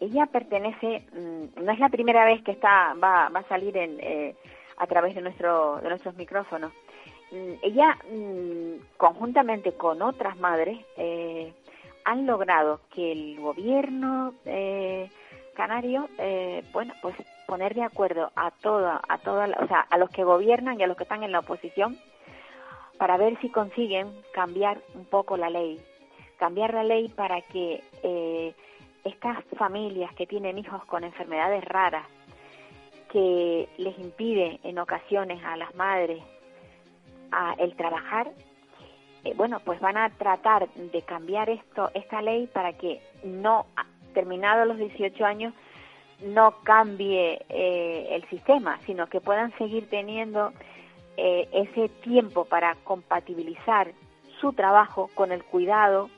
Ella 0.00 0.26
pertenece, 0.26 1.06
mm, 1.12 1.64
no 1.64 1.72
es 1.72 1.78
la 1.78 1.88
primera 1.88 2.24
vez 2.24 2.42
que 2.42 2.52
está, 2.52 2.94
va, 2.94 3.28
va 3.28 3.40
a 3.40 3.48
salir 3.48 3.76
en, 3.76 3.98
eh, 4.00 4.34
a 4.76 4.86
través 4.86 5.14
de, 5.14 5.22
nuestro, 5.22 5.80
de 5.80 5.88
nuestros 5.88 6.16
micrófonos. 6.16 6.72
Mm, 7.34 7.54
ella, 7.62 7.98
mm, 8.10 8.96
conjuntamente 8.96 9.72
con 9.72 10.00
otras 10.02 10.36
madres, 10.38 10.78
eh, 10.96 11.52
han 12.04 12.26
logrado 12.26 12.80
que 12.94 13.12
el 13.12 13.40
gobierno 13.40 14.34
eh, 14.44 15.10
canario, 15.54 16.08
bueno, 16.72 16.94
pues 17.00 17.14
poner 17.46 17.74
de 17.74 17.82
acuerdo 17.82 18.30
a 18.34 18.50
toda, 18.50 19.00
a 19.08 19.18
toda, 19.18 19.46
o 19.62 19.66
sea, 19.68 19.80
a 19.80 19.98
los 19.98 20.10
que 20.10 20.24
gobiernan 20.24 20.78
y 20.78 20.82
a 20.82 20.86
los 20.86 20.96
que 20.96 21.04
están 21.04 21.22
en 21.22 21.32
la 21.32 21.40
oposición 21.40 21.96
para 22.98 23.16
ver 23.16 23.38
si 23.40 23.48
consiguen 23.48 24.08
cambiar 24.32 24.80
un 24.94 25.04
poco 25.04 25.36
la 25.36 25.50
ley, 25.50 25.80
cambiar 26.38 26.74
la 26.74 26.84
ley 26.84 27.08
para 27.08 27.40
que 27.42 27.82
eh, 28.02 28.54
estas 29.04 29.44
familias 29.58 30.14
que 30.14 30.26
tienen 30.26 30.58
hijos 30.58 30.84
con 30.86 31.04
enfermedades 31.04 31.64
raras, 31.64 32.06
que 33.10 33.68
les 33.76 33.98
impide 33.98 34.58
en 34.62 34.78
ocasiones 34.78 35.42
a 35.44 35.56
las 35.56 35.74
madres 35.74 36.22
a 37.34 37.54
el 37.54 37.74
trabajar, 37.76 38.30
eh, 39.24 39.32
bueno, 39.36 39.60
pues 39.64 39.80
van 39.80 39.96
a 39.96 40.10
tratar 40.10 40.68
de 40.74 41.02
cambiar 41.02 41.48
esto, 41.48 41.90
esta 41.94 42.20
ley 42.22 42.46
para 42.46 42.74
que 42.74 43.00
no, 43.24 43.66
terminados 44.12 44.66
los 44.66 44.78
18 44.78 45.24
años, 45.24 45.54
no 46.22 46.62
cambie 46.62 47.44
eh, 47.48 48.08
el 48.10 48.28
sistema, 48.28 48.78
sino 48.86 49.06
que 49.08 49.20
puedan 49.20 49.56
seguir 49.58 49.88
teniendo 49.88 50.52
eh, 51.16 51.48
ese 51.52 51.88
tiempo 52.02 52.44
para 52.44 52.74
compatibilizar 52.84 53.92
su 54.40 54.52
trabajo 54.52 55.10
con 55.14 55.32
el 55.32 55.44
cuidado 55.44 56.10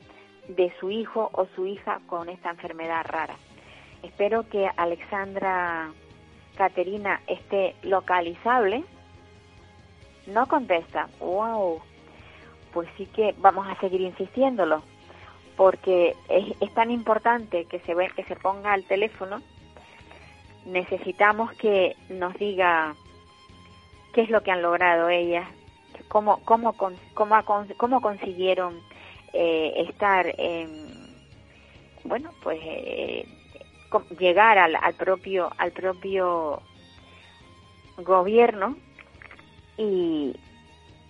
de 0.49 0.73
su 0.81 0.91
hijo 0.91 1.31
o 1.33 1.47
su 1.55 1.67
hija 1.67 2.01
con 2.07 2.29
esta 2.29 2.51
enfermedad 2.51 3.05
rara. 3.07 3.37
Espero 4.03 4.49
que 4.49 4.69
Alexandra 4.77 5.91
Caterina 6.57 7.21
esté 7.27 7.75
localizable. 7.83 8.85
No 10.27 10.47
contesta. 10.47 11.09
¡Wow! 11.21 11.81
Pues 12.73 12.89
sí 12.97 13.07
que 13.07 13.35
vamos 13.39 13.67
a 13.69 13.79
seguir 13.81 14.01
insistiéndolo, 14.01 14.83
porque 15.57 16.15
es, 16.29 16.55
es 16.61 16.75
tan 16.75 16.91
importante 16.91 17.65
que 17.65 17.81
se, 17.81 17.95
que 18.15 18.25
se 18.25 18.37
ponga 18.37 18.73
al 18.73 18.85
teléfono 18.85 19.41
necesitamos 20.67 21.53
que 21.55 21.97
nos 22.09 22.35
diga 22.35 22.95
qué 24.13 24.23
es 24.23 24.31
lo 24.31 24.43
que 24.43 24.51
han 24.51 24.63
logrado 24.63 25.09
ellas, 25.09 25.49
cómo, 26.09 26.41
cómo, 26.45 26.75
cómo, 26.75 27.45
cómo 27.77 28.01
consiguieron 28.01 28.81
eh, 29.33 29.87
estar, 29.89 30.35
bueno, 32.05 32.31
pues 32.43 32.59
eh, 32.63 33.27
llegar 34.19 34.59
al, 34.59 34.77
al 34.77 34.95
propio 34.95 35.51
al 35.57 35.73
propio 35.73 36.61
gobierno 37.99 38.77
y, 39.77 40.35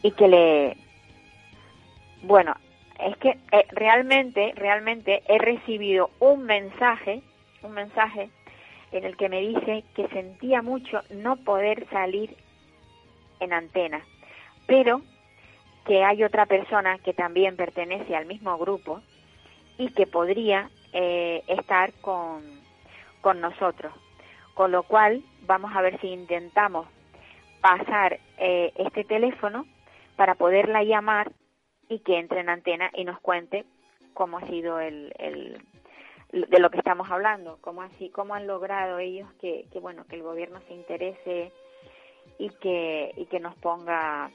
y 0.03 0.11
que 0.13 0.29
le 0.29 0.77
bueno 2.23 2.55
es 2.99 3.17
que 3.19 3.39
eh, 3.53 3.67
realmente 3.71 4.53
realmente 4.57 5.23
he 5.29 5.39
recibido 5.39 6.11
un 6.19 6.45
mensaje 6.45 7.23
un 7.63 7.73
mensaje 7.73 8.31
en 8.93 9.05
el 9.05 9.17
que 9.17 9.29
me 9.29 9.41
dice 9.41 9.85
que 9.95 10.09
sentía 10.09 10.63
mucho 10.63 11.03
no 11.11 11.37
poder 11.37 11.87
salir 11.91 12.37
en 13.41 13.53
antena 13.53 14.03
pero 14.67 15.03
que 15.87 16.05
hay 16.05 16.25
otra 16.25 16.47
persona 16.47 16.99
que 16.99 17.15
también 17.15 17.57
pertenece 17.57 18.17
al 18.17 18.27
mismo 18.27 18.59
grupo 18.59 19.01
y 19.79 19.91
que 19.91 20.07
podría 20.07 20.69
eh, 20.93 21.43
estar 21.47 21.93
con, 22.01 22.43
con 23.21 23.41
nosotros. 23.41 23.93
Con 24.55 24.73
lo 24.73 24.83
cual, 24.83 25.23
vamos 25.43 25.71
a 25.75 25.83
ver 25.83 26.01
si 26.01 26.09
intentamos 26.09 26.89
pasar 27.61 28.19
eh, 28.39 28.73
este 28.77 29.05
teléfono 29.05 29.67
para 30.17 30.35
poderla 30.35 30.83
llamar 30.83 31.33
y 31.89 32.01
que 32.01 32.19
entre 32.19 32.41
en 32.41 32.49
antena 32.49 32.91
y 32.95 33.05
nos 33.05 33.21
cuente 33.21 33.65
cómo 34.15 34.39
ha 34.39 34.47
sido 34.47 34.81
el, 34.81 35.13
el 35.19 35.61
de 36.33 36.59
lo 36.59 36.71
que 36.71 36.79
estamos 36.79 37.11
hablando, 37.11 37.59
cómo 37.61 37.83
así, 37.83 38.11
cómo 38.11 38.35
han 38.35 38.47
logrado 38.47 38.99
ellos 38.99 39.29
que, 39.41 39.67
que 39.73 39.79
bueno 39.79 40.05
que 40.09 40.17
el 40.17 40.23
gobierno 40.23 40.61
se 40.67 40.75
interese 40.75 41.53
y 42.39 42.51
que 42.51 43.13
y 43.17 43.27
que 43.27 43.41
nos 43.41 43.55
ponga 43.57 44.31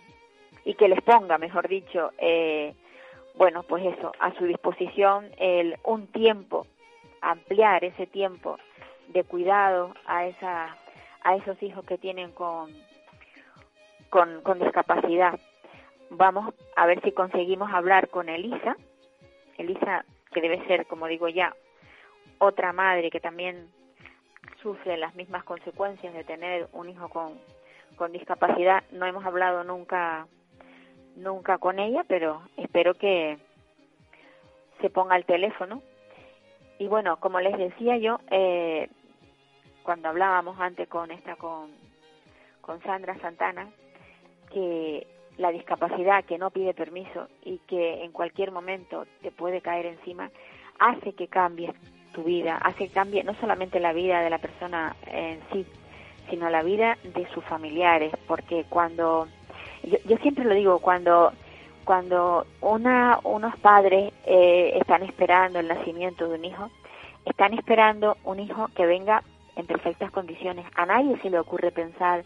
y 0.64 0.76
que 0.76 0.88
les 0.88 1.02
ponga, 1.02 1.38
mejor 1.38 1.68
dicho, 1.68 2.12
eh, 2.18 2.74
bueno, 3.36 3.64
pues 3.64 3.86
eso, 3.86 4.12
a 4.20 4.34
su 4.36 4.46
disposición 4.46 5.32
el, 5.38 5.78
un 5.84 6.08
tiempo, 6.08 6.68
ampliar 7.22 7.84
ese 7.84 8.08
tiempo 8.08 8.58
de 9.10 9.24
cuidado 9.24 9.94
a, 10.06 10.26
esa, 10.28 10.78
a 11.24 11.36
esos 11.36 11.62
hijos 11.64 11.86
que 11.86 11.98
tienen 11.98 12.32
con, 12.32 12.72
con, 14.12 14.42
con 14.42 14.60
discapacidad. 14.60 15.40
Vamos 16.12 16.54
a 16.76 16.86
ver 16.86 17.02
si 17.02 17.14
conseguimos 17.14 17.72
hablar 17.74 18.10
con 18.10 18.30
Elisa, 18.30 18.76
Elisa 19.58 20.06
que 20.32 20.42
debe 20.42 20.64
ser, 20.68 20.86
como 20.86 21.08
digo 21.08 21.30
ya, 21.30 21.56
otra 22.38 22.74
madre 22.74 23.10
que 23.10 23.22
también 23.22 23.70
sufre 24.62 24.98
las 24.98 25.16
mismas 25.16 25.44
consecuencias 25.46 26.14
de 26.14 26.26
tener 26.26 26.68
un 26.74 26.90
hijo 26.90 27.08
con, 27.10 27.40
con 27.96 28.12
discapacidad. 28.12 28.84
No 28.92 29.06
hemos 29.06 29.26
hablado 29.26 29.64
nunca 29.64 30.28
nunca 31.16 31.58
con 31.58 31.80
ella, 31.80 32.04
pero 32.08 32.42
espero 32.58 32.94
que 32.96 33.38
se 34.82 34.90
ponga 34.90 35.16
el 35.16 35.26
teléfono. 35.26 35.82
Y 36.80 36.88
bueno, 36.88 37.18
como 37.18 37.40
les 37.40 37.58
decía 37.58 37.98
yo, 37.98 38.20
eh, 38.30 38.90
cuando 39.84 40.10
hablábamos 40.10 40.60
antes 40.60 40.88
con 40.90 41.12
esta, 41.12 41.38
con, 41.38 41.72
con 42.62 42.82
Sandra 42.84 43.18
Santana, 43.20 43.70
que 44.54 45.08
la 45.38 45.52
discapacidad 45.52 46.24
que 46.26 46.38
no 46.38 46.52
pide 46.52 46.74
permiso 46.74 47.28
y 47.44 47.58
que 47.68 48.04
en 48.04 48.12
cualquier 48.12 48.52
momento 48.52 49.06
te 49.22 49.32
puede 49.32 49.62
caer 49.62 49.86
encima, 49.86 50.30
hace 50.80 51.14
que 51.14 51.28
cambie 51.28 51.74
tu 52.14 52.24
vida, 52.24 52.58
hace 52.58 52.88
que 52.88 52.94
cambie 52.94 53.24
no 53.24 53.34
solamente 53.36 53.80
la 53.80 53.94
vida 53.94 54.22
de 54.22 54.30
la 54.30 54.38
persona 54.38 54.96
en 55.08 55.40
sí, 55.52 55.66
sino 56.30 56.50
la 56.50 56.64
vida 56.64 56.98
de 57.04 57.28
sus 57.34 57.44
familiares, 57.46 58.14
porque 58.28 58.66
cuando 58.70 59.28
yo, 59.84 60.18
siempre 60.18 60.46
lo 60.46 60.54
digo, 60.54 60.80
cuando 60.80 61.32
cuando 61.84 62.46
una, 62.62 63.20
unos 63.24 63.58
padres 63.58 64.14
eh, 64.26 64.78
están 64.80 65.02
esperando 65.02 65.60
el 65.60 65.68
nacimiento 65.68 66.28
de 66.28 66.36
un 66.36 66.46
hijo, 66.46 66.70
están 67.26 67.54
esperando 67.56 68.18
un 68.24 68.40
hijo 68.40 68.68
que 68.76 68.86
venga 68.86 69.24
en 69.56 69.66
perfectas 69.66 70.12
condiciones. 70.12 70.66
A 70.76 70.86
nadie 70.86 71.18
se 71.22 71.32
le 71.32 71.40
ocurre 71.40 71.72
pensar 71.72 72.24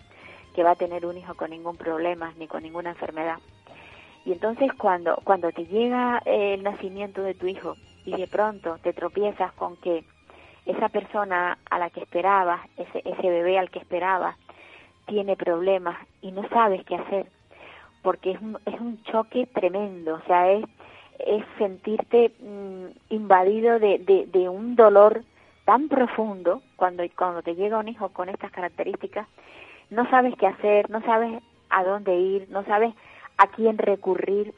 que 0.55 0.63
va 0.63 0.71
a 0.71 0.75
tener 0.75 1.05
un 1.05 1.17
hijo 1.17 1.35
con 1.35 1.49
ningún 1.49 1.75
problema 1.75 2.33
ni 2.37 2.47
con 2.47 2.63
ninguna 2.63 2.91
enfermedad. 2.91 3.39
Y 4.25 4.31
entonces 4.31 4.71
cuando, 4.73 5.19
cuando 5.23 5.51
te 5.51 5.65
llega 5.65 6.21
el 6.25 6.63
nacimiento 6.63 7.21
de 7.21 7.35
tu 7.35 7.45
hijo 7.47 7.75
y 8.05 8.15
de 8.15 8.27
pronto 8.27 8.77
te 8.81 8.93
tropiezas 8.93 9.51
con 9.53 9.75
que 9.77 10.05
esa 10.65 10.89
persona 10.89 11.57
a 11.69 11.77
la 11.77 11.89
que 11.89 11.99
esperabas, 11.99 12.61
ese, 12.77 13.01
ese 13.05 13.29
bebé 13.29 13.59
al 13.59 13.69
que 13.69 13.79
esperabas, 13.79 14.35
tiene 15.05 15.35
problemas 15.35 15.97
y 16.21 16.31
no 16.31 16.47
sabes 16.49 16.83
qué 16.85 16.95
hacer, 16.95 17.27
porque 18.01 18.31
es 18.31 18.41
un, 18.41 18.57
es 18.65 18.79
un 18.79 19.03
choque 19.03 19.47
tremendo, 19.47 20.15
o 20.15 20.21
sea, 20.25 20.51
es, 20.51 20.65
es 21.19 21.43
sentirte 21.59 22.31
mm, 22.39 23.13
invadido 23.13 23.77
de, 23.77 23.99
de, 23.99 24.25
de, 24.25 24.49
un 24.49 24.75
dolor 24.75 25.23
tan 25.65 25.87
profundo 25.87 26.61
cuando, 26.75 27.03
cuando 27.15 27.43
te 27.43 27.55
llega 27.55 27.77
un 27.77 27.87
hijo 27.87 28.09
con 28.09 28.29
estas 28.29 28.51
características, 28.51 29.27
no 29.89 30.09
sabes 30.09 30.35
qué 30.37 30.47
hacer, 30.47 30.89
no 30.89 31.01
sabes 31.01 31.41
a 31.69 31.83
dónde 31.83 32.15
ir, 32.15 32.47
no 32.49 32.63
sabes 32.65 32.93
a 33.37 33.47
quién 33.47 33.77
recurrir. 33.77 34.53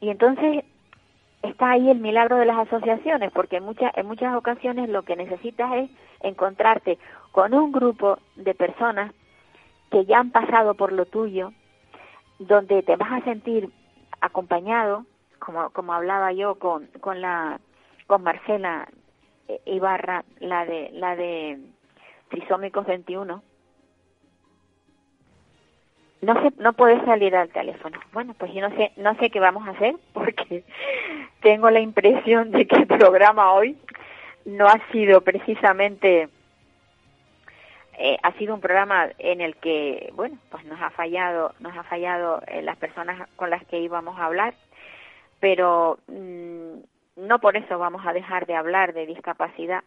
Y 0.00 0.10
entonces 0.10 0.64
está 1.42 1.72
ahí 1.72 1.90
el 1.90 1.98
milagro 1.98 2.36
de 2.36 2.46
las 2.46 2.58
asociaciones, 2.58 3.32
porque 3.32 3.56
en 3.56 3.64
muchas, 3.64 3.96
en 3.96 4.06
muchas 4.06 4.34
ocasiones 4.36 4.88
lo 4.88 5.02
que 5.02 5.16
necesitas 5.16 5.72
es 5.74 5.90
encontrarte 6.20 6.98
con 7.32 7.54
un 7.54 7.72
grupo 7.72 8.18
de 8.36 8.54
personas 8.54 9.12
que 9.90 10.04
ya 10.04 10.18
han 10.18 10.30
pasado 10.30 10.74
por 10.74 10.92
lo 10.92 11.04
tuyo, 11.06 11.52
donde 12.38 12.82
te 12.82 12.96
vas 12.96 13.12
a 13.12 13.24
sentir 13.24 13.70
acompañado, 14.20 15.04
como, 15.38 15.70
como 15.70 15.92
hablaba 15.92 16.32
yo 16.32 16.54
con, 16.56 16.86
con 17.00 17.20
la 17.20 17.60
con 18.06 18.22
Marcela 18.22 18.88
Ibarra, 19.64 20.24
la 20.40 20.64
de 20.64 20.90
la 20.92 21.16
de 21.16 21.58
Trisómicos 22.28 22.86
21. 22.86 23.42
No 26.22 26.40
sé, 26.40 26.52
no 26.58 26.72
puedes 26.72 27.04
salir 27.04 27.34
al 27.34 27.48
teléfono. 27.50 28.00
Bueno, 28.12 28.34
pues 28.38 28.52
yo 28.54 28.60
no 28.60 28.74
sé, 28.76 28.92
no 28.96 29.14
sé 29.16 29.30
qué 29.30 29.40
vamos 29.40 29.66
a 29.66 29.72
hacer 29.72 29.96
porque 30.12 30.64
tengo 31.40 31.70
la 31.70 31.80
impresión 31.80 32.50
de 32.52 32.66
que 32.66 32.76
el 32.76 32.86
programa 32.86 33.52
hoy 33.52 33.76
no 34.44 34.66
ha 34.66 34.80
sido 34.90 35.20
precisamente 35.20 36.28
eh, 37.98 38.16
ha 38.22 38.32
sido 38.32 38.54
un 38.54 38.60
programa 38.60 39.10
en 39.18 39.40
el 39.40 39.56
que, 39.56 40.10
bueno, 40.14 40.38
pues 40.50 40.64
nos 40.64 40.80
ha 40.80 40.90
fallado, 40.90 41.54
nos 41.60 41.76
ha 41.76 41.82
fallado 41.84 42.42
eh, 42.46 42.62
las 42.62 42.76
personas 42.78 43.28
con 43.36 43.50
las 43.50 43.64
que 43.66 43.80
íbamos 43.80 44.18
a 44.18 44.24
hablar, 44.26 44.54
pero 45.40 45.98
mm, 46.08 46.78
no 47.16 47.38
por 47.40 47.56
eso 47.56 47.78
vamos 47.78 48.04
a 48.06 48.12
dejar 48.12 48.46
de 48.46 48.56
hablar 48.56 48.94
de 48.94 49.06
discapacidad. 49.06 49.84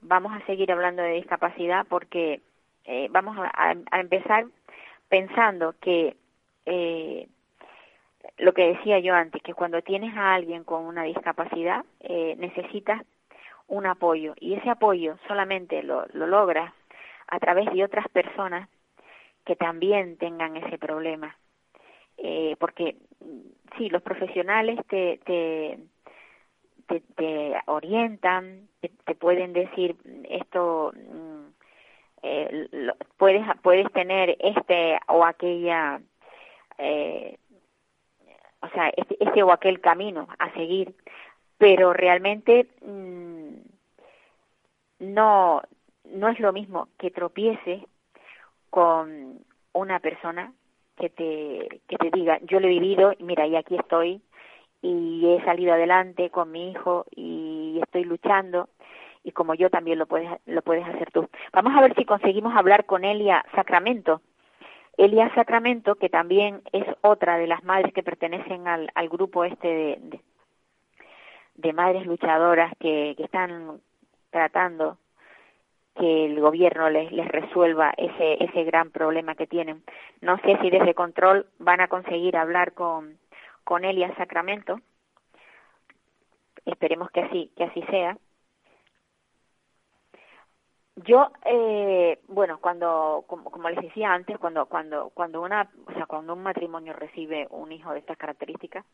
Vamos 0.00 0.32
a 0.32 0.44
seguir 0.46 0.72
hablando 0.72 1.02
de 1.02 1.12
discapacidad 1.12 1.86
porque 1.88 2.40
eh, 2.84 3.08
vamos 3.10 3.36
a, 3.38 3.74
a, 3.90 4.00
empezar 4.00 4.46
pensando 5.10 5.74
que 5.80 6.16
eh, 6.64 7.28
lo 8.38 8.54
que 8.54 8.68
decía 8.68 8.98
yo 9.00 9.14
antes, 9.14 9.42
que 9.42 9.52
cuando 9.52 9.82
tienes 9.82 10.16
a 10.16 10.32
alguien 10.32 10.64
con 10.64 10.84
una 10.84 11.02
discapacidad 11.02 11.84
eh, 12.00 12.36
necesitas 12.38 13.02
un 13.68 13.86
apoyo 13.86 14.34
y 14.40 14.54
ese 14.54 14.70
apoyo 14.70 15.18
solamente 15.28 15.82
lo, 15.82 16.06
lo 16.14 16.26
logras 16.26 16.72
a 17.28 17.38
través 17.38 17.70
de 17.72 17.84
otras 17.84 18.08
personas 18.08 18.68
que 19.44 19.56
también 19.56 20.16
tengan 20.16 20.56
ese 20.56 20.78
problema. 20.78 21.36
Eh, 22.18 22.56
porque 22.58 22.96
sí, 23.78 23.88
los 23.88 24.02
profesionales 24.02 24.78
te, 24.88 25.20
te, 25.24 25.78
te, 27.16 27.54
orientan, 27.66 28.68
te, 28.80 29.14
pueden 29.14 29.52
decir 29.52 29.96
esto, 30.28 30.92
eh, 32.22 32.68
puedes, 33.16 33.42
puedes 33.62 33.90
tener 33.92 34.36
este 34.40 34.98
o 35.08 35.24
aquella, 35.24 36.00
eh, 36.78 37.38
o 38.62 38.68
sea, 38.68 38.90
este, 38.90 39.16
este, 39.20 39.42
o 39.42 39.52
aquel 39.52 39.80
camino 39.80 40.28
a 40.38 40.52
seguir, 40.52 40.94
pero 41.58 41.92
realmente 41.92 42.68
mm, 42.82 43.54
no 45.00 45.62
no 46.04 46.28
es 46.28 46.40
lo 46.40 46.52
mismo 46.52 46.88
que 46.98 47.10
tropiece 47.10 47.86
con 48.68 49.44
una 49.72 50.00
persona 50.00 50.52
que 50.96 51.08
te, 51.08 51.80
que 51.88 51.96
te 51.96 52.10
diga, 52.10 52.38
yo 52.42 52.60
lo 52.60 52.66
he 52.66 52.70
vivido, 52.70 53.12
mira, 53.20 53.46
y 53.46 53.56
aquí 53.56 53.76
estoy, 53.76 54.20
y 54.82 55.26
he 55.26 55.44
salido 55.44 55.72
adelante 55.72 56.30
con 56.30 56.50
mi 56.50 56.70
hijo 56.70 57.06
y 57.14 57.78
estoy 57.82 58.04
luchando, 58.04 58.68
y 59.22 59.32
como 59.32 59.54
yo 59.54 59.70
también 59.70 59.98
lo 59.98 60.06
puedes, 60.06 60.30
lo 60.46 60.62
puedes 60.62 60.86
hacer 60.86 61.10
tú. 61.10 61.28
Vamos 61.52 61.76
a 61.76 61.80
ver 61.80 61.94
si 61.94 62.04
conseguimos 62.04 62.54
hablar 62.56 62.86
con 62.86 63.04
Elia 63.04 63.44
Sacramento. 63.54 64.22
Elia 64.96 65.32
Sacramento, 65.34 65.94
que 65.94 66.08
también 66.08 66.62
es 66.72 66.84
otra 67.02 67.38
de 67.38 67.46
las 67.46 67.64
madres 67.64 67.92
que 67.92 68.02
pertenecen 68.02 68.68
al, 68.68 69.08
grupo 69.08 69.44
este 69.44 69.68
de, 69.68 70.20
de, 71.54 71.72
madres 71.72 72.06
luchadoras 72.06 72.72
que, 72.78 73.14
que 73.16 73.24
están 73.24 73.80
tratando 74.30 74.98
que 75.96 76.26
el 76.26 76.40
gobierno 76.40 76.88
les, 76.88 77.10
les 77.12 77.28
resuelva 77.28 77.92
ese, 77.96 78.42
ese 78.42 78.64
gran 78.64 78.90
problema 78.90 79.34
que 79.34 79.46
tienen. 79.46 79.82
No 80.20 80.38
sé 80.38 80.58
si 80.60 80.70
desde 80.70 80.94
control 80.94 81.46
van 81.58 81.80
a 81.80 81.88
conseguir 81.88 82.36
hablar 82.36 82.72
con, 82.72 83.18
con 83.64 83.84
Elia 83.84 84.14
Sacramento. 84.16 84.80
Esperemos 86.64 87.10
que 87.10 87.20
así, 87.20 87.50
que 87.56 87.64
así 87.64 87.82
sea. 87.90 88.16
Yo, 90.96 91.30
eh, 91.44 92.18
bueno, 92.28 92.58
cuando, 92.60 93.24
como, 93.26 93.68
les 93.70 93.80
decía 93.80 94.12
antes, 94.12 94.38
cuando, 94.38 94.66
cuando, 94.66 95.10
cuando 95.10 95.40
una, 95.40 95.70
o 95.86 95.92
sea, 95.92 96.06
cuando 96.06 96.34
un 96.34 96.42
matrimonio 96.42 96.92
recibe 96.92 97.46
un 97.50 97.72
hijo 97.72 97.92
de 97.92 98.00
estas 98.00 98.18
características, 98.18 98.84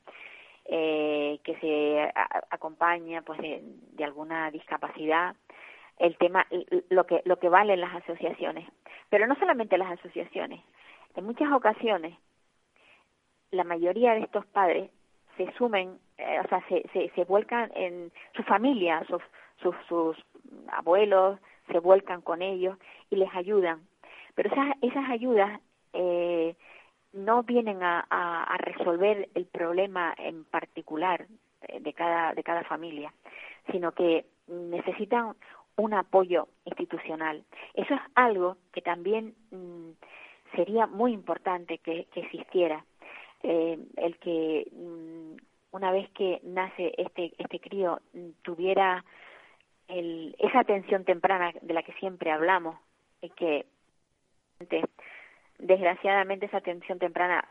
eh, 0.66 1.40
que 1.44 1.56
se 1.58 2.12
acompaña, 2.50 3.22
pues, 3.22 3.40
de, 3.40 3.62
de, 3.62 4.04
alguna 4.04 4.50
discapacidad, 4.50 5.36
el 5.98 6.16
tema, 6.18 6.46
lo 6.90 7.06
que, 7.06 7.22
lo 7.24 7.38
que 7.38 7.48
valen 7.48 7.80
las 7.80 7.94
asociaciones, 7.94 8.68
pero 9.08 9.26
no 9.26 9.34
solamente 9.36 9.78
las 9.78 9.98
asociaciones. 9.98 10.60
En 11.14 11.24
muchas 11.24 11.50
ocasiones, 11.52 12.18
la 13.50 13.64
mayoría 13.64 14.14
de 14.14 14.20
estos 14.20 14.44
padres 14.46 14.90
se 15.36 15.50
sumen, 15.52 15.98
eh, 16.18 16.40
o 16.44 16.48
sea, 16.48 16.62
se, 16.68 16.82
se, 16.92 17.10
se 17.14 17.24
vuelcan 17.24 17.70
en 17.74 18.12
su 18.34 18.42
familia, 18.42 19.04
sus, 19.08 19.22
sus, 19.62 19.74
sus 19.88 20.16
abuelos, 20.68 21.38
se 21.70 21.78
vuelcan 21.78 22.22
con 22.22 22.42
ellos 22.42 22.76
y 23.10 23.16
les 23.16 23.34
ayudan. 23.34 23.80
Pero 24.34 24.50
esas, 24.52 24.76
esas 24.82 25.08
ayudas 25.10 25.60
eh, 25.92 26.54
no 27.12 27.42
vienen 27.42 27.82
a, 27.82 28.00
a, 28.10 28.56
resolver 28.58 29.28
el 29.34 29.46
problema 29.46 30.14
en 30.18 30.44
particular 30.44 31.26
de 31.80 31.92
cada, 31.94 32.34
de 32.34 32.42
cada 32.42 32.62
familia, 32.64 33.12
sino 33.72 33.92
que 33.92 34.26
necesitan 34.46 35.34
un 35.76 35.94
apoyo 35.94 36.48
institucional. 36.64 37.44
Eso 37.74 37.94
es 37.94 38.00
algo 38.14 38.56
que 38.72 38.82
también 38.82 39.34
mm, 39.50 39.90
sería 40.54 40.86
muy 40.86 41.12
importante 41.12 41.78
que, 41.78 42.06
que 42.12 42.20
existiera. 42.20 42.84
Eh, 43.42 43.78
el 43.96 44.18
que 44.18 44.66
mm, 44.72 45.36
una 45.72 45.90
vez 45.90 46.10
que 46.10 46.40
nace 46.42 46.94
este, 46.96 47.32
este 47.38 47.60
crío 47.60 48.00
mm, 48.14 48.30
tuviera 48.42 49.04
el, 49.88 50.34
esa 50.38 50.60
atención 50.60 51.04
temprana 51.04 51.52
de 51.60 51.74
la 51.74 51.82
que 51.82 51.92
siempre 51.94 52.30
hablamos, 52.30 52.76
y 53.20 53.30
que 53.30 53.66
desgraciadamente 55.58 56.46
esa 56.46 56.58
atención 56.58 56.98
temprana 56.98 57.46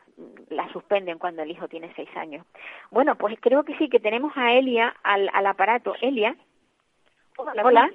la 0.48 0.68
suspenden 0.72 1.18
cuando 1.18 1.42
el 1.42 1.50
hijo 1.50 1.68
tiene 1.68 1.92
seis 1.96 2.08
años. 2.16 2.46
Bueno, 2.90 3.16
pues 3.16 3.36
creo 3.40 3.64
que 3.64 3.76
sí, 3.76 3.88
que 3.88 4.00
tenemos 4.00 4.32
a 4.36 4.52
Elia 4.52 4.94
al, 5.02 5.28
al 5.32 5.46
aparato. 5.46 5.94
Elia. 6.00 6.36
Hola. 7.36 7.62
Hola. 7.64 7.90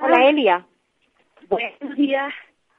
Hola, 0.00 0.28
Elia. 0.28 0.66
Buenos 1.48 1.96
días. 1.96 2.34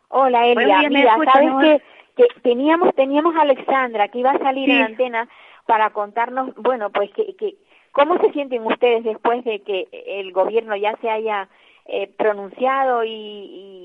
Hola, 0.10 0.47
Elia. 0.47 0.89
Mira, 0.89 1.18
sabes 1.32 1.51
que, 1.62 2.24
que 2.24 2.41
teníamos 2.41 2.93
teníamos 2.95 3.36
a 3.36 3.41
Alexandra 3.41 4.10
que 4.10 4.20
iba 4.20 4.32
a 4.32 4.39
salir 4.39 4.70
en 4.70 4.82
antena 4.84 5.30
para 5.66 5.91
contarnos, 5.91 6.53
bueno, 6.55 6.89
pues 6.89 7.12
que, 7.12 7.36
que 7.36 7.55
¿Cómo 7.91 8.19
se 8.19 8.31
sienten 8.31 8.65
ustedes 8.65 9.03
después 9.03 9.43
de 9.43 9.61
que 9.61 9.87
el 9.91 10.31
gobierno 10.31 10.75
ya 10.75 10.95
se 11.01 11.09
haya 11.09 11.49
eh, 11.85 12.07
pronunciado 12.17 13.03
y, 13.03 13.09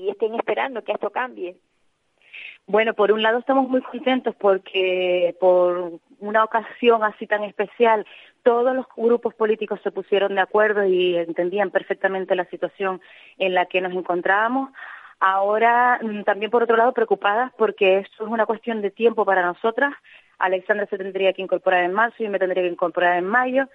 y 0.05 0.09
estén 0.09 0.35
esperando 0.35 0.83
que 0.83 0.91
esto 0.91 1.09
cambie? 1.09 1.55
Bueno, 2.67 2.95
por 2.95 3.11
un 3.11 3.21
lado 3.21 3.39
estamos 3.39 3.69
muy 3.69 3.81
contentos 3.81 4.35
porque 4.35 5.35
por 5.39 5.99
una 6.19 6.43
ocasión 6.43 7.03
así 7.03 7.27
tan 7.27 7.43
especial 7.43 8.05
todos 8.41 8.75
los 8.75 8.87
grupos 8.95 9.35
políticos 9.35 9.79
se 9.83 9.91
pusieron 9.91 10.33
de 10.33 10.41
acuerdo 10.41 10.83
y 10.83 11.15
entendían 11.15 11.69
perfectamente 11.69 12.35
la 12.35 12.45
situación 12.45 13.01
en 13.37 13.53
la 13.53 13.67
que 13.67 13.81
nos 13.81 13.93
encontrábamos. 13.93 14.71
Ahora 15.19 15.99
mm, 16.01 16.23
también 16.23 16.49
por 16.49 16.63
otro 16.63 16.75
lado 16.75 16.93
preocupadas 16.93 17.51
porque 17.55 17.99
esto 17.99 18.25
es 18.25 18.29
una 18.31 18.47
cuestión 18.47 18.81
de 18.81 18.89
tiempo 18.89 19.25
para 19.25 19.45
nosotras. 19.45 19.93
Alexandra 20.39 20.87
se 20.87 20.97
tendría 20.97 21.33
que 21.33 21.43
incorporar 21.43 21.83
en 21.83 21.93
marzo 21.93 22.23
y 22.23 22.29
me 22.29 22.39
tendría 22.39 22.63
que 22.63 22.69
incorporar 22.69 23.17
en 23.17 23.25
mayo 23.25 23.67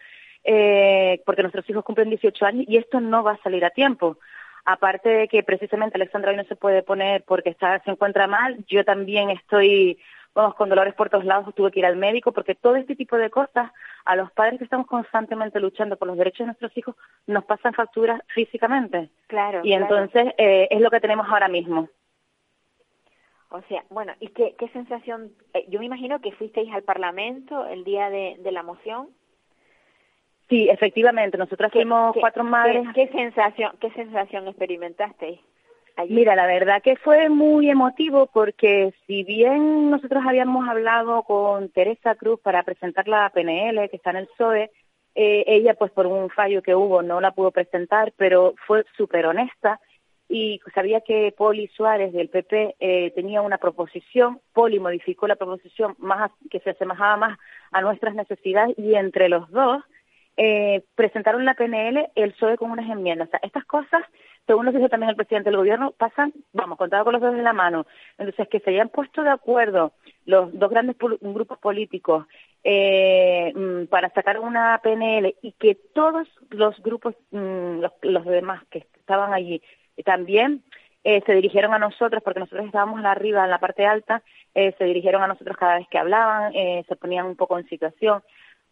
eh, 0.45 1.23
porque 1.27 1.43
nuestros 1.43 1.69
hijos 1.69 1.85
cumplen 1.85 2.11
18 2.11 2.47
años 2.47 2.65
y 2.69 2.77
esto 2.77 3.01
no 3.01 3.23
va 3.23 3.33
a 3.33 3.43
salir 3.43 3.65
a 3.65 3.71
tiempo. 3.71 4.19
Aparte 4.65 5.09
de 5.09 5.29
que 5.29 5.43
precisamente 5.43 5.97
Alexandra 5.97 6.31
hoy 6.31 6.37
no 6.37 6.45
se 6.45 6.57
puede 6.57 6.83
poner 6.83 7.25
porque 7.25 7.51
está, 7.51 7.79
se 7.81 7.91
encuentra 7.91 8.27
mal, 8.27 8.65
yo 8.69 8.85
también 8.85 9.31
estoy, 9.31 9.99
vamos, 10.35 10.55
con 10.55 10.69
dolores 10.69 10.95
por 10.95 11.09
todos 11.09 11.25
lados, 11.25 11.55
tuve 11.55 11.71
que 11.71 11.81
ir 11.81 11.87
al 11.87 11.97
médico 11.97 12.33
porque 12.33 12.55
todo 12.55 12.77
este 12.77 12.95
tipo 12.95 13.17
de 13.17 13.31
cosas 13.31 13.71
a 14.05 14.17
los 14.17 14.31
padres 14.33 14.59
que 14.59 14.65
estamos 14.65 14.87
constantemente 14.87 15.61
luchando 15.61 15.97
por 15.97 16.09
los 16.09 16.17
derechos 16.17 16.41
de 16.41 16.47
nuestros 16.47 16.77
hijos 16.77 16.95
nos 17.27 17.45
pasan 17.45 17.73
facturas 17.73 18.21
físicamente. 18.29 19.11
Claro. 19.29 19.61
Y 19.65 19.73
entonces 19.73 20.35
eh, 20.37 20.69
es 20.71 20.81
lo 20.81 20.91
que 20.91 21.01
tenemos 21.01 21.27
ahora 21.29 21.49
mismo. 21.49 21.89
O 23.51 23.63
sea, 23.63 23.85
bueno, 23.91 24.13
¿y 24.21 24.29
qué, 24.29 24.55
qué 24.57 24.69
sensación? 24.69 25.33
Eh, 25.55 25.67
yo 25.69 25.81
me 25.81 25.87
imagino 25.87 26.21
que 26.21 26.33
fuisteis 26.33 26.73
al 26.73 26.85
Parlamento 26.85 27.67
el 27.67 27.83
día 27.83 28.09
de, 28.09 28.37
de 28.39 28.53
la 28.53 28.63
moción. 28.63 29.09
Sí, 30.51 30.69
efectivamente, 30.69 31.39
nosotras 31.39 31.73
fuimos 31.73 32.15
cuatro 32.19 32.43
madres. 32.43 32.85
¿qué, 32.93 33.07
sensación, 33.07 33.73
qué 33.81 33.89
sensación 33.93 34.49
experimentaste? 34.49 35.41
Allí? 35.97 36.13
Mira, 36.13 36.35
la 36.35 36.47
verdad 36.47 36.83
que 36.83 36.97
fue 36.97 37.29
muy 37.29 37.71
emotivo 37.71 38.27
porque 38.27 38.93
si 39.07 39.23
bien 39.23 39.91
nosotros 39.91 40.25
habíamos 40.27 40.69
hablado 40.69 41.23
con 41.23 41.69
Teresa 41.69 42.17
Cruz 42.17 42.41
para 42.41 42.65
presentar 42.65 43.07
la 43.07 43.31
PNL 43.31 43.89
que 43.89 43.97
está 43.97 44.11
en 44.11 44.17
el 44.17 44.27
PSOE, 44.27 44.73
eh, 45.15 45.45
ella 45.47 45.75
pues 45.75 45.93
por 45.93 46.09
un 46.09 46.31
fallo 46.31 46.63
que 46.63 46.75
hubo 46.75 47.01
no 47.01 47.21
la 47.21 47.31
pudo 47.31 47.53
presentar, 47.53 48.13
pero 48.17 48.55
fue 48.67 48.85
súper 48.97 49.27
honesta 49.27 49.79
y 50.29 50.61
sabía 50.75 51.01
que 51.01 51.33
Poli 51.37 51.69
Suárez 51.69 52.13
del 52.13 52.29
PP 52.29 52.77
eh, 52.81 53.13
tenía 53.15 53.41
una 53.43 53.59
proposición, 53.59 54.41
Poli 54.53 54.81
modificó 54.81 55.29
la 55.29 55.37
proposición 55.37 55.95
más 55.99 56.33
que 56.51 56.59
se 56.61 56.71
asemejaba 56.71 57.17
más 57.17 57.39
a 57.71 57.81
nuestras 57.83 58.17
necesidades 58.17 58.77
y 58.79 58.95
entre 58.95 59.29
los 59.29 59.49
dos 59.51 59.85
eh, 60.43 60.85
presentaron 60.95 61.45
la 61.45 61.53
PNL, 61.53 62.09
el 62.15 62.33
PSOE 62.33 62.57
con 62.57 62.71
unas 62.71 62.89
enmiendas. 62.89 63.29
O 63.29 63.31
sea, 63.31 63.41
estas 63.43 63.67
cosas, 63.67 64.03
según 64.47 64.65
lo 64.65 64.73
dice 64.73 64.89
también 64.89 65.11
el 65.11 65.17
presidente 65.17 65.51
del 65.51 65.59
gobierno, 65.59 65.93
pasan, 65.93 66.33
vamos, 66.55 66.79
contado 66.79 67.05
con 67.05 67.13
los 67.13 67.21
dedos 67.21 67.37
de 67.37 67.43
la 67.43 67.53
mano. 67.53 67.87
Entonces, 68.17 68.49
que 68.49 68.61
se 68.61 68.71
hayan 68.71 68.89
puesto 68.89 69.23
de 69.23 69.29
acuerdo 69.29 69.93
los 70.25 70.59
dos 70.59 70.71
grandes 70.71 70.97
grupos 71.21 71.59
políticos 71.59 72.27
eh, 72.65 73.53
mm, 73.55 73.89
para 73.89 74.09
sacar 74.15 74.41
una 74.41 74.81
PNL 74.83 75.37
y 75.43 75.53
que 75.53 75.75
todos 75.75 76.27
los 76.49 76.83
grupos, 76.83 77.15
mm, 77.33 77.81
los, 77.81 77.93
los 78.01 78.25
demás 78.25 78.65
que 78.71 78.87
estaban 78.97 79.35
allí 79.35 79.61
también 80.07 80.63
eh, 81.03 81.23
se 81.25 81.33
dirigieron 81.33 81.73
a 81.73 81.79
nosotros, 81.79 82.23
porque 82.23 82.41
nosotros 82.41 82.67
estábamos 82.67 83.03
arriba, 83.05 83.45
en 83.45 83.51
la 83.51 83.59
parte 83.59 83.87
alta, 83.87 84.23
eh, 84.55 84.75
se 84.77 84.85
dirigieron 84.85 85.23
a 85.23 85.27
nosotros 85.27 85.57
cada 85.57 85.77
vez 85.79 85.87
que 85.91 85.99
hablaban, 85.99 86.55
eh, 86.55 86.85
se 86.89 86.97
ponían 86.97 87.27
un 87.27 87.37
poco 87.37 87.59
en 87.59 87.69
situación. 87.69 88.23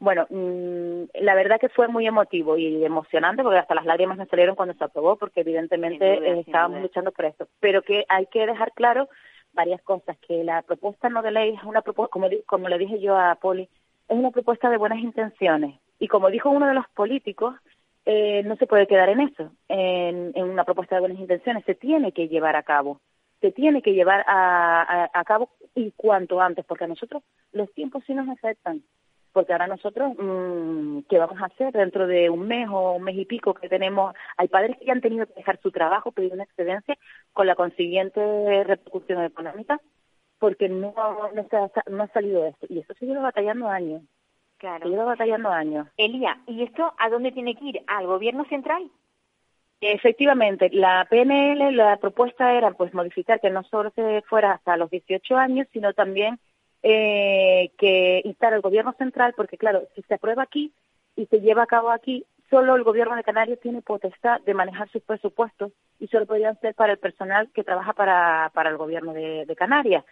Bueno, 0.01 0.27
mmm, 0.31 1.05
la 1.15 1.35
verdad 1.35 1.59
que 1.59 1.69
fue 1.69 1.89
muy 1.89 2.07
emotivo 2.07 2.57
y 2.57 2.85
emocionante 2.85 3.43
porque 3.43 3.59
hasta 3.59 3.75
las 3.75 3.85
lágrimas 3.85 4.17
me 4.17 4.27
salieron 4.27 4.55
cuando 4.55 4.75
se 4.75 4.85
aprobó 4.85 5.17
porque 5.17 5.41
evidentemente 5.41 6.17
duda, 6.17 6.27
eh, 6.29 6.41
estábamos 6.41 6.83
luchando 6.83 7.11
por 7.11 7.25
esto. 7.25 7.49
Pero 7.59 7.83
que 7.83 8.05
hay 8.09 8.27
que 8.27 8.47
dejar 8.47 8.73
claro 8.73 9.09
varias 9.53 9.83
cosas, 9.83 10.17
que 10.19 10.45
la 10.45 10.63
propuesta 10.63 11.09
no 11.09 11.21
de 11.23 11.33
ley 11.33 11.55
es 11.55 11.65
una 11.65 11.83
propuesta, 11.83 12.13
como, 12.13 12.29
como 12.47 12.69
le 12.69 12.79
dije 12.79 13.01
yo 13.01 13.17
a 13.17 13.35
Poli, 13.37 13.69
es 14.09 14.17
una 14.17 14.31
propuesta 14.31 14.71
de 14.71 14.77
buenas 14.77 15.01
intenciones. 15.01 15.81
Y 15.99 16.07
como 16.07 16.31
dijo 16.31 16.49
uno 16.49 16.69
de 16.69 16.75
los 16.75 16.89
políticos, 16.91 17.57
eh, 18.07 18.43
no 18.45 18.55
se 18.57 18.67
puede 18.67 18.87
quedar 18.87 19.09
en 19.09 19.21
eso, 19.21 19.51
en, 19.69 20.33
en, 20.35 20.45
una 20.45 20.65
propuesta 20.65 20.95
de 20.95 21.01
buenas 21.01 21.19
intenciones, 21.19 21.65
se 21.65 21.75
tiene 21.75 22.13
que 22.13 22.29
llevar 22.29 22.55
a 22.55 22.63
cabo, 22.63 23.01
se 23.41 23.51
tiene 23.51 23.83
que 23.83 23.95
llevar 23.95 24.25
a, 24.29 24.83
a, 24.83 25.11
a 25.13 25.25
cabo 25.25 25.51
y 25.75 25.91
cuanto 25.97 26.41
antes, 26.41 26.65
porque 26.65 26.85
a 26.85 26.89
nosotros 26.89 27.23
los 27.53 27.73
tiempos 27.75 28.05
sí 28.07 28.15
nos 28.15 28.29
afectan 28.29 28.83
porque 29.39 29.53
ahora 29.53 29.69
nosotros, 29.69 30.15
mmm, 30.19 31.03
¿qué 31.09 31.17
vamos 31.17 31.41
a 31.41 31.45
hacer 31.45 31.73
dentro 31.73 32.09
de 32.09 32.29
un 32.29 32.49
mes 32.49 32.69
o 32.73 32.95
un 32.95 33.05
mes 33.05 33.17
y 33.17 33.25
pico 33.25 33.55
que 33.55 33.69
tenemos? 33.69 34.13
Hay 34.37 34.49
padres 34.49 34.77
que 34.77 34.85
ya 34.85 34.93
han 34.95 35.01
tenido 35.01 35.27
que 35.27 35.35
dejar 35.35 35.61
su 35.63 35.71
trabajo, 35.71 36.11
pedir 36.11 36.33
una 36.33 36.43
excedencia 36.43 36.99
con 37.33 37.47
la 37.47 37.55
consiguiente 37.55 38.65
repercusión 38.65 39.23
económica, 39.23 39.81
porque 40.41 40.69
no, 40.69 40.93
no, 41.37 41.49
se 41.49 41.57
ha, 41.57 41.71
no 41.89 42.03
ha 42.03 42.09
salido 42.09 42.47
esto. 42.47 42.67
Y 42.69 42.81
eso 42.81 42.93
se 42.95 43.07
lleva 43.07 43.23
batallando 43.23 43.69
años. 43.69 44.03
Claro. 44.57 44.83
Se 44.83 44.89
lleva 44.89 45.05
batallando 45.05 45.51
años. 45.51 45.87
Elía, 45.97 46.41
¿y 46.49 46.65
esto 46.65 46.93
a 46.99 47.09
dónde 47.09 47.31
tiene 47.31 47.55
que 47.55 47.65
ir? 47.65 47.83
¿Al 47.87 48.09
gobierno 48.09 48.45
central? 48.47 48.91
Efectivamente, 49.81 50.69
la 50.73 51.07
PNL, 51.09 51.77
la 51.77 51.97
propuesta 51.99 52.55
era 52.55 52.73
pues 52.73 52.93
modificar 52.93 53.41
que 53.41 53.51
no 53.51 53.63
solo 53.63 53.93
se 53.95 54.21
fuera 54.23 54.55
hasta 54.55 54.77
los 54.77 54.91
18 54.91 55.37
años, 55.37 55.69
sino 55.73 55.93
también 55.93 56.41
eh, 56.83 57.71
que 57.79 58.23
instar 58.25 58.55
al 58.55 58.61
gobierno 58.61 58.93
central, 58.99 59.35
porque 59.37 59.59
claro, 59.59 59.89
si 59.95 60.03
se 60.03 60.15
aprueba 60.15 60.43
aquí 60.43 60.73
y 61.17 61.27
se 61.27 61.41
lleva 61.41 61.65
a 61.65 61.67
cabo 61.67 61.91
aquí, 61.91 62.25
solo 62.51 62.77
el 62.77 62.85
gobierno 62.85 63.17
de 63.17 63.25
Canarias 63.25 63.59
tiene 63.61 63.83
potestad 63.83 64.41
de 64.43 64.55
manejar 64.55 64.89
sus 64.91 65.03
presupuestos 65.03 65.73
y 65.99 66.07
solo 66.09 66.27
podrían 66.27 66.59
ser 66.61 66.75
para 66.75 66.93
el 66.93 66.99
personal 66.99 67.51
que 67.53 67.65
trabaja 67.65 67.93
para, 67.93 68.51
para 68.55 68.71
el 68.71 68.77
gobierno 68.77 69.13
de, 69.13 69.55
Canarias, 69.57 70.05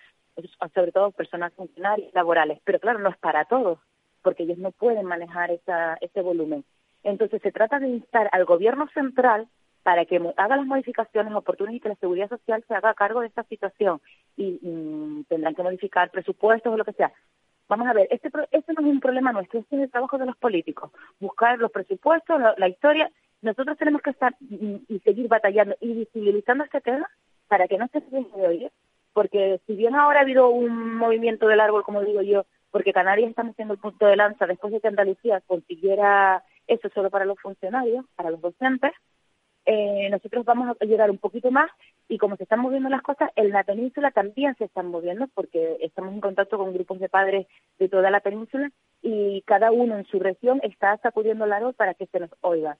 sobre 0.74 0.92
todo 0.92 1.12
personal 1.12 1.52
funcionarios 1.52 2.12
laborales. 2.14 2.60
Pero 2.64 2.80
claro, 2.80 2.98
no 2.98 3.10
es 3.10 3.16
para 3.16 3.44
todos, 3.44 3.78
porque 4.22 4.42
ellos 4.42 4.58
no 4.58 4.72
pueden 4.72 5.06
manejar 5.06 5.50
esa, 5.50 5.96
ese 6.00 6.20
volumen. 6.20 6.64
Entonces 7.04 7.40
se 7.40 7.52
trata 7.52 7.78
de 7.78 7.88
instar 7.88 8.28
al 8.32 8.44
gobierno 8.44 8.88
central 8.88 9.48
para 9.86 10.04
que 10.04 10.20
haga 10.36 10.56
las 10.56 10.66
modificaciones 10.66 11.32
oportunas 11.32 11.72
y 11.72 11.78
que 11.78 11.90
la 11.90 11.94
seguridad 11.94 12.28
social 12.28 12.64
se 12.66 12.74
haga 12.74 12.92
cargo 12.94 13.20
de 13.20 13.28
esta 13.28 13.44
situación 13.44 14.00
y 14.36 14.58
mm, 14.60 15.26
tendrán 15.28 15.54
que 15.54 15.62
modificar 15.62 16.10
presupuestos 16.10 16.72
o 16.72 16.76
lo 16.76 16.84
que 16.84 16.92
sea. 16.94 17.12
Vamos 17.68 17.86
a 17.86 17.92
ver, 17.92 18.08
este, 18.10 18.28
este 18.50 18.72
no 18.72 18.80
es 18.80 18.86
un 18.88 18.98
problema 18.98 19.30
nuestro, 19.30 19.60
este 19.60 19.76
es 19.76 19.82
el 19.82 19.90
trabajo 19.92 20.18
de 20.18 20.26
los 20.26 20.36
políticos, 20.38 20.90
buscar 21.20 21.60
los 21.60 21.70
presupuestos, 21.70 22.40
la, 22.40 22.56
la 22.58 22.66
historia 22.66 23.08
nosotros 23.42 23.78
tenemos 23.78 24.02
que 24.02 24.10
estar 24.10 24.34
y, 24.40 24.98
seguir 25.04 25.28
batallando 25.28 25.76
y 25.80 25.94
visibilizando 25.94 26.64
este 26.64 26.80
tema 26.80 27.08
para 27.46 27.68
que 27.68 27.78
no 27.78 27.86
se 27.92 28.00
deje 28.00 28.36
de 28.36 28.48
oír, 28.48 28.72
porque 29.12 29.60
si 29.68 29.76
bien 29.76 29.94
ahora 29.94 30.18
ha 30.18 30.22
habido 30.22 30.48
un 30.48 30.96
movimiento 30.96 31.46
del 31.46 31.60
árbol, 31.60 31.84
como 31.84 32.02
digo 32.02 32.22
yo, 32.22 32.44
porque 32.72 32.92
Canarias 32.92 33.30
estamos 33.30 33.54
siendo 33.54 33.74
el 33.74 33.80
punto 33.80 34.04
de 34.06 34.16
lanza 34.16 34.48
después 34.48 34.72
de 34.72 34.80
que 34.80 34.88
Andalucía 34.88 35.40
consiguiera 35.46 36.42
eso 36.66 36.88
solo 36.92 37.08
para 37.08 37.24
los 37.24 37.38
funcionarios, 37.38 38.04
para 38.16 38.30
los 38.30 38.40
docentes, 38.40 38.90
eh, 39.66 40.08
nosotros 40.10 40.44
vamos 40.44 40.76
a 40.80 40.84
llegar 40.84 41.10
un 41.10 41.18
poquito 41.18 41.50
más 41.50 41.70
y 42.08 42.18
como 42.18 42.36
se 42.36 42.44
están 42.44 42.60
moviendo 42.60 42.88
las 42.88 43.02
cosas, 43.02 43.30
en 43.34 43.50
la 43.50 43.64
península 43.64 44.12
también 44.12 44.54
se 44.56 44.64
están 44.64 44.86
moviendo 44.86 45.26
porque 45.34 45.78
estamos 45.80 46.14
en 46.14 46.20
contacto 46.20 46.56
con 46.56 46.72
grupos 46.72 47.00
de 47.00 47.08
padres 47.08 47.46
de 47.78 47.88
toda 47.88 48.10
la 48.10 48.20
península 48.20 48.70
y 49.02 49.42
cada 49.42 49.72
uno 49.72 49.98
en 49.98 50.06
su 50.06 50.20
región 50.20 50.60
está 50.62 50.96
sacudiendo 50.98 51.44
el 51.44 51.52
árbol 51.52 51.74
para 51.74 51.94
que 51.94 52.06
se 52.06 52.20
nos 52.20 52.30
oiga. 52.42 52.78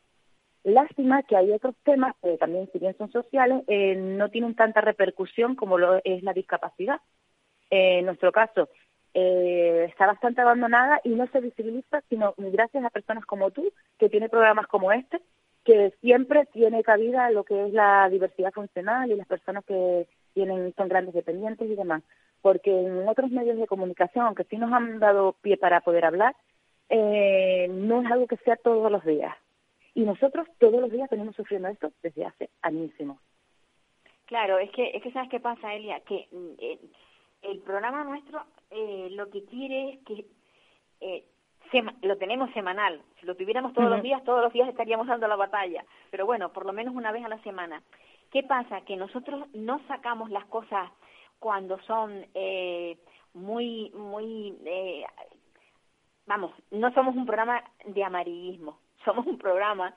Lástima 0.63 1.23
que 1.23 1.37
hay 1.37 1.51
otros 1.53 1.75
temas 1.85 2.15
que 2.23 2.37
también, 2.39 2.69
si 2.73 2.79
bien 2.79 2.97
son 2.97 3.11
sociales, 3.11 3.63
eh, 3.69 3.97
no 3.97 4.31
tienen 4.31 4.55
tanta 4.55 4.81
repercusión 4.81 5.55
como 5.55 5.79
lo 5.79 6.01
es 6.05 6.23
la 6.23 6.33
discapacidad. 6.33 7.01
En 7.71 8.07
nuestro 8.07 8.33
caso, 8.33 8.69
eh, 9.15 9.87
está 9.89 10.07
bastante 10.07 10.41
abandonada 10.41 11.01
y 11.03 11.11
no 11.11 11.27
se 11.29 11.41
visibiliza, 11.41 12.03
sino 12.09 12.35
gracias 12.37 12.85
a 12.85 12.91
personas 12.91 13.25
como 13.27 13.51
tú, 13.51 13.73
que 13.99 14.09
tiene 14.09 14.29
programas 14.29 14.67
como 14.67 14.93
este, 14.93 15.21
que 15.67 15.93
siempre 16.01 16.47
tiene 16.53 16.85
cabida 16.85 17.29
lo 17.31 17.43
que 17.43 17.67
es 17.67 17.73
la 17.73 18.09
diversidad 18.09 18.53
funcional 18.53 19.11
y 19.11 19.17
las 19.17 19.27
personas 19.27 19.65
que 19.65 20.07
tienen 20.33 20.73
son 20.77 20.89
grandes 20.89 21.13
dependientes 21.13 21.69
y 21.69 21.75
demás. 21.75 22.05
Porque 22.41 22.71
en 22.71 23.09
otros 23.09 23.33
medios 23.33 23.59
de 23.59 23.67
comunicación, 23.67 24.27
aunque 24.27 24.45
sí 24.45 24.57
nos 24.57 24.73
han 24.73 25.01
dado 25.01 25.35
pie 25.43 25.57
para 25.57 25.81
poder 25.81 26.05
hablar, 26.05 26.37
eh, 26.89 27.67
no 27.69 28.01
es 28.01 28.11
algo 28.13 28.29
que 28.29 28.37
sea 28.39 28.55
todos 28.55 28.93
los 28.93 29.05
días. 29.05 29.37
Y 29.95 30.03
nosotros 30.03 30.47
todos 30.59 30.81
los 30.81 30.93
días 30.93 31.11
venimos 31.11 31.35
sufriendo 31.35 31.67
esto 31.67 31.91
desde 32.01 32.25
hace 32.25 32.49
añísimos. 32.63 33.19
Claro, 34.27 34.59
es 34.59 34.71
que, 34.71 34.91
es 34.91 35.03
que 35.03 35.11
sabes 35.11 35.31
qué 35.31 35.41
pasa, 35.41 35.75
Elia, 35.75 35.99
que 36.01 36.29
eh, 36.61 36.79
el 37.43 37.59
programa 37.59 38.05
nuestro 38.05 38.45
eh, 38.71 39.09
lo 39.11 39.29
que 39.31 39.45
quiere 39.45 39.95
es 39.95 39.99
que 40.05 40.27
eh, 41.01 41.25
lo 42.03 42.17
tenemos 42.17 42.51
semanal. 42.53 43.01
Si 43.21 43.27
lo 43.27 43.37
tuviéramos 43.37 43.73
todos 43.73 43.91
los 43.91 44.03
días, 44.03 44.23
todos 44.25 44.43
los 44.43 44.53
días 44.53 44.69
estaríamos 44.69 45.07
dando 45.07 45.29
la 45.29 45.37
batalla. 45.37 45.85
Pero 46.11 46.27
bueno, 46.27 46.53
por 46.53 46.67
lo 46.67 46.73
menos 46.73 46.95
una 46.95 47.13
vez 47.13 47.25
a 47.25 47.29
la 47.29 47.43
semana. 47.43 47.83
¿Qué 48.31 48.43
pasa? 48.43 48.81
Que 48.83 48.97
nosotros 48.97 49.47
no 49.55 49.81
sacamos 49.89 50.31
las 50.31 50.45
cosas 50.47 50.91
cuando 51.39 51.79
son 51.83 52.27
eh, 52.35 52.99
muy, 53.35 53.91
muy, 53.95 54.57
eh, 54.65 55.05
vamos, 56.27 56.53
no 56.71 56.93
somos 56.93 57.15
un 57.15 57.27
programa 57.27 57.63
de 57.85 58.03
amarillismo, 58.03 58.79
somos 59.05 59.27
un 59.27 59.39
programa, 59.39 59.95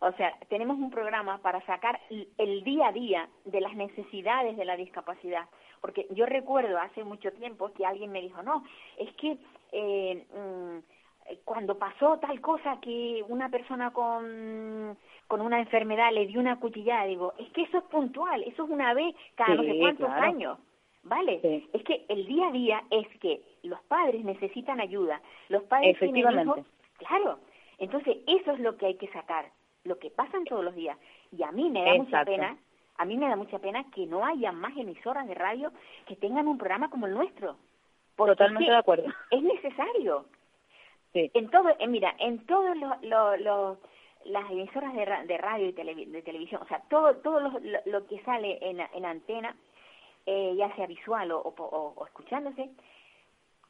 o 0.00 0.12
sea, 0.12 0.36
tenemos 0.48 0.76
un 0.78 0.90
programa 0.90 1.38
para 1.38 1.64
sacar 1.64 2.00
el 2.10 2.64
día 2.64 2.88
a 2.88 2.92
día 2.92 3.28
de 3.44 3.60
las 3.60 3.74
necesidades 3.74 4.56
de 4.56 4.64
la 4.64 4.76
discapacidad. 4.76 5.48
Porque 5.80 6.06
yo 6.10 6.26
recuerdo 6.26 6.78
hace 6.78 7.04
mucho 7.04 7.32
tiempo 7.32 7.72
que 7.72 7.86
alguien 7.86 8.10
me 8.10 8.20
dijo, 8.20 8.42
no, 8.42 8.64
es 8.98 9.10
que 9.16 9.38
eh, 9.74 10.26
mm, 10.32 11.38
cuando 11.44 11.76
pasó 11.76 12.18
tal 12.18 12.40
cosa 12.40 12.78
que 12.80 13.24
una 13.28 13.48
persona 13.48 13.92
con, 13.92 14.96
con 15.26 15.40
una 15.40 15.58
enfermedad 15.58 16.12
le 16.12 16.26
dio 16.26 16.38
una 16.38 16.60
cuchillada, 16.60 17.04
digo, 17.04 17.34
es 17.38 17.50
que 17.50 17.62
eso 17.62 17.78
es 17.78 17.84
puntual, 17.84 18.42
eso 18.44 18.64
es 18.64 18.70
una 18.70 18.94
vez 18.94 19.14
cada 19.34 19.54
no 19.54 19.62
sé 19.62 19.78
cuántos 19.78 20.10
años. 20.10 20.58
¿Vale? 21.02 21.68
Es 21.74 21.84
que 21.84 22.06
el 22.08 22.26
día 22.26 22.48
a 22.48 22.52
día 22.52 22.82
es 22.90 23.06
que 23.18 23.42
los 23.62 23.78
padres 23.82 24.24
necesitan 24.24 24.80
ayuda, 24.80 25.20
los 25.50 25.62
padres 25.64 25.98
tienen 25.98 26.40
hijos, 26.40 26.60
claro. 26.96 27.40
Entonces, 27.78 28.18
eso 28.26 28.52
es 28.52 28.60
lo 28.60 28.78
que 28.78 28.86
hay 28.86 28.94
que 28.94 29.08
sacar, 29.08 29.50
lo 29.84 29.98
que 29.98 30.10
pasan 30.10 30.44
todos 30.44 30.64
los 30.64 30.74
días. 30.74 30.96
Y 31.30 31.42
a 31.42 31.52
mí 31.52 31.68
me 31.68 31.84
da 31.84 31.94
mucha 31.96 32.24
pena, 32.24 32.56
a 32.96 33.04
mí 33.04 33.18
me 33.18 33.28
da 33.28 33.36
mucha 33.36 33.58
pena 33.58 33.84
que 33.90 34.06
no 34.06 34.24
haya 34.24 34.50
más 34.52 34.74
emisoras 34.78 35.26
de 35.26 35.34
radio 35.34 35.72
que 36.06 36.16
tengan 36.16 36.48
un 36.48 36.56
programa 36.56 36.88
como 36.88 37.06
el 37.06 37.12
nuestro. 37.12 37.56
Totalmente 38.16 38.70
de 38.70 38.76
acuerdo. 38.76 39.08
Es 39.30 39.42
necesario. 39.42 40.26
En 41.14 41.48
todo, 41.48 41.70
eh, 41.78 41.86
mira, 41.86 42.14
en 42.18 42.44
todos 42.46 42.76
los 42.76 43.78
las 44.24 44.50
emisoras 44.50 44.94
de, 44.94 45.04
de 45.26 45.38
radio 45.38 45.66
y 45.68 45.72
de 45.72 46.22
televisión, 46.22 46.62
o 46.62 46.66
sea, 46.66 46.80
todo 46.88 47.16
todo 47.16 47.40
lo, 47.40 47.60
lo, 47.84 48.06
que 48.06 48.22
sale 48.22 48.58
en, 48.62 48.80
en 48.80 49.04
antena, 49.04 49.54
eh, 50.26 50.54
ya 50.56 50.74
sea 50.76 50.86
visual 50.86 51.30
o, 51.32 51.40
o, 51.40 52.06
escuchándose, 52.06 52.70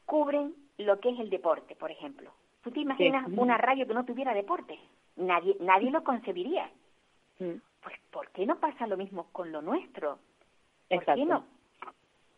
cubren 0.06 0.54
lo 0.78 1.00
que 1.00 1.10
es 1.10 1.18
el 1.18 1.28
deporte, 1.28 1.74
por 1.74 1.90
ejemplo. 1.90 2.30
¿Tú 2.62 2.70
te 2.70 2.80
imaginas 2.80 3.26
una 3.36 3.58
radio 3.58 3.86
que 3.86 3.94
no 3.94 4.04
tuviera 4.04 4.32
deporte? 4.32 4.78
Nadie 5.16 5.56
nadie 5.60 5.90
lo 5.90 6.02
concebiría. 6.02 6.70
Pues, 7.38 7.96
¿por 8.10 8.30
qué 8.30 8.46
no 8.46 8.58
pasa 8.58 8.86
lo 8.86 8.96
mismo 8.96 9.26
con 9.32 9.52
lo 9.52 9.60
nuestro? 9.60 10.18
¿Por 10.88 11.04
qué 11.04 11.26
no? 11.26 11.44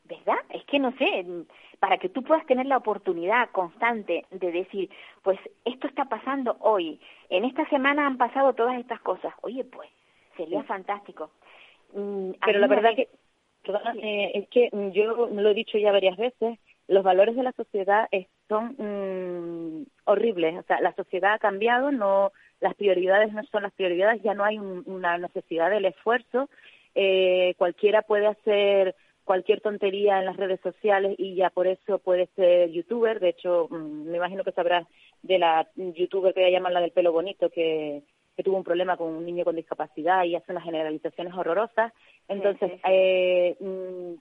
¿Verdad? 0.08 0.38
Es 0.50 0.64
que 0.66 0.78
no 0.78 0.92
sé, 0.98 1.26
para 1.80 1.98
que 1.98 2.08
tú 2.08 2.22
puedas 2.22 2.46
tener 2.46 2.66
la 2.66 2.76
oportunidad 2.76 3.50
constante 3.50 4.24
de 4.30 4.52
decir, 4.52 4.88
pues 5.22 5.38
esto 5.64 5.88
está 5.88 6.04
pasando 6.04 6.56
hoy, 6.60 7.00
en 7.28 7.44
esta 7.44 7.68
semana 7.68 8.06
han 8.06 8.16
pasado 8.16 8.52
todas 8.52 8.78
estas 8.78 9.00
cosas, 9.00 9.34
oye, 9.42 9.64
pues 9.64 9.88
sería 10.36 10.62
fantástico. 10.62 11.30
Mm, 11.92 12.32
Pero 12.44 12.58
la 12.60 12.68
verdad 12.68 12.94
que, 12.94 13.08
eh, 14.00 14.30
es 14.34 14.48
que 14.48 14.70
yo 14.92 15.26
lo 15.26 15.50
he 15.50 15.54
dicho 15.54 15.76
ya 15.76 15.90
varias 15.90 16.16
veces, 16.16 16.58
los 16.86 17.02
valores 17.02 17.34
de 17.34 17.42
la 17.42 17.52
sociedad 17.52 18.08
son 18.48 18.76
mm, 18.78 19.86
horribles, 20.04 20.56
o 20.56 20.62
sea, 20.62 20.80
la 20.80 20.94
sociedad 20.94 21.32
ha 21.32 21.38
cambiado, 21.40 21.90
no 21.90 22.30
las 22.60 22.74
prioridades 22.74 23.32
no 23.32 23.42
son 23.44 23.64
las 23.64 23.72
prioridades, 23.72 24.22
ya 24.22 24.34
no 24.34 24.44
hay 24.44 24.58
una 24.58 25.18
necesidad 25.18 25.68
del 25.68 25.84
esfuerzo, 25.84 26.48
eh, 26.94 27.54
cualquiera 27.58 28.02
puede 28.02 28.26
hacer 28.26 28.94
cualquier 29.26 29.60
tontería 29.60 30.20
en 30.20 30.24
las 30.24 30.36
redes 30.36 30.60
sociales 30.60 31.16
y 31.18 31.34
ya 31.34 31.50
por 31.50 31.66
eso 31.66 31.98
puede 31.98 32.28
ser 32.36 32.70
youtuber. 32.70 33.20
De 33.20 33.30
hecho, 33.30 33.66
mm, 33.68 34.08
me 34.10 34.16
imagino 34.18 34.44
que 34.44 34.52
sabrás 34.52 34.86
de 35.22 35.38
la 35.38 35.68
youtuber 35.76 36.32
que 36.32 36.50
llaman 36.50 36.72
la 36.72 36.80
del 36.80 36.92
pelo 36.92 37.12
bonito, 37.12 37.50
que, 37.50 38.02
que 38.36 38.42
tuvo 38.44 38.56
un 38.56 38.64
problema 38.64 38.96
con 38.96 39.08
un 39.08 39.26
niño 39.26 39.44
con 39.44 39.56
discapacidad 39.56 40.24
y 40.24 40.36
hace 40.36 40.52
unas 40.52 40.64
generalizaciones 40.64 41.34
horrorosas. 41.34 41.92
Entonces, 42.28 42.70
Eh, 42.88 43.56
mm, 43.58 44.14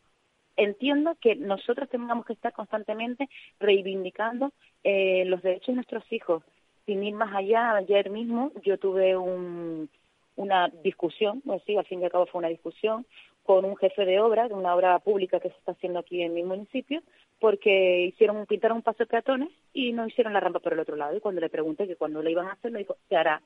entiendo 0.58 1.16
que 1.22 1.36
nosotros 1.36 1.88
tengamos 1.89 2.26
que 2.26 2.34
estar 2.34 2.51
constantemente 2.53 3.30
reivindicando 3.60 4.51
eh, 4.84 5.24
los 5.26 5.41
derechos 5.43 5.68
de 5.68 5.74
nuestros 5.76 6.12
hijos. 6.12 6.43
Sin 6.86 7.03
ir 7.03 7.14
más 7.14 7.34
allá, 7.36 7.76
ayer 7.76 8.10
mismo 8.10 8.51
yo 8.64 8.78
tuve 8.80 9.16
un, 9.18 9.89
una 10.36 10.70
discusión, 10.84 11.41
pues 11.45 11.62
sí, 11.66 11.76
al 11.78 11.86
fin 11.86 12.01
y 12.01 12.06
al 12.06 12.12
cabo 12.12 12.26
fue 12.26 12.39
una 12.39 12.47
discusión, 12.49 13.06
con 13.46 13.64
un 13.64 13.78
jefe 13.78 14.06
de 14.06 14.20
obra, 14.20 14.48
de 14.48 14.56
una 14.56 14.76
obra 14.76 14.98
pública 15.00 15.39
que 15.39 15.50
se 15.50 15.58
está 15.58 15.74
haciendo 15.74 16.00
aquí 16.00 16.22
en 16.22 16.34
mi 16.34 16.43
municipio, 16.43 17.02
porque 17.39 18.02
hicieron, 18.08 18.46
pintaron 18.48 18.78
un 18.78 18.84
paso 18.84 19.00
de 19.00 19.06
peatones 19.06 19.50
y 19.72 19.93
no 19.93 20.08
hicieron 20.08 20.34
la 20.34 20.39
rampa 20.39 20.60
por 20.60 20.74
el 20.74 20.80
otro 20.80 20.96
lado. 20.96 21.16
Y 21.16 21.20
cuando 21.20 21.41
le 21.41 21.50
pregunté 21.50 21.88
que 21.88 21.96
cuando 21.96 22.24
le 22.24 22.32
iban 22.32 22.48
a 22.48 22.54
hacer, 22.54 22.72
me 22.72 22.80
dijo, 22.80 22.98
se 23.08 23.16
hará. 23.16 23.41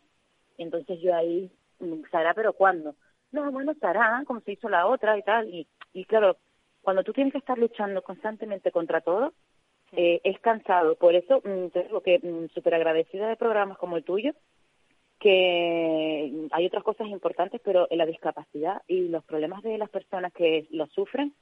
Entonces 0.58 1.02
yo 1.02 1.14
ahí, 1.14 1.52
mm, 1.80 2.04
se 2.10 2.18
hará, 2.18 2.34
pero 2.34 2.54
¿cuándo? 2.54 2.96
No, 3.32 3.52
bueno, 3.52 3.74
se 3.74 3.86
hará, 3.86 4.24
como 4.26 4.40
se 4.42 4.54
hizo 4.54 4.70
la 4.70 4.88
otra 4.88 5.18
y 5.18 5.24
tal. 5.24 5.54
Y, 5.54 5.68
y 5.94 6.06
claro, 6.06 6.38
cuando 6.82 7.04
tú 7.04 7.12
tienes 7.12 7.34
que 7.34 7.40
estar 7.40 7.58
luchando 7.58 8.02
constantemente 8.02 8.72
contra 8.72 9.02
todo, 9.02 9.34
eh, 9.92 10.22
es 10.24 10.40
cansado. 10.40 10.96
Por 10.96 11.16
eso 11.16 11.42
mm, 11.44 11.68
te 11.70 11.84
digo 11.84 12.02
que 12.02 12.20
mm, 12.20 12.54
súper 12.54 12.76
agradecida 12.76 13.28
de 13.28 13.36
programas 13.36 13.78
como 13.78 13.98
el 13.98 14.04
tuyo, 14.04 14.34
que 15.20 16.48
hay 16.52 16.66
otras 16.66 16.84
cosas 16.84 17.08
importantes, 17.08 17.62
pero 17.64 17.88
la 17.92 18.06
discapacidad 18.06 18.82
y 18.88 19.10
los 19.10 19.24
problemas 19.24 19.62
de 19.64 19.78
las 19.78 19.90
personas 19.90 20.34
que 20.34 20.68
lo 20.72 20.88
sufren, 20.88 21.34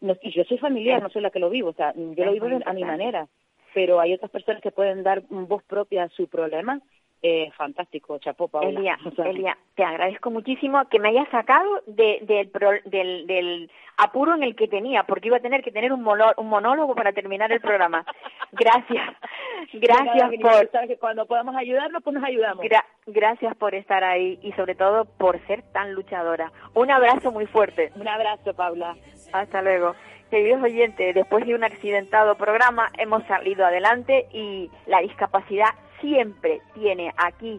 y 0.00 0.30
yo 0.32 0.44
soy 0.44 0.58
familiar, 0.58 1.02
no 1.02 1.10
soy 1.10 1.22
la 1.22 1.30
que 1.30 1.38
lo 1.38 1.50
vivo, 1.50 1.70
o 1.70 1.74
sea, 1.74 1.94
yo 1.94 2.24
lo 2.24 2.32
vivo 2.32 2.48
a 2.64 2.72
mi 2.72 2.84
manera, 2.84 3.28
pero 3.74 4.00
hay 4.00 4.12
otras 4.12 4.30
personas 4.30 4.60
que 4.60 4.70
pueden 4.70 5.02
dar 5.02 5.22
voz 5.28 5.62
propia 5.64 6.04
a 6.04 6.08
su 6.10 6.28
problema 6.28 6.80
eh, 7.24 7.52
fantástico, 7.56 8.18
chapó, 8.18 8.50
Elia, 8.62 8.98
Elia, 9.24 9.56
te 9.76 9.84
agradezco 9.84 10.32
muchísimo 10.32 10.88
que 10.88 10.98
me 10.98 11.10
hayas 11.10 11.28
sacado 11.28 11.80
de, 11.86 12.18
del, 12.22 12.82
del, 13.26 13.70
apuro 13.96 14.34
en 14.34 14.42
el 14.42 14.56
que 14.56 14.66
tenía, 14.66 15.04
porque 15.04 15.28
iba 15.28 15.36
a 15.36 15.40
tener 15.40 15.62
que 15.62 15.70
tener 15.70 15.92
un, 15.92 16.02
monólogo 16.02 16.96
para 16.96 17.12
terminar 17.12 17.52
el 17.52 17.60
programa. 17.60 18.04
Gracias, 18.52 19.16
gracias 19.72 20.30
por... 20.42 20.86
que 20.86 20.98
cuando 20.98 21.24
podamos 21.26 21.56
ayudarnos, 21.56 22.02
pues 22.02 22.14
nos 22.14 22.24
ayudamos. 22.24 22.66
gracias 23.06 23.56
por 23.56 23.74
estar 23.74 24.04
ahí 24.04 24.38
y 24.42 24.52
sobre 24.52 24.74
todo 24.74 25.04
por 25.04 25.40
ser 25.46 25.62
tan 25.72 25.94
luchadora. 25.94 26.52
Un 26.74 26.90
abrazo 26.90 27.32
muy 27.32 27.46
fuerte. 27.46 27.92
Un 27.94 28.08
abrazo, 28.08 28.52
Paula. 28.52 28.94
Hasta 29.32 29.62
luego. 29.62 29.94
Queridos 30.30 30.62
oyentes, 30.62 31.14
después 31.14 31.46
de 31.46 31.54
un 31.54 31.64
accidentado 31.64 32.34
programa 32.36 32.90
hemos 32.98 33.22
salido 33.24 33.64
adelante 33.64 34.26
y 34.32 34.70
la 34.86 35.00
discapacidad 35.00 35.70
siempre 36.02 36.60
tiene 36.74 37.10
aquí 37.16 37.58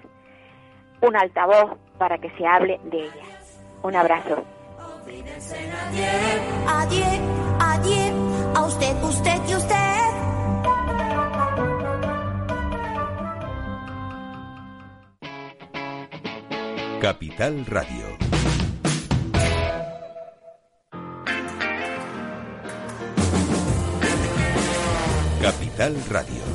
un 1.02 1.16
altavoz 1.16 1.78
para 1.98 2.20
que 2.20 2.30
se 2.38 2.46
hable 2.46 2.80
de 2.84 3.06
ella. 3.06 3.26
Un 3.82 3.96
abrazo. 3.96 4.44
Adiós, 6.68 7.20
adiós, 7.60 8.14
a 8.56 8.66
usted, 8.66 9.04
usted 9.04 9.42
y 9.50 9.56
usted. 9.56 9.84
Capital 17.02 17.66
Radio. 17.66 18.18
Capital 25.42 25.96
Radio. 26.10 26.53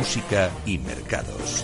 Música 0.00 0.50
y 0.64 0.78
mercados. 0.78 1.62